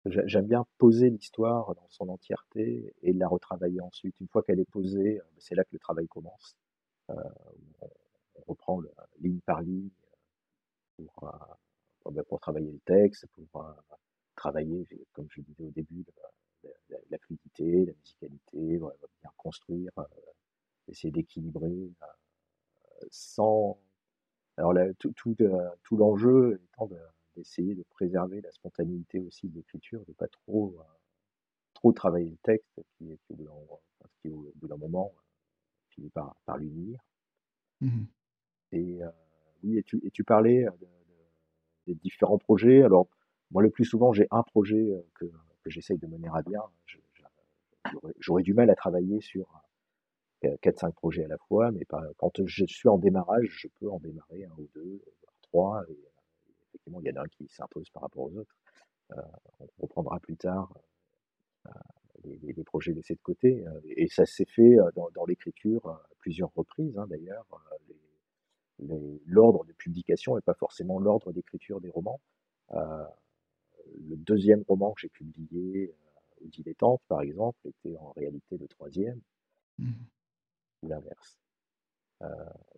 J'aime 0.06 0.46
bien 0.46 0.66
poser 0.76 1.08
l'histoire 1.08 1.74
dans 1.74 1.88
son 1.88 2.08
entièreté 2.10 2.94
et 3.02 3.12
la 3.14 3.26
retravailler 3.26 3.80
ensuite. 3.80 4.18
Une 4.20 4.28
fois 4.28 4.42
qu'elle 4.42 4.60
est 4.60 4.70
posée, 4.70 5.18
euh, 5.18 5.24
c'est 5.38 5.54
là 5.54 5.64
que 5.64 5.70
le 5.72 5.78
travail 5.78 6.08
commence. 6.08 6.56
Euh, 7.10 7.14
on, 7.80 7.88
reprend 8.46 8.82
ligne 9.20 9.40
par 9.46 9.62
ligne 9.62 9.88
pour, 10.96 11.32
ben, 12.10 12.22
pour, 12.24 12.40
travailler 12.40 12.70
le 12.70 12.80
texte, 12.80 13.26
pour 13.28 13.64
travailler, 14.36 14.86
comme 15.12 15.26
je 15.30 15.40
le 15.40 15.44
disais 15.44 15.64
au 15.64 15.70
début, 15.70 16.04
la, 17.10 17.18
fluidité, 17.18 17.86
la 17.86 17.92
musicalité, 17.94 18.78
bien 18.78 19.30
construire, 19.38 19.92
essayer 20.88 21.10
d'équilibrer 21.10 21.90
sans 23.10 23.78
alors 24.56 24.74
tout, 24.98 25.12
tout, 25.12 25.34
euh, 25.40 25.68
tout 25.82 25.96
l'enjeu 25.96 26.60
étant 26.72 26.88
d'essayer 27.36 27.74
de, 27.74 27.82
préserver 27.90 28.40
la 28.40 28.50
spontanéité 28.52 29.18
aussi 29.20 29.48
de 29.48 29.56
l'écriture, 29.56 30.04
de 30.06 30.12
pas 30.12 30.28
trop, 30.28 30.76
euh, 30.78 30.82
trop 31.74 31.92
travailler 31.92 32.30
le 32.30 32.36
texte 32.42 32.80
qui, 32.96 33.18
qui, 33.26 34.30
au 34.30 34.52
bout 34.56 34.68
d'un 34.68 34.76
moment 34.76 35.12
euh, 35.16 35.20
finit 35.90 36.10
par, 36.10 36.36
par 36.46 36.58
l'unir. 36.58 37.00
Mmh 37.80 38.04
et 38.72 38.98
oui, 39.62 39.78
et 39.78 39.84
tu, 39.84 40.00
et 40.04 40.10
tu 40.10 40.24
parlais 40.24 40.66
des 41.86 41.94
différents 41.94 42.38
projets. 42.38 42.82
Alors 42.82 43.06
moi 43.52 43.62
le 43.62 43.70
plus 43.70 43.84
souvent 43.84 44.12
j'ai 44.12 44.26
un 44.32 44.42
projet 44.42 44.90
que, 45.14 45.26
que 45.62 45.70
j'essaye 45.70 45.96
de 45.98 46.08
mener 46.08 46.26
à 46.34 46.42
bien. 46.42 46.60
J'aurais 48.18 48.42
du 48.42 48.52
mal 48.52 48.68
à 48.70 48.74
travailler 48.74 49.20
sur 49.20 49.46
4-5 50.62 50.92
projets 50.92 51.24
à 51.24 51.28
la 51.28 51.38
fois, 51.38 51.70
mais 51.70 51.84
quand 51.84 52.46
je 52.46 52.64
suis 52.66 52.88
en 52.88 52.98
démarrage, 52.98 53.48
je 53.62 53.68
peux 53.80 53.90
en 53.90 53.98
démarrer 53.98 54.44
un 54.44 54.54
ou 54.58 54.68
deux, 54.74 55.02
voire 55.22 55.34
trois, 55.42 55.84
et, 55.88 55.98
effectivement, 56.68 57.00
il 57.00 57.06
y 57.06 57.10
en 57.12 57.16
a 57.16 57.24
un 57.24 57.28
qui 57.28 57.48
s'impose 57.48 57.88
par 57.90 58.02
rapport 58.02 58.24
aux 58.24 58.36
autres. 58.36 58.54
Euh, 59.12 59.22
on 59.60 59.68
reprendra 59.82 60.18
plus 60.20 60.36
tard 60.36 60.72
euh, 61.66 61.70
les, 62.42 62.64
projets 62.64 62.92
laissés 62.92 63.14
de 63.14 63.20
côté, 63.20 63.66
euh, 63.66 63.80
et 63.84 64.08
ça 64.08 64.24
s'est 64.24 64.46
fait 64.46 64.76
dans, 64.94 65.24
l'écriture 65.26 65.86
à 65.88 66.08
plusieurs 66.18 66.52
reprises, 66.54 66.96
hein, 66.98 67.06
d'ailleurs. 67.08 67.46
L'ordre 69.26 69.64
de 69.64 69.72
publication 69.72 70.34
n'est 70.34 70.42
pas 70.42 70.54
forcément 70.54 70.98
l'ordre 70.98 71.32
d'écriture 71.32 71.80
des 71.80 71.90
romans. 71.90 72.20
le 72.72 74.16
deuxième 74.16 74.64
roman 74.66 74.92
que 74.92 75.02
j'ai 75.02 75.08
publié, 75.08 75.94
au 76.44 76.48
Dilettante, 76.48 77.00
par 77.06 77.22
exemple, 77.22 77.58
était 77.68 77.96
en 77.96 78.10
réalité 78.12 78.58
le 78.58 78.66
troisième. 78.66 79.20
Mmh 79.78 79.92
l'inverse. 80.88 81.38
Euh, 82.22 82.26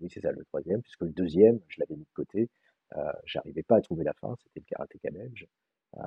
oui, 0.01 0.09
c'est 0.11 0.21
ça, 0.21 0.33
le 0.33 0.45
troisième, 0.45 0.83
puisque 0.83 1.03
le 1.03 1.13
deuxième, 1.13 1.61
je 1.69 1.81
l'avais 1.81 1.97
mis 1.97 2.05
de 2.05 2.15
côté. 2.15 2.49
Euh, 2.97 3.13
j'arrivais 3.25 3.63
pas 3.63 3.77
à 3.77 3.81
trouver 3.81 4.05
la 4.05 4.15
fin, 4.15 4.35
c'était 4.37 4.61
le 4.61 4.65
karatéka 4.67 5.11
belge. 5.11 5.47
Euh, 5.97 6.03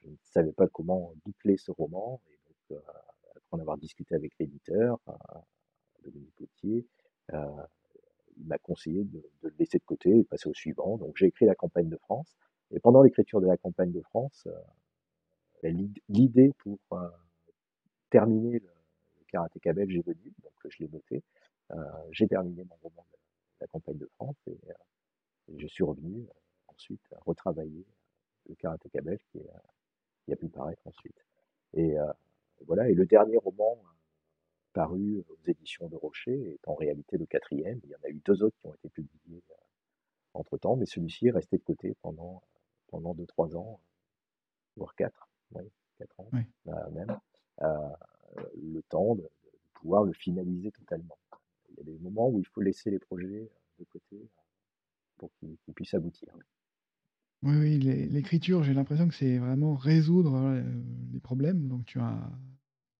je 0.00 0.08
ne 0.08 0.16
savais 0.22 0.52
pas 0.52 0.66
comment 0.68 1.12
boucler 1.24 1.56
ce 1.56 1.70
roman. 1.70 2.20
Donc, 2.70 2.80
après 3.30 3.42
en 3.52 3.58
avoir 3.60 3.78
discuté 3.78 4.14
avec 4.14 4.32
l'éditeur, 4.38 4.98
Dominique 6.02 6.34
Potier, 6.36 6.86
il 7.32 8.46
m'a 8.46 8.58
conseillé 8.58 9.04
de, 9.04 9.18
de, 9.42 9.48
le 9.48 9.54
laisser 9.58 9.78
de 9.78 9.84
côté 9.84 10.10
et 10.10 10.22
de 10.22 10.28
passer 10.28 10.48
au 10.48 10.54
suivant. 10.54 10.96
Donc 10.96 11.16
j'ai 11.16 11.26
écrit 11.26 11.44
la 11.44 11.54
campagne 11.54 11.88
de 11.88 11.98
France. 11.98 12.34
Et 12.72 12.80
pendant 12.80 13.02
l'écriture 13.02 13.40
de 13.40 13.46
la 13.46 13.56
campagne 13.56 13.92
de 13.92 14.00
France, 14.00 14.48
l'idée 16.08 16.52
pour 16.58 16.78
terminer 18.10 18.58
le, 18.58 18.72
Karatéka 19.32 19.72
belge 19.72 19.96
est 19.96 20.06
venu, 20.06 20.32
donc 20.42 20.52
je 20.68 20.78
l'ai 20.78 20.88
noté. 20.88 21.22
Euh, 21.72 21.76
j'ai 22.10 22.28
terminé 22.28 22.64
mon 22.64 22.76
roman 22.82 23.06
de 23.10 23.18
la 23.60 23.66
campagne 23.66 23.96
de 23.96 24.06
France 24.06 24.36
et, 24.46 24.58
euh, 24.68 24.74
je 25.56 25.66
suis 25.66 25.82
revenu 25.82 26.20
euh, 26.20 26.32
ensuite 26.68 27.02
retravailler 27.24 27.86
le 28.48 28.54
Karatéka 28.56 29.00
belge 29.00 29.22
qui, 29.32 29.40
qui, 30.24 30.32
a 30.32 30.36
pu 30.36 30.48
paraître 30.48 30.86
ensuite. 30.86 31.24
Et 31.74 31.94
voilà, 32.66 32.90
et 32.90 32.94
le 32.94 33.06
dernier 33.06 33.38
roman 33.38 33.78
paru 34.74 35.24
aux 35.28 35.38
éditions 35.46 35.88
de 35.88 35.96
Rocher 35.96 36.52
est 36.52 36.68
en 36.68 36.74
réalité 36.74 37.16
le 37.16 37.24
quatrième. 37.24 37.80
Il 37.84 37.90
y 37.90 37.94
en 37.94 38.02
a 38.04 38.08
eu 38.08 38.20
deux 38.24 38.42
autres 38.42 38.56
qui 38.58 38.66
ont 38.66 38.74
été 38.74 38.90
publiés 38.90 39.42
entre 40.34 40.58
temps, 40.58 40.76
mais 40.76 40.86
celui-ci 40.86 41.28
est 41.28 41.30
resté 41.30 41.56
de 41.56 41.62
côté 41.62 41.94
pendant 42.02 42.42
pendant 42.88 43.14
deux 43.14 43.26
trois 43.26 43.56
ans, 43.56 43.80
voire 44.76 44.94
quatre, 44.94 45.28
oui, 45.52 45.64
quatre 45.98 46.20
ans 46.20 46.28
même 46.90 47.18
le 48.56 48.82
temps 48.82 49.14
de, 49.14 49.28
pouvoir 49.82 50.04
le 50.04 50.12
finaliser 50.12 50.70
totalement. 50.70 51.18
Il 51.70 51.76
y 51.78 51.80
a 51.80 51.84
des 51.84 51.98
moments 51.98 52.28
où 52.28 52.38
il 52.38 52.46
faut 52.46 52.60
laisser 52.60 52.90
les 52.90 52.98
projets 52.98 53.50
de 53.78 53.84
côté 53.84 54.28
pour 55.18 55.30
qu'ils 55.34 55.74
puissent 55.74 55.94
aboutir. 55.94 56.28
Oui, 57.42 57.56
oui 57.56 57.78
l'écriture, 57.78 58.62
j'ai 58.62 58.74
l'impression 58.74 59.08
que 59.08 59.14
c'est 59.14 59.38
vraiment 59.38 59.74
résoudre 59.74 60.36
euh, 60.36 60.62
les 61.12 61.20
problèmes. 61.20 61.66
Donc 61.68 61.84
tu 61.84 61.98
as, 61.98 62.30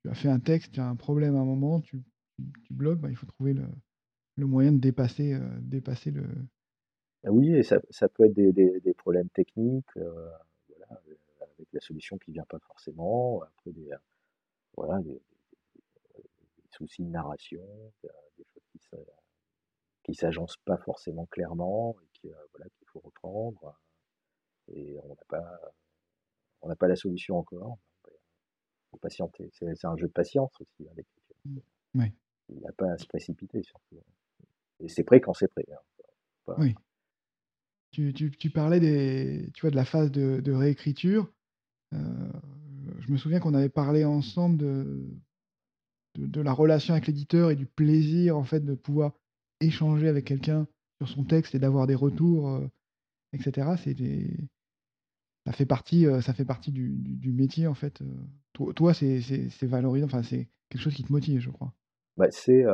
tu 0.02 0.10
as 0.10 0.14
fait 0.14 0.28
un 0.28 0.40
texte, 0.40 0.72
tu 0.72 0.80
as 0.80 0.88
un 0.88 0.96
problème 0.96 1.36
à 1.36 1.40
un 1.40 1.44
moment, 1.44 1.80
tu, 1.80 2.02
tu 2.64 2.74
bloques, 2.74 2.98
bah, 2.98 3.10
il 3.10 3.16
faut 3.16 3.26
trouver 3.26 3.54
le, 3.54 3.66
le 4.36 4.46
moyen 4.46 4.72
de 4.72 4.78
dépasser, 4.78 5.34
euh, 5.34 5.48
dépasser 5.60 6.10
le... 6.10 6.24
Ah 7.24 7.30
oui, 7.30 7.54
et 7.54 7.62
ça, 7.62 7.80
ça 7.90 8.08
peut 8.08 8.24
être 8.24 8.34
des, 8.34 8.52
des, 8.52 8.94
problèmes 8.94 9.28
techniques, 9.28 9.96
euh, 9.96 10.28
voilà, 10.68 11.00
avec 11.40 11.68
la 11.72 11.78
solution 11.78 12.18
qui 12.18 12.30
ne 12.30 12.34
vient 12.34 12.46
pas 12.48 12.58
forcément, 12.58 13.42
après 13.42 13.70
des, 13.70 13.90
voilà, 14.76 15.00
des, 15.02 15.20
soucis 16.70 17.04
de 17.04 17.10
narration, 17.10 17.62
des 18.02 18.44
choses 18.44 18.62
qui 18.72 18.78
qui 20.04 20.14
s'agencent 20.14 20.56
pas 20.64 20.78
forcément 20.78 21.26
clairement 21.26 21.96
et 22.24 22.32
euh, 22.32 22.36
voilà, 22.52 22.68
qu'il 22.70 22.86
faut 22.88 23.00
reprendre. 23.00 23.78
Et 24.68 24.98
on 25.02 25.08
n'a 25.08 25.14
pas, 25.28 25.60
on 26.62 26.68
n'a 26.68 26.76
pas 26.76 26.88
la 26.88 26.96
solution 26.96 27.38
encore. 27.38 27.78
Il 28.06 28.90
faut 28.90 28.98
patienter. 28.98 29.50
C'est 29.52 29.84
un 29.84 29.96
jeu 29.96 30.06
de 30.06 30.12
patience 30.12 30.52
aussi, 30.60 30.88
hein, 30.88 30.92
l'écriture. 30.96 31.64
Mmh. 31.94 32.06
Il 32.48 32.56
n'y 32.56 32.66
a 32.66 32.72
pas 32.72 32.90
à 32.90 32.98
se 32.98 33.06
précipiter 33.06 33.62
surtout. 33.62 34.02
Et 34.80 34.88
c'est 34.88 35.04
prêt 35.04 35.20
quand 35.20 35.34
c'est 35.34 35.48
prêt. 35.48 35.66
Hein. 35.72 36.54
Oui. 36.58 36.74
Tu, 37.92 38.12
tu, 38.14 38.30
tu, 38.30 38.50
parlais 38.50 38.80
des, 38.80 39.50
tu 39.54 39.62
vois, 39.62 39.70
de 39.70 39.76
la 39.76 39.84
phase 39.84 40.10
de, 40.10 40.40
de 40.40 40.52
réécriture. 40.52 41.30
Euh, 41.92 42.32
je 42.98 43.10
me 43.10 43.16
souviens 43.16 43.40
qu'on 43.40 43.54
avait 43.54 43.68
parlé 43.68 44.04
ensemble 44.04 44.56
de, 44.56 45.06
de, 46.16 46.40
la 46.40 46.52
relation 46.52 46.94
avec 46.94 47.06
l'éditeur 47.06 47.50
et 47.50 47.56
du 47.56 47.66
plaisir 47.66 48.36
en 48.36 48.44
fait 48.44 48.60
de 48.60 48.74
pouvoir 48.74 49.12
échanger 49.60 50.08
avec 50.08 50.24
quelqu'un 50.24 50.66
sur 50.98 51.08
son 51.08 51.24
texte 51.24 51.54
et 51.54 51.58
d'avoir 51.58 51.86
des 51.86 51.94
retours, 51.94 52.48
euh, 52.48 52.66
etc. 53.32 53.72
C'est 53.82 53.96
ça 55.44 55.52
fait 55.52 55.66
partie, 55.66 56.06
euh, 56.06 56.20
ça 56.20 56.34
fait 56.34 56.44
partie 56.44 56.70
du, 56.70 56.90
du, 56.90 57.32
métier 57.32 57.66
en 57.66 57.74
fait. 57.74 58.00
Euh. 58.02 58.72
Toi, 58.74 58.94
c'est 58.94 59.62
valorisant, 59.62 60.06
enfin 60.06 60.22
c'est 60.22 60.48
quelque 60.68 60.82
chose 60.82 60.94
qui 60.94 61.04
te 61.04 61.12
motive, 61.12 61.40
je 61.40 61.50
crois. 61.50 61.72
Bah, 62.16 62.30
c'est 62.30 62.64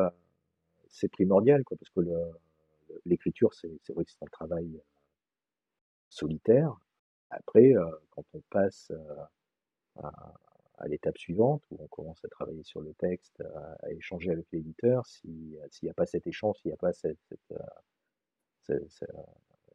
c'est 0.88 1.08
primordial 1.08 1.62
quoi, 1.64 1.76
parce 1.78 1.90
que 1.90 2.00
l'écriture, 3.06 3.54
c'est 3.54 3.92
vrai 3.94 4.04
que 4.04 4.10
c'est 4.10 4.22
un 4.22 4.30
travail 4.30 4.80
solitaire. 6.10 6.76
Après, 7.30 7.74
quand 8.10 8.24
on 8.34 8.40
passe 8.50 8.90
à, 10.02 10.34
à 10.78 10.86
l'étape 10.86 11.18
suivante, 11.18 11.62
où 11.70 11.76
on 11.80 11.86
commence 11.88 12.24
à 12.24 12.28
travailler 12.28 12.62
sur 12.62 12.80
le 12.80 12.94
texte, 12.94 13.42
à, 13.82 13.90
échanger 13.90 14.30
avec 14.30 14.46
l'éditeur, 14.52 15.04
s'il 15.06 15.58
n'y 15.82 15.90
a 15.90 15.94
pas 15.94 16.06
cet 16.06 16.26
échange, 16.26 16.56
s'il 16.58 16.70
n'y 16.70 16.74
a 16.74 16.78
pas 16.78 16.92
cette, 16.92 17.18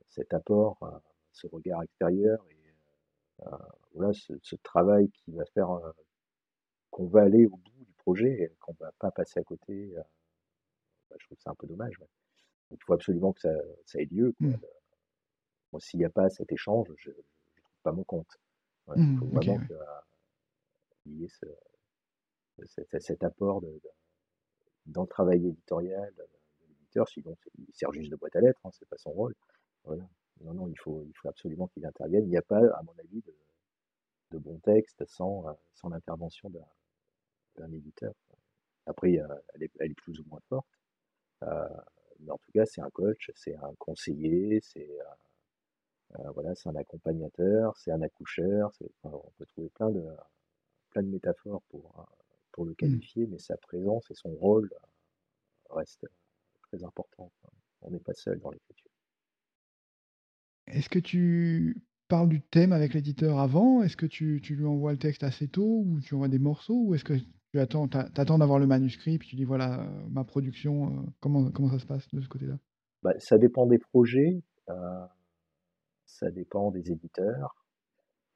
cet 0.07 0.33
apport, 0.33 1.01
ce 1.31 1.47
regard 1.47 1.83
extérieur, 1.83 2.45
et 2.49 3.45
voilà, 3.93 4.13
ce, 4.13 4.55
travail 4.63 5.09
qui 5.09 5.31
va 5.31 5.45
faire 5.45 5.69
qu'on 6.89 7.07
va 7.07 7.23
aller 7.23 7.45
au 7.47 7.57
bout 7.57 7.85
du 7.85 7.93
projet 7.97 8.43
et 8.43 8.55
qu'on 8.59 8.73
ne 8.73 8.77
va 8.77 8.91
pas 8.99 9.11
passer 9.11 9.39
à 9.39 9.43
côté, 9.43 9.93
bah, 11.09 11.17
je 11.19 11.25
trouve 11.25 11.39
ça 11.39 11.51
un 11.51 11.55
peu 11.55 11.67
dommage. 11.67 11.99
il 12.71 12.77
faut 12.81 12.93
absolument 12.93 13.33
que 13.33 13.41
ça, 13.41 13.99
ait 13.99 14.05
lieu. 14.05 14.33
Mmh. 14.39 14.53
s'il 15.79 15.99
n'y 15.99 16.05
a 16.05 16.09
pas 16.09 16.29
cet 16.29 16.51
échange, 16.51 16.87
je 16.95 17.09
ne 17.09 17.15
trouve 17.15 17.81
pas 17.83 17.91
mon 17.91 18.03
compte. 18.03 18.39
il 18.95 19.03
mmh, 19.03 19.19
faut 19.19 19.25
vraiment 19.25 19.59
cet, 22.99 23.23
apport 23.23 23.61
dans 24.85 25.01
le 25.01 25.07
travail 25.07 25.47
éditorial 25.47 26.13
de 26.15 26.23
l'éditeur, 26.67 27.07
sinon 27.07 27.37
il 27.57 27.73
sert 27.73 27.91
juste 27.91 28.11
de 28.11 28.15
boîte 28.15 28.35
à 28.35 28.41
lettres, 28.41 28.61
hein, 28.65 28.69
c'est 28.71 28.87
pas 28.87 28.97
son 28.97 29.11
rôle. 29.11 29.35
Non, 30.41 30.53
non, 30.53 30.67
il 30.67 30.77
faut, 30.77 31.03
il 31.07 31.13
faut 31.15 31.29
absolument 31.29 31.67
qu'il 31.67 31.85
intervienne. 31.85 32.23
Il 32.25 32.29
n'y 32.29 32.37
a 32.37 32.41
pas, 32.41 32.57
à 32.57 32.81
mon 32.83 32.93
avis, 32.99 33.21
de, 33.21 33.35
de 34.31 34.37
bon 34.39 34.57
texte 34.59 35.05
sans, 35.05 35.45
sans 35.73 35.89
l'intervention 35.89 36.51
d'un 37.55 37.71
éditeur. 37.71 38.13
Après, 38.85 39.13
elle 39.13 39.63
est, 39.63 39.71
elle 39.79 39.91
est, 39.91 39.95
plus 39.95 40.19
ou 40.19 40.25
moins 40.25 40.41
forte. 40.49 40.67
mais 41.41 42.31
en 42.31 42.37
tout 42.37 42.51
cas, 42.51 42.65
c'est 42.65 42.81
un 42.81 42.89
coach, 42.89 43.31
c'est 43.35 43.55
un 43.55 43.73
conseiller, 43.77 44.59
c'est 44.61 44.89
voilà, 46.33 46.53
c'est 46.55 46.69
un 46.69 46.75
accompagnateur, 46.75 47.75
c'est 47.77 47.91
un 47.91 48.01
accoucheur. 48.01 48.71
on 49.03 49.31
peut 49.37 49.45
trouver 49.45 49.69
plein 49.69 49.89
de, 49.89 50.03
plein 50.93 51.03
de 51.03 51.09
métaphores 51.09 51.63
pour, 51.69 52.05
pour 52.51 52.65
le 52.65 52.71
mmh. 52.71 52.75
qualifier, 52.75 53.27
mais 53.27 53.39
sa 53.39 53.57
présence 53.57 54.09
et 54.11 54.15
son 54.15 54.29
rôle 54.29 54.69
restent 55.69 56.07
très 56.61 56.83
importants. 56.83 57.31
On 57.81 57.91
n'est 57.91 57.99
pas 57.99 58.13
seul 58.13 58.39
dans 58.39 58.51
l'écriture. 58.51 58.91
Est-ce 60.67 60.89
que 60.89 60.99
tu 60.99 61.83
parles 62.07 62.29
du 62.29 62.41
thème 62.41 62.71
avec 62.71 62.93
l'éditeur 62.93 63.39
avant? 63.39 63.83
Est-ce 63.83 63.97
que 63.97 64.05
tu, 64.05 64.39
tu, 64.41 64.55
lui 64.55 64.65
envoies 64.65 64.93
le 64.93 64.99
texte 64.99 65.23
assez 65.23 65.47
tôt 65.47 65.83
ou 65.85 65.99
tu 65.99 66.15
envoies 66.15 66.29
des 66.29 66.39
morceaux? 66.39 66.85
Ou 66.85 66.95
est-ce 66.95 67.03
que 67.03 67.15
tu 67.51 67.59
attends, 67.59 67.87
attends 67.87 68.37
d'avoir 68.37 68.59
le 68.59 68.67
manuscrit 68.67 69.17
puis 69.17 69.27
tu 69.27 69.35
dis 69.35 69.43
voilà 69.43 69.85
ma 70.09 70.23
production, 70.23 71.05
comment, 71.19 71.51
comment 71.51 71.69
ça 71.69 71.79
se 71.79 71.85
passe 71.85 72.07
de 72.13 72.21
ce 72.21 72.29
côté-là? 72.29 72.57
Bah, 73.01 73.13
Ça 73.19 73.37
dépend 73.37 73.65
des 73.65 73.79
projets, 73.79 74.41
ça 76.05 76.31
dépend 76.31 76.71
des 76.71 76.91
éditeurs. 76.91 77.55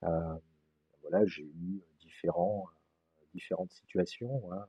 voilà, 0.01 1.25
j'ai 1.25 1.43
eu 1.43 1.81
différents, 2.17 2.67
différentes 3.33 3.71
situations. 3.71 4.51
Hein. 4.51 4.65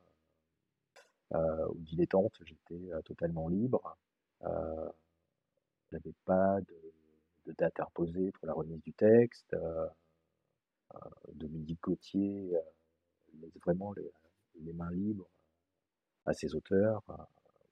au 1.68 1.74
dilettante, 1.78 2.38
j'étais 2.44 2.90
totalement 3.04 3.48
libre. 3.48 3.96
Euh, 4.42 4.88
n'avais 5.92 6.14
pas 6.24 6.60
de 6.60 6.92
de 7.48 7.54
date 7.54 7.78
reposer 7.80 8.30
pour 8.32 8.46
la 8.46 8.52
remise 8.52 8.80
du 8.82 8.92
texte. 8.92 9.54
Euh, 9.54 9.88
euh, 10.94 10.98
Dominique 11.32 11.80
Gauthier 11.82 12.54
euh, 12.54 12.60
laisse 13.40 13.56
vraiment 13.64 13.92
les, 13.94 14.72
mains 14.74 14.90
libres 14.90 15.28
à 16.26 16.34
ses 16.34 16.54
auteurs. 16.54 17.02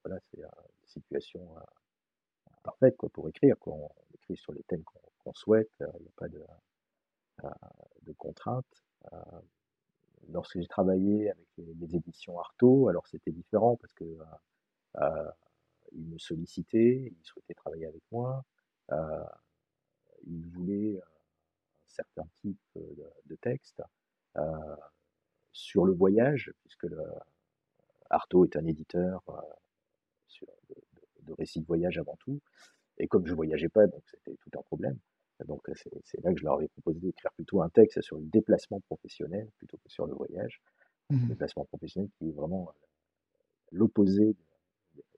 voilà, 0.03 0.19
c'est 0.31 0.41
une 0.41 0.49
situation 0.87 1.57
parfaite 2.63 2.97
quoi, 2.97 3.11
pour 3.11 3.29
écrire. 3.29 3.59
Quoi. 3.59 3.75
On 3.75 3.91
écrit 4.15 4.37
sur 4.37 4.53
les 4.53 4.63
thèmes 4.63 4.85
qu'on 5.19 5.35
souhaite, 5.35 5.71
il 5.81 6.03
n'y 6.03 6.09
a 6.09 6.13
pas 6.17 6.29
de 6.29 8.13
contraintes. 8.13 8.85
Lorsque 10.31 10.59
j'ai 10.59 10.67
travaillé 10.67 11.31
avec 11.31 11.47
les, 11.59 11.97
éditions 11.97 12.39
Artaud, 12.39 12.89
alors 12.89 13.07
c'était 13.07 13.33
différent 13.33 13.77
parce 13.77 13.93
que 13.95 14.19
ils 15.93 16.07
me 16.07 16.19
sollicitaient, 16.19 17.13
ils 17.17 17.25
souhaitaient 17.25 17.55
travailler 17.55 17.87
avec 17.87 18.03
moi 18.11 18.45
il 20.27 20.47
voulait 20.47 21.01
un 21.01 21.89
certain 21.89 22.27
type 22.41 22.59
de, 22.75 23.37
texte 23.41 23.83
sur 25.53 25.87
le 25.87 25.93
voyage, 25.93 26.53
puisque 26.61 26.85
le, 26.85 27.03
Artaud 28.11 28.45
est 28.45 28.57
un 28.57 28.67
éditeur 28.67 29.23
de, 31.23 31.33
récits 31.33 31.61
de 31.61 31.67
voyage 31.67 31.99
avant 31.99 32.17
tout. 32.17 32.41
Et 32.99 33.09
comme 33.09 33.27
je 33.27 33.35
voyageais 33.35 33.69
pas, 33.69 33.87
donc 33.87 34.03
c'était 34.07 34.37
tout 34.37 34.59
un 34.59 34.63
problème. 34.63 34.99
Donc 35.45 35.69
c'est 35.75 36.23
là 36.23 36.33
que 36.33 36.41
je 36.41 36.45
leur 36.45 36.61
ai 36.63 36.69
proposé 36.69 36.99
d'écrire 37.01 37.33
plutôt 37.33 37.63
un 37.63 37.69
texte 37.69 38.01
sur 38.01 38.19
le 38.19 38.25
déplacement 38.25 38.81
professionnel 38.81 39.51
plutôt 39.59 39.77
que 39.77 39.89
sur 39.89 40.07
le 40.07 40.15
voyage. 40.15 40.61
Le 41.11 41.17
mmh 41.17 41.29
déplacement 41.29 41.65
professionnel 41.67 42.11
qui 42.19 42.29
est 42.29 42.33
vraiment 42.33 42.73
l'opposé 43.71 44.35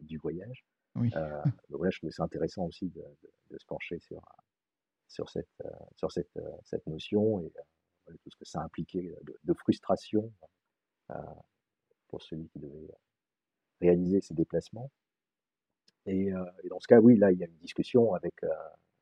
du 0.01 0.19
voyage. 0.19 0.65
donc 1.71 1.85
là, 1.85 1.91
je 1.91 1.99
trouvais 1.99 2.13
ça 2.13 2.25
intéressant 2.25 2.65
aussi 2.65 2.89
de, 2.91 3.03
de 3.51 3.59
se 3.59 3.65
pencher 3.65 3.99
sur, 4.01 4.21
sur 5.09 5.29
cette, 5.31 5.49
euh, 5.65 5.71
sur 5.97 6.13
cette, 6.13 6.37
euh, 6.37 6.57
cette 6.65 6.87
notion 6.87 7.41
et 7.41 7.53
euh, 8.09 8.13
tout 8.23 8.31
ce 8.31 8.37
que 8.37 8.45
ça 8.45 8.61
impliquait 8.61 9.15
de, 9.43 9.55
frustration 9.55 10.33
pour 12.09 12.23
celui 12.23 12.49
qui 12.49 12.59
devait 12.59 12.91
réaliser 13.81 14.21
ces 14.21 14.35
déplacements. 14.35 14.91
Et, 16.05 16.31
dans 16.69 16.81
ce 16.81 16.87
cas, 16.87 17.01
oui, 17.01 17.17
là, 17.17 17.33
il 17.33 17.39
y 17.39 17.43
a 17.43 17.47
une 17.47 17.57
discussion 17.57 18.15
avec, 18.15 18.35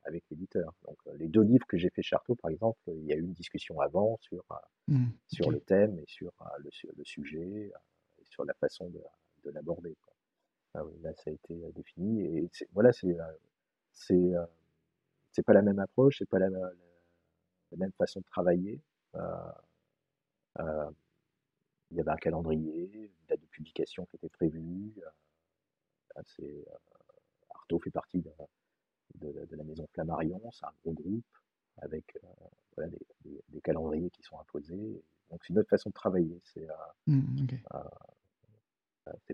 avec 0.07 0.25
l'éditeur. 0.31 0.73
Donc, 0.87 0.99
les 1.19 1.29
deux 1.29 1.43
livres 1.43 1.67
que 1.67 1.77
j'ai 1.77 1.91
fait 1.91 2.03
Charteau, 2.03 2.35
par 2.35 2.51
exemple, 2.51 2.79
il 2.89 3.05
y 3.05 3.13
a 3.13 3.17
eu 3.17 3.23
une 3.23 3.33
discussion 3.33 3.81
avant 3.81 4.19
sur, 4.21 4.45
mmh, 4.89 5.07
sur 5.27 5.51
le 5.51 5.61
thème 5.61 5.99
et 5.99 6.05
sur 6.07 6.33
le, 6.59 6.71
le, 6.97 7.05
sujet 7.05 7.73
et 8.19 8.25
sur 8.25 8.45
la 8.45 8.55
façon 8.55 8.89
de, 8.91 9.01
de 9.45 9.51
l'aborder. 9.51 9.97
Ah 10.75 10.83
là, 11.03 11.13
ça 11.15 11.31
a 11.31 11.33
été 11.33 11.55
défini. 11.73 12.21
Et 12.21 12.51
voilà, 12.73 12.93
c'est 12.93 13.17
c'est 15.37 15.43
pas 15.43 15.53
la 15.53 15.63
même 15.63 15.79
approche, 15.79 16.17
c'est 16.19 16.29
pas 16.29 16.39
la, 16.39 16.49
même 17.77 17.93
façon 17.93 18.21
de 18.21 18.25
travailler. 18.27 18.81
Euh, 19.15 19.53
euh, 20.61 20.91
il 21.91 21.99
y 21.99 22.01
avait 22.01 22.11
un 22.11 22.17
calendrier, 22.17 22.91
une 22.93 23.27
date 23.29 23.41
de 23.41 23.47
publication 23.47 24.07
qui 24.07 24.17
était 24.17 24.29
prévue. 24.29 24.95
Euh, 26.17 26.65
Artaud 27.51 27.79
fait 27.81 27.91
partie 27.91 28.25
de, 29.15 29.57
la 29.57 29.65
maison 29.65 29.87
Flammarion, 29.93 30.41
c'est 30.53 30.67
un 30.67 30.73
gros 30.83 30.93
groupe 30.93 31.25
avec 31.79 32.19
des, 33.49 33.61
calendriers 33.63 34.11
qui 34.11 34.23
sont 34.23 34.39
imposés. 34.39 35.03
Donc 35.31 35.41
c'est 35.43 35.53
une 35.53 35.59
autre 35.59 35.71
façon 35.71 35.91
de 35.91 35.95
travailler. 35.95 36.41
C'est 36.55 36.67
mmh, 37.07 37.47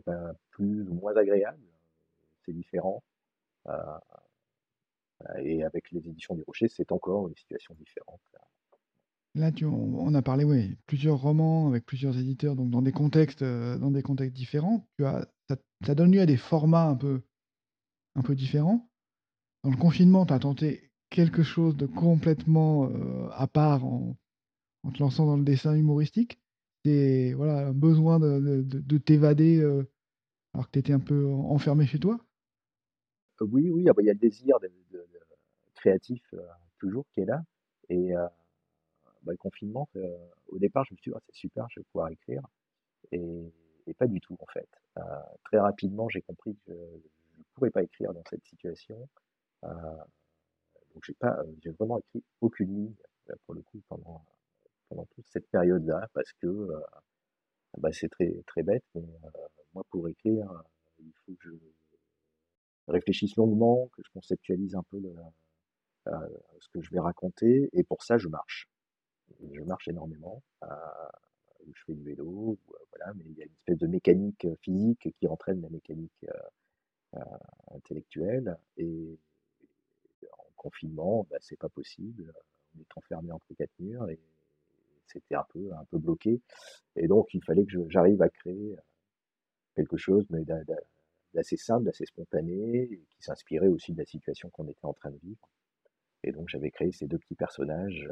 pas 0.04 0.34
plus 0.50 0.88
ou 0.88 0.94
moins 0.94 1.16
agréable, 1.16 1.62
c'est 2.44 2.52
différent. 2.52 3.02
Et 5.38 5.62
avec 5.62 5.90
les 5.90 6.08
éditions 6.08 6.34
du 6.34 6.42
Rocher, 6.42 6.68
c'est 6.68 6.92
encore 6.92 7.28
une 7.28 7.36
situation 7.36 7.74
différente. 7.74 8.20
Là, 9.34 9.50
tu, 9.50 9.64
on, 9.64 10.12
a 10.14 10.20
parlé, 10.20 10.44
oui, 10.44 10.76
plusieurs 10.86 11.18
romans 11.18 11.68
avec 11.68 11.86
plusieurs 11.86 12.18
éditeurs, 12.18 12.54
donc 12.54 12.68
dans 12.68 12.82
des 12.82 12.92
contextes, 12.92 13.40
euh, 13.40 13.78
dans 13.78 13.90
des 13.90 14.02
contextes 14.02 14.36
différents. 14.36 14.86
Tu 14.98 15.06
as, 15.06 15.26
ça, 15.82 15.94
donne 15.94 16.12
lieu 16.12 16.20
à 16.20 16.26
des 16.26 16.36
formats 16.36 16.84
un 16.84 16.96
peu, 16.96 17.22
un 18.14 18.22
peu 18.22 18.34
différents. 18.34 18.90
Dans 19.64 19.70
le 19.70 19.76
confinement, 19.76 20.26
tu 20.26 20.32
as 20.32 20.38
tenté 20.38 20.90
quelque 21.10 21.42
chose 21.42 21.76
de 21.76 21.86
complètement 21.86 22.86
euh, 22.86 23.28
à 23.32 23.46
part 23.46 23.84
en, 23.84 24.16
te 24.92 24.98
lançant 25.00 25.26
dans 25.26 25.36
le 25.36 25.44
dessin 25.44 25.74
humoristique? 25.74 26.40
C'est 26.84 27.32
voilà, 27.34 27.68
un 27.68 27.72
besoin 27.72 28.18
de, 28.18 28.98
t'évader 28.98 29.58
euh, 29.58 29.88
alors 30.54 30.66
que 30.66 30.72
tu 30.72 30.78
étais 30.80 30.92
un 30.92 31.00
peu 31.00 31.26
enfermé 31.26 31.86
chez 31.86 31.98
toi? 31.98 32.18
Oui, 33.40 33.70
oui, 33.70 33.86
ah 33.88 33.92
bah, 33.92 34.02
il 34.02 34.06
y 34.06 34.10
a 34.10 34.14
le 34.14 34.18
désir 34.18 34.58
de, 34.60 34.70
créatif 35.82 36.22
euh, 36.34 36.40
toujours 36.78 37.04
qui 37.12 37.20
est 37.20 37.24
là. 37.24 37.42
Et 37.88 38.14
euh, 38.14 38.26
bah, 39.22 39.32
le 39.32 39.36
confinement, 39.36 39.88
euh, 39.96 40.16
au 40.48 40.58
départ, 40.58 40.84
je 40.84 40.94
me 40.94 40.98
suis 40.98 41.10
dit, 41.10 41.16
«Ah, 41.16 41.22
c'est 41.26 41.34
super, 41.34 41.66
je 41.70 41.80
vais 41.80 41.84
pouvoir 41.92 42.08
écrire. 42.10 42.42
Et, 43.10 43.52
pas 43.98 44.06
du 44.06 44.20
tout, 44.20 44.36
en 44.40 44.46
fait. 44.46 44.68
très 45.44 45.58
rapidement, 45.58 46.08
j'ai 46.08 46.22
compris 46.22 46.56
que 46.64 46.72
je 46.72 47.38
ne 47.38 47.44
pourrais 47.54 47.70
pas 47.70 47.82
écrire 47.82 48.14
dans 48.14 48.22
cette 48.30 48.44
situation. 48.46 48.96
Donc, 49.62 51.04
j'ai 51.04 51.14
pas, 51.14 51.42
j'ai 51.62 51.70
vraiment 51.70 51.98
écrit 51.98 52.22
aucune 52.40 52.74
ligne, 52.74 52.94
pour 53.46 53.54
le 53.54 53.62
coup, 53.62 53.80
pendant, 53.88 54.24
pendant 54.88 55.06
toute 55.06 55.26
cette 55.28 55.48
période-là, 55.50 56.08
parce 56.12 56.32
que 56.34 56.68
bah, 57.78 57.90
c'est 57.92 58.08
très, 58.08 58.42
très 58.46 58.62
bête, 58.62 58.84
mais 58.94 59.04
moi, 59.74 59.84
pour 59.90 60.08
écrire, 60.08 60.50
il 60.98 61.12
faut 61.24 61.32
que 61.32 61.48
je 61.48 61.54
réfléchisse 62.88 63.36
longuement, 63.36 63.88
que 63.94 64.02
je 64.04 64.10
conceptualise 64.12 64.74
un 64.74 64.82
peu 64.84 64.98
le, 64.98 65.14
euh, 66.08 66.28
ce 66.58 66.68
que 66.68 66.82
je 66.82 66.90
vais 66.90 67.00
raconter, 67.00 67.70
et 67.72 67.84
pour 67.84 68.02
ça, 68.02 68.18
je 68.18 68.28
marche. 68.28 68.68
Je 69.52 69.62
marche 69.62 69.88
énormément. 69.88 70.42
Euh, 70.64 70.66
je 71.72 71.84
fais 71.86 71.94
du 71.94 72.02
vélo, 72.02 72.58
euh, 72.70 72.74
voilà, 72.90 73.14
mais 73.14 73.24
il 73.26 73.38
y 73.38 73.42
a 73.42 73.46
une 73.46 73.52
espèce 73.52 73.78
de 73.78 73.86
mécanique 73.86 74.46
physique 74.62 75.14
qui 75.18 75.28
entraîne 75.28 75.60
la 75.62 75.70
mécanique 75.70 76.26
intellectuelle. 77.70 78.56
Et 78.76 79.18
confinement, 80.62 81.26
bah, 81.30 81.38
c'est 81.40 81.58
pas 81.58 81.68
possible. 81.68 82.32
On 82.76 82.80
est 82.80 82.96
enfermé 82.96 83.32
entre 83.32 83.52
quatre 83.54 83.78
murs 83.80 84.08
et 84.08 84.18
c'était 85.06 85.34
un 85.34 85.44
peu, 85.50 85.72
un 85.72 85.84
peu 85.86 85.98
bloqué. 85.98 86.40
Et 86.96 87.08
donc, 87.08 87.34
il 87.34 87.42
fallait 87.44 87.66
que 87.66 87.88
j'arrive 87.88 88.22
à 88.22 88.28
créer 88.28 88.76
quelque 89.74 89.96
chose 89.96 90.24
mais 90.30 90.44
d'assez 91.34 91.56
simple, 91.56 91.84
d'assez 91.84 92.06
spontané, 92.06 92.88
qui 93.10 93.22
s'inspirait 93.22 93.68
aussi 93.68 93.92
de 93.92 93.98
la 93.98 94.04
situation 94.04 94.48
qu'on 94.50 94.68
était 94.68 94.84
en 94.84 94.94
train 94.94 95.10
de 95.10 95.18
vivre. 95.18 95.48
Et 96.22 96.32
donc, 96.32 96.48
j'avais 96.48 96.70
créé 96.70 96.92
ces 96.92 97.06
deux 97.06 97.18
petits 97.18 97.34
personnages, 97.34 98.08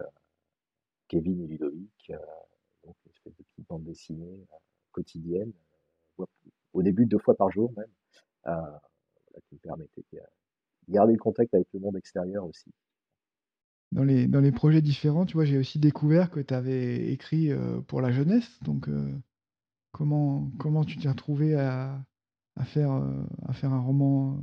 Kevin 1.09 1.41
et 1.43 1.47
Ludovic, 1.47 2.13
donc 2.85 2.97
une 3.07 3.13
espèce 3.13 3.37
de 3.37 3.45
petite 3.45 3.69
bande 3.69 3.85
dessinée 3.85 4.47
quotidienne, 4.91 5.53
au 6.73 6.83
début 6.83 7.07
deux 7.07 7.19
fois 7.19 7.37
par 7.37 7.51
jour 7.51 7.73
même, 7.77 7.93
qui 9.47 9.55
me 9.55 9.61
permettait 9.61 10.05
garder 10.91 11.13
le 11.13 11.19
contact 11.19 11.55
avec 11.55 11.69
le 11.73 11.81
monde 11.81 11.97
extérieur 11.97 12.45
aussi. 12.45 12.71
Dans 13.93 14.05
les, 14.05 14.27
dans 14.29 14.41
les 14.41 14.53
projets 14.53 14.83
différents, 14.83 15.27
tu 15.27 15.35
vois, 15.35 15.45
j'ai 15.45 15.59
aussi 15.59 15.79
découvert 15.79 16.31
que 16.31 16.41
tu 16.41 16.55
avais 16.55 17.11
écrit 17.11 17.51
pour 17.89 18.01
la 18.01 18.13
jeunesse. 18.13 18.59
Donc, 18.63 18.89
comment, 19.91 20.49
comment 20.61 20.85
tu 20.85 20.97
t'es 20.97 21.09
retrouvé 21.09 21.57
à, 21.57 22.01
à 22.57 22.65
faire, 22.65 22.93
à 23.49 23.53
faire 23.53 23.73
un 23.73 23.81
roman 23.81 24.41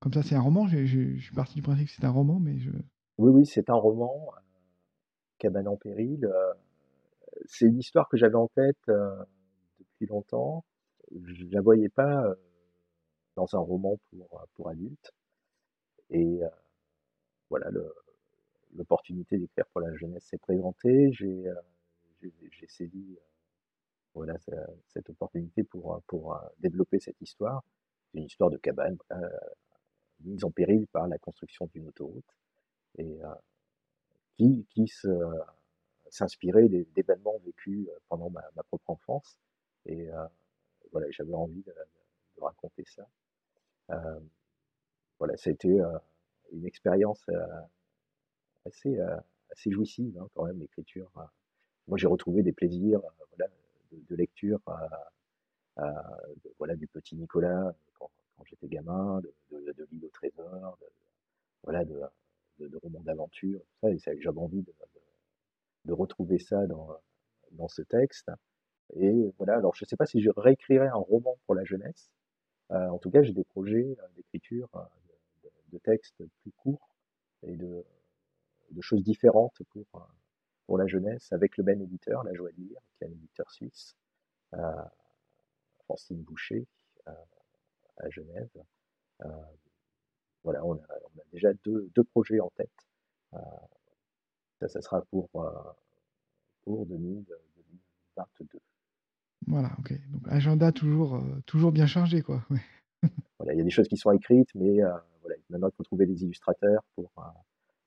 comme 0.00 0.12
ça 0.12 0.22
C'est 0.22 0.34
un 0.34 0.40
roman 0.40 0.66
Je 0.68 1.16
suis 1.18 1.34
parti 1.34 1.54
du 1.54 1.62
principe 1.62 1.88
que 1.88 1.92
c'est 1.92 2.04
un 2.04 2.10
roman, 2.10 2.38
mais 2.38 2.58
je. 2.58 2.70
Oui, 3.18 3.30
oui, 3.30 3.46
c'est 3.46 3.70
un 3.70 3.74
roman. 3.74 4.30
Cabane 5.38 5.68
en 5.68 5.76
péril. 5.76 6.30
c'est 7.46 7.66
une 7.66 7.78
histoire 7.78 8.08
que 8.08 8.16
j'avais 8.16 8.36
en 8.36 8.48
tête 8.48 8.78
depuis 8.86 10.06
longtemps. 10.06 10.64
Je 11.24 11.44
ne 11.44 11.50
la 11.52 11.60
voyais 11.60 11.88
pas 11.88 12.24
dans 13.36 13.54
un 13.54 13.58
roman 13.58 13.98
pour, 14.10 14.46
pour 14.54 14.68
adultes. 14.68 15.12
Et 16.10 16.40
voilà, 17.50 17.70
l'opportunité 18.74 19.38
d'écrire 19.38 19.66
pour 19.66 19.80
la 19.80 19.94
jeunesse 19.96 20.24
s'est 20.24 20.38
présentée. 20.38 21.12
J'ai 21.12 21.46
saisi 22.68 23.18
voilà, 24.14 24.34
cette 24.88 25.10
opportunité 25.10 25.62
pour, 25.64 26.02
pour 26.06 26.38
développer 26.58 27.00
cette 27.00 27.20
histoire. 27.20 27.62
Une 28.14 28.24
histoire 28.24 28.50
de 28.50 28.56
cabane 28.56 28.96
mise 30.20 30.44
en 30.44 30.50
péril 30.50 30.86
par 30.88 31.06
la 31.06 31.18
construction 31.18 31.68
d'une 31.74 31.88
autoroute 31.88 32.24
et 32.98 33.20
qui, 34.36 34.66
qui 34.70 34.90
s'inspirait 36.08 36.68
d'événements 36.68 37.38
vécus 37.44 37.88
pendant 38.08 38.30
ma, 38.30 38.42
ma, 38.54 38.62
propre 38.62 38.90
enfance. 38.90 39.36
Et 39.86 40.08
voilà, 40.92 41.06
j'avais 41.10 41.34
envie 41.34 41.62
de, 41.62 41.72
de, 42.36 42.42
raconter 42.42 42.84
ça. 42.84 43.06
Voilà, 45.18 45.36
ça 45.36 45.50
a 45.50 45.52
été 45.52 45.80
une 46.52 46.66
expérience 46.66 47.24
assez, 48.64 48.98
assez 49.50 49.70
jouissive 49.70 50.18
hein, 50.18 50.28
quand 50.34 50.44
même, 50.44 50.58
l'écriture. 50.58 51.10
Moi, 51.88 51.98
j'ai 51.98 52.06
retrouvé 52.06 52.42
des 52.42 52.52
plaisirs 52.52 53.00
voilà, 53.30 53.50
de, 53.92 54.16
lecture 54.16 54.60
voilà, 56.58 56.74
du 56.76 56.86
petit 56.86 57.16
Nicolas 57.16 57.74
quand, 57.98 58.10
j'étais 58.44 58.68
gamin, 58.68 59.20
de, 59.20 59.72
de, 59.72 59.88
l'île 59.90 60.04
au 60.04 60.10
trésor, 60.10 60.78
voilà, 61.62 61.84
de, 61.84 62.00
de, 62.58 62.76
romans 62.82 63.00
d'aventure, 63.00 63.60
ça, 63.80 63.90
et 63.90 64.20
j'avais 64.20 64.38
envie 64.38 64.62
de, 65.84 65.92
retrouver 65.92 66.38
ça 66.38 66.66
dans, 66.66 66.88
dans 67.52 67.68
ce 67.68 67.82
texte. 67.82 68.30
Et 68.96 69.32
voilà, 69.38 69.56
alors 69.56 69.74
je 69.74 69.84
ne 69.84 69.88
sais 69.88 69.96
pas 69.96 70.06
si 70.06 70.20
je 70.20 70.30
réécrirais 70.36 70.88
un 70.88 70.96
roman 70.96 71.36
pour 71.46 71.54
la 71.54 71.64
jeunesse. 71.64 72.10
en 72.70 72.98
tout 72.98 73.10
cas, 73.10 73.22
j'ai 73.22 73.32
des 73.32 73.44
projets 73.44 73.96
d'écriture 74.16 74.68
de, 75.76 75.80
textes 75.82 76.22
plus 76.42 76.52
courts 76.52 76.90
et 77.42 77.56
de, 77.56 77.84
choses 78.80 79.02
différentes 79.02 79.62
pour, 79.70 79.86
pour 80.66 80.78
la 80.78 80.86
jeunesse 80.86 81.32
avec 81.32 81.56
le 81.56 81.64
même 81.64 81.80
éditeur, 81.80 82.24
La 82.24 82.34
Joie 82.34 82.50
de 82.52 82.56
lire, 82.56 82.80
qui 82.98 83.04
est 83.04 83.06
un 83.06 83.10
éditeur 83.10 83.50
suisse, 83.50 83.96
euh, 84.54 84.82
Francine 85.84 86.22
Boucher, 86.22 86.66
euh, 87.08 87.12
à 87.98 88.10
Genève. 88.10 88.50
Euh, 89.24 89.28
voilà, 90.42 90.64
on 90.64 90.74
a, 90.74 90.86
déjà 91.32 91.52
deux, 91.64 91.90
deux 91.94 92.04
projets 92.04 92.40
en 92.40 92.50
tête. 92.50 92.70
ça, 94.60 94.68
ça 94.68 94.80
sera 94.80 95.02
pour, 95.02 95.28
pour 96.64 96.86
2022. 96.86 98.60
Voilà, 99.48 99.70
ok. 99.78 99.92
Donc 100.10 100.22
agenda 100.28 100.72
toujours, 100.72 101.22
toujours 101.46 101.72
bien 101.72 101.86
chargé, 101.86 102.22
quoi. 102.22 102.44
Il 103.52 103.56
y 103.56 103.60
a 103.60 103.64
des 103.64 103.70
choses 103.70 103.88
qui 103.88 103.96
sont 103.96 104.12
écrites, 104.12 104.54
mais 104.54 104.80
voilà, 105.20 105.36
maintenant 105.50 105.68
il 105.68 105.76
faut 105.76 105.82
trouver 105.82 106.06
des 106.06 106.22
illustrateurs 106.22 106.82
pour. 106.94 107.10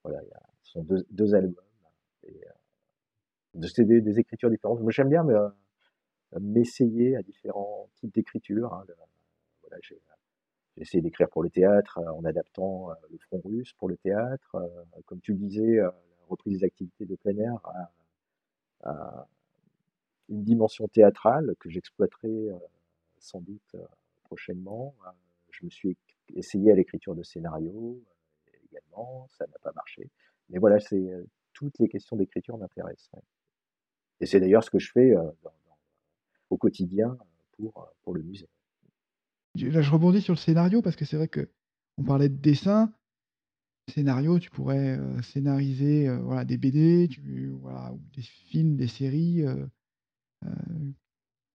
voilà, 0.04 0.22
il 0.24 0.30
y 0.30 0.34
a, 0.34 0.42
ce 0.64 0.72
sont 0.74 0.86
deux, 1.10 1.36
albums. 1.36 1.64
Et, 2.24 2.42
c'est 3.68 3.86
des, 3.86 4.20
écritures 4.20 4.50
différentes. 4.50 4.82
Moi, 4.82 4.92
j'aime 4.92 5.10
bien 5.10 5.26
m'essayer 6.40 7.16
à 7.16 7.24
différents 7.24 7.90
types 7.96 8.14
d'écriture. 8.14 8.74
Hein, 8.74 8.86
voilà, 9.62 9.78
j'ai 9.82 10.00
essayé 10.78 11.02
d'écrire 11.02 11.30
pour 11.30 11.44
le 11.44 11.50
théâtre 11.50 12.00
en 12.00 12.24
adaptant 12.26 12.90
le 13.10 13.18
front 13.18 13.42
russe 13.44 13.74
pour 13.74 13.90
le 13.90 13.98
théâtre. 13.98 14.56
comme 15.06 15.20
tu 15.22 15.34
le 15.34 15.40
disais, 15.40 15.78
la 15.78 15.94
reprise 16.30 16.60
des 16.60 16.66
activités 16.66 17.06
de 17.06 17.16
plein 17.16 17.38
air 17.38 17.60
a, 18.84 19.28
une 20.30 20.44
dimension 20.44 20.88
théâtrale 20.88 21.56
que 21.60 21.70
j'exploiterai 21.70 22.50
sans 23.18 23.42
doute 23.42 23.76
prochainement. 24.30 24.94
je 25.50 25.66
me 25.66 25.70
suis 25.72 25.98
essayé 26.36 26.72
à 26.72 26.76
l'écriture 26.76 27.16
de 27.16 27.24
scénarios 27.24 28.00
également, 28.72 29.28
ça 29.30 29.48
n'a 29.48 29.58
pas 29.64 29.72
marché. 29.74 30.12
Mais 30.50 30.60
voilà, 30.60 30.80
c'est 30.80 31.10
toutes 31.54 31.80
les 31.80 31.90
questions 31.90 32.16
d'écriture 32.16 32.58
m'intéressent. 32.58 33.10
Et 34.20 34.28
c'est 34.28 34.40
d'ailleurs 34.40 34.64
ce 34.64 34.70
que 34.70 34.78
je 34.78 34.92
fais 34.92 35.16
au 36.52 36.58
quotidien 36.58 37.18
pour, 37.54 37.92
pour 38.04 38.14
le 38.14 38.22
musée. 38.22 38.50
Là, 39.56 39.82
je 39.82 39.92
rebondis 39.92 40.22
sur 40.22 40.34
le 40.34 40.38
scénario 40.38 40.84
parce 40.84 40.96
que 40.96 41.06
c'est 41.06 41.18
vrai 41.18 41.28
que 41.28 41.50
on 41.98 42.04
parlait 42.04 42.30
de 42.30 42.38
dessin. 42.38 42.94
Scénario, 43.90 44.38
tu 44.38 44.52
pourrais 44.52 45.00
scénariser 45.24 46.16
voilà, 46.18 46.46
des 46.46 46.58
BD, 46.58 47.10
voilà, 47.60 47.92
des 48.14 48.22
films, 48.22 48.76
des 48.76 48.88
séries. 48.88 49.44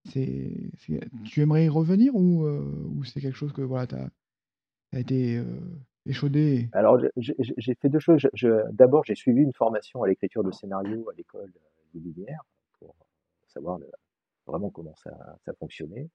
C'est, 0.05 0.51
tu 1.25 1.41
aimerais 1.41 1.67
y 1.67 1.69
revenir 1.69 2.15
ou, 2.15 2.47
ou 2.47 3.05
c'est 3.05 3.21
quelque 3.21 3.37
chose 3.37 3.53
que 3.53 3.63
voilà, 3.63 3.87
tu 3.87 3.95
as, 3.95 4.99
été 4.99 5.43
échaudé 6.07 6.69
Alors, 6.73 6.99
j'ai 7.17 7.75
fait 7.75 7.89
deux 7.89 7.99
choses. 7.99 8.29
D'abord, 8.73 9.05
j'ai 9.05 9.15
suivi 9.15 9.41
une 9.41 9.53
formation 9.53 10.03
à 10.03 10.09
l'écriture 10.09 10.45
de 10.45 10.53
scénario 10.53 11.09
à 11.11 11.15
l'école 11.15 11.51
de 11.95 12.01
Lumière 12.01 12.45
pour 12.79 12.95
savoir 13.47 13.79
le, 13.79 13.89
vraiment 14.47 14.71
comment 14.71 14.95
ça, 14.97 15.39
ça 15.45 15.53
fonctionnait. 15.55 16.09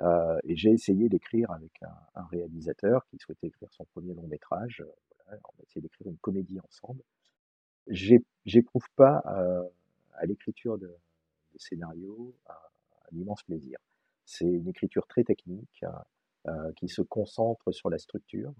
Euh, 0.00 0.38
et 0.44 0.56
j'ai 0.56 0.70
essayé 0.70 1.08
d'écrire 1.08 1.50
avec 1.50 1.72
un, 2.14 2.24
réalisateur 2.26 3.06
qui 3.06 3.18
souhaitait 3.18 3.48
écrire 3.48 3.68
son 3.72 3.84
premier 3.84 4.14
long 4.14 4.26
métrage. 4.26 4.84
Voilà, 5.24 5.40
on 5.44 5.60
a 5.60 5.62
essayé 5.64 5.82
d'écrire 5.82 6.08
une 6.08 6.18
comédie 6.18 6.58
ensemble. 6.60 7.02
J'éprouve 7.88 8.88
pas 8.96 9.22
euh, 9.26 9.62
à 10.14 10.26
l'écriture 10.26 10.78
de, 10.78 10.86
de 10.86 11.58
scénarios 11.58 12.34
immense 13.20 13.42
plaisir. 13.42 13.78
C'est 14.24 14.46
une 14.46 14.68
écriture 14.68 15.06
très 15.06 15.24
technique 15.24 15.84
euh, 16.46 16.72
qui 16.76 16.88
se 16.88 17.02
concentre 17.02 17.72
sur 17.72 17.90
la 17.90 17.98
structure 17.98 18.52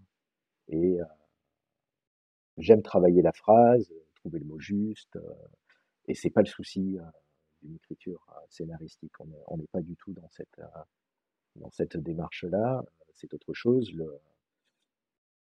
et 0.69 0.99
j'aime 2.57 2.83
travailler 2.83 3.21
la 3.21 3.33
phrase, 3.33 3.93
trouver 4.15 4.39
le 4.39 4.47
mot 4.47 4.59
juste, 4.59 5.19
et 6.09 6.15
c'est 6.15 6.31
pas 6.31 6.41
le 6.41 6.47
souci 6.47 6.99
une 7.65 7.77
écriture 7.77 8.25
euh, 8.31 8.41
scénaristique. 8.49 9.13
On 9.21 9.57
n'est 9.57 9.67
pas 9.67 9.81
du 9.81 9.97
tout 9.97 10.13
dans 10.13 10.29
cette, 10.31 10.59
euh, 10.59 11.69
cette 11.71 11.97
démarche-là. 11.97 12.85
C'est 13.15 13.33
autre 13.35 13.53
chose. 13.53 13.93
Le, 13.93 14.19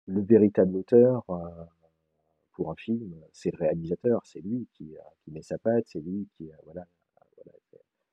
le 0.06 0.20
véritable 0.20 0.76
auteur 0.76 1.24
euh, 1.30 1.64
pour 2.52 2.70
un 2.70 2.76
film, 2.76 3.14
c'est 3.32 3.50
le 3.52 3.58
réalisateur, 3.58 4.24
c'est 4.26 4.40
lui 4.40 4.68
qui, 4.72 4.96
qui, 5.20 5.30
met 5.30 5.42
sa 5.42 5.58
patte, 5.58 5.84
c'est 5.86 6.00
lui 6.00 6.28
qui. 6.36 6.50
Voilà. 6.64 6.86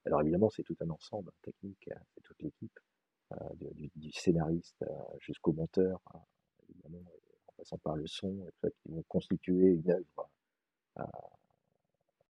Alors 0.07 0.21
évidemment, 0.21 0.49
c'est 0.49 0.63
tout 0.63 0.75
un 0.81 0.89
ensemble 0.89 1.31
technique, 1.43 1.89
c'est 2.15 2.21
toute 2.21 2.41
l'équipe, 2.41 2.79
du, 3.95 4.11
scénariste 4.11 4.83
jusqu'au 5.19 5.51
monteur, 5.51 6.01
évidemment, 6.69 7.03
en 7.47 7.53
passant 7.57 7.77
par 7.77 7.95
le 7.95 8.07
son, 8.07 8.45
et 8.47 8.51
tout 8.61 8.73
qui 8.81 8.89
vont 8.89 9.03
constituer 9.07 9.73
une 9.73 9.91
œuvre 9.91 10.29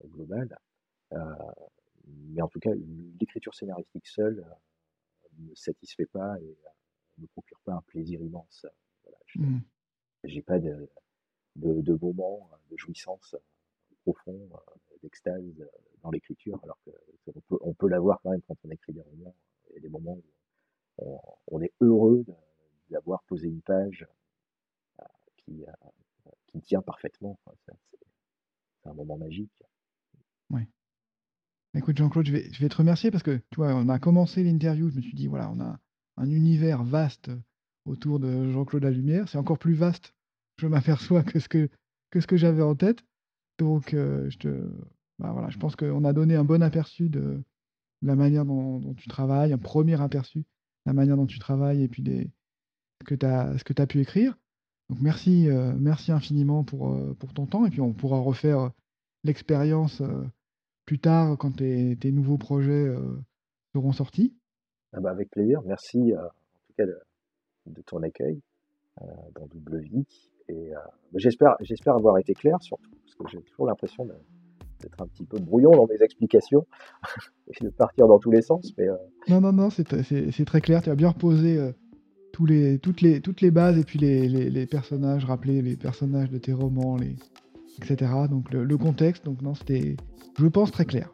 globale. 0.08 0.56
Euh, 1.12 1.34
mais 2.06 2.42
en 2.42 2.48
tout 2.48 2.60
cas, 2.60 2.72
l'écriture 3.20 3.54
scénaristique 3.54 4.06
seule 4.06 4.40
euh, 4.40 5.28
ne 5.38 5.50
me 5.50 5.54
satisfait 5.54 6.06
pas 6.06 6.38
et 6.40 6.44
euh, 6.44 6.68
ne 7.18 7.22
me 7.22 7.28
procure 7.28 7.60
pas 7.64 7.74
un 7.74 7.82
plaisir 7.82 8.20
immense. 8.20 8.66
Voilà, 9.02 9.18
je 9.26 9.40
n'ai 9.40 10.40
mmh. 10.40 10.42
pas 10.42 10.58
de, 10.58 10.88
de, 11.56 11.80
de 11.80 11.94
moments 11.94 12.50
de 12.70 12.76
jouissance 12.76 13.36
profond, 14.02 14.48
d'extase 15.02 15.68
dans 16.02 16.10
l'écriture, 16.10 16.58
alors 16.62 16.78
qu'on 17.24 17.40
peut, 17.48 17.58
on 17.60 17.74
peut 17.74 17.88
l'avoir 17.88 18.20
quand 18.22 18.30
même 18.30 18.42
quand 18.42 18.56
on 18.64 18.70
écrit 18.70 18.92
des 18.92 19.00
romans. 19.00 19.34
Il 19.70 19.76
y 19.76 19.78
a 19.78 19.80
des 19.80 19.88
moments 19.88 20.18
où 20.98 21.20
on, 21.46 21.60
est 21.60 21.72
heureux 21.80 22.24
d'avoir 22.90 23.22
posé 23.24 23.48
une 23.48 23.62
page 23.62 24.06
qui, 25.38 25.64
qui 26.48 26.60
tient 26.60 26.82
parfaitement. 26.82 27.38
C'est 28.82 28.88
un 28.88 28.94
moment 28.94 29.16
magique. 29.16 29.50
Oui. 30.50 30.62
Écoute, 31.74 31.96
Jean-Claude, 31.96 32.26
je 32.26 32.32
vais, 32.32 32.52
je 32.52 32.60
vais 32.60 32.68
te 32.68 32.76
remercier 32.76 33.10
parce 33.10 33.22
que, 33.22 33.36
tu 33.50 33.56
vois, 33.56 33.74
on 33.74 33.88
a 33.88 33.98
commencé 33.98 34.44
l'interview, 34.44 34.90
je 34.90 34.96
me 34.96 35.00
suis 35.00 35.14
dit, 35.14 35.26
voilà, 35.26 35.50
on 35.50 35.60
a 35.60 35.78
un 36.18 36.30
univers 36.30 36.84
vaste 36.84 37.30
autour 37.86 38.20
de 38.20 38.50
Jean-Claude 38.50 38.84
Lumière. 38.84 39.28
C'est 39.28 39.38
encore 39.38 39.58
plus 39.58 39.74
vaste, 39.74 40.14
je 40.58 40.66
m'aperçois, 40.66 41.22
que 41.22 41.38
ce 41.38 41.48
que, 41.48 41.70
que, 42.10 42.20
ce 42.20 42.26
que 42.26 42.36
j'avais 42.36 42.62
en 42.62 42.74
tête. 42.74 43.02
Donc, 43.58 43.94
euh, 43.94 44.28
je, 44.28 44.38
te, 44.38 44.70
bah, 45.22 45.30
voilà, 45.32 45.50
je 45.50 45.58
pense 45.58 45.76
qu'on 45.76 46.04
a 46.04 46.12
donné 46.12 46.34
un 46.34 46.42
bon 46.42 46.62
aperçu 46.62 47.08
de 47.08 47.40
la 48.02 48.16
manière 48.16 48.44
dont, 48.44 48.92
tu 48.94 49.08
travailles, 49.08 49.52
un 49.52 49.58
premier 49.58 50.00
aperçu 50.00 50.40
de 50.40 50.44
la 50.86 50.92
manière 50.92 51.16
dont 51.16 51.26
tu 51.26 51.38
travailles 51.38 51.84
et 51.84 51.88
puis 51.88 52.02
des, 52.02 52.28
ce 53.00 53.04
que 53.04 53.14
tu 53.72 53.82
as, 53.82 53.86
pu 53.86 54.00
écrire. 54.00 54.36
Donc, 54.90 54.98
merci, 55.00 55.48
euh, 55.48 55.72
merci 55.78 56.10
infiniment 56.10 56.64
pour, 56.64 56.92
euh, 56.92 57.14
pour 57.20 57.32
ton 57.34 57.46
temps. 57.46 57.64
Et 57.66 57.70
puis, 57.70 57.80
on 57.80 57.92
pourra 57.92 58.18
refaire 58.18 58.72
l'expérience 59.22 60.02
plus 60.86 60.98
tard 60.98 61.38
quand 61.38 61.52
tes, 61.52 61.96
nouveaux 62.10 62.38
projets 62.38 62.92
seront 63.72 63.92
sortis. 63.92 64.36
Ah 64.92 65.00
bah 65.00 65.12
avec 65.12 65.30
plaisir. 65.30 65.62
Merci 65.64 66.12
en 66.16 66.28
tout 66.66 66.72
cas 66.76 66.86
de, 67.66 67.82
ton 67.82 68.02
accueil 68.02 68.42
dans 69.36 69.46
Double 69.46 69.78
Vie. 69.78 70.04
Et 70.48 70.72
j'espère, 71.14 71.54
j'espère 71.60 71.94
avoir 71.94 72.18
été 72.18 72.34
clair 72.34 72.60
surtout, 72.60 72.90
parce 73.04 73.14
que 73.14 73.28
j'ai 73.28 73.42
toujours 73.44 73.66
l'impression 73.66 74.04
d'être 74.82 75.00
un 75.00 75.06
petit 75.06 75.24
peu 75.24 75.38
brouillon 75.38 75.70
dans 75.70 75.86
mes 75.86 76.02
explications 76.02 76.66
et 77.48 77.64
de 77.64 77.70
partir 77.70 78.06
dans 78.08 78.18
tous 78.18 78.30
les 78.30 78.42
sens. 78.42 78.72
Mais, 78.76 78.88
Non, 79.28 79.40
non, 79.40 79.52
non, 79.52 79.70
c'est, 79.70 80.44
très 80.44 80.60
clair. 80.60 80.82
Tu 80.82 80.90
as 80.90 80.94
bien 80.94 81.08
reposé 81.08 81.58
tous 82.32 82.46
les, 82.46 82.78
toutes, 82.78 83.00
les, 83.00 83.20
toutes 83.20 83.40
les 83.40 83.50
bases 83.50 83.78
et 83.78 83.84
puis 83.84 83.98
les, 83.98 84.28
les, 84.28 84.66
personnages, 84.66 85.24
rappeler 85.24 85.62
les 85.62 85.76
personnages 85.76 86.30
de 86.30 86.38
tes 86.38 86.52
romans, 86.52 86.96
les, 86.96 87.16
etc. 87.78 88.10
Donc 88.28 88.50
le, 88.52 88.78
contexte, 88.78 89.24
donc 89.24 89.42
non, 89.42 89.54
c'était, 89.54 89.96
je 90.38 90.46
pense, 90.46 90.72
très 90.72 90.84
clair. 90.84 91.12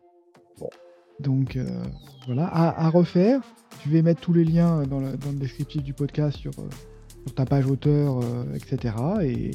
Bon. 0.58 0.68
Donc 1.20 1.56
euh, 1.56 1.66
voilà, 2.26 2.46
à, 2.46 2.88
refaire. 2.88 3.40
Je 3.84 3.90
vais 3.90 4.02
mettre 4.02 4.20
tous 4.20 4.32
les 4.32 4.44
liens 4.44 4.82
dans 4.84 5.00
le, 5.00 5.16
descriptif 5.34 5.82
du 5.82 5.92
podcast 5.92 6.38
sur, 6.38 6.52
euh, 6.58 6.68
sur 7.26 7.34
ta 7.34 7.44
page 7.44 7.66
auteur, 7.66 8.20
euh, 8.20 8.44
etc. 8.54 8.94
Et 9.22 9.50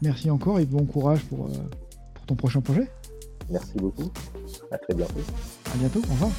merci 0.00 0.30
encore 0.30 0.58
et 0.58 0.66
bon 0.66 0.84
courage 0.84 1.22
pour, 1.24 1.50
pour 2.14 2.26
ton 2.26 2.34
prochain 2.34 2.60
projet. 2.60 2.88
Merci 3.50 3.72
beaucoup. 3.76 4.10
À 4.70 4.78
très 4.78 4.94
bientôt. 4.94 5.20
À 5.72 5.76
bientôt. 5.76 6.00
Au 6.00 6.12
revoir. 6.12 6.30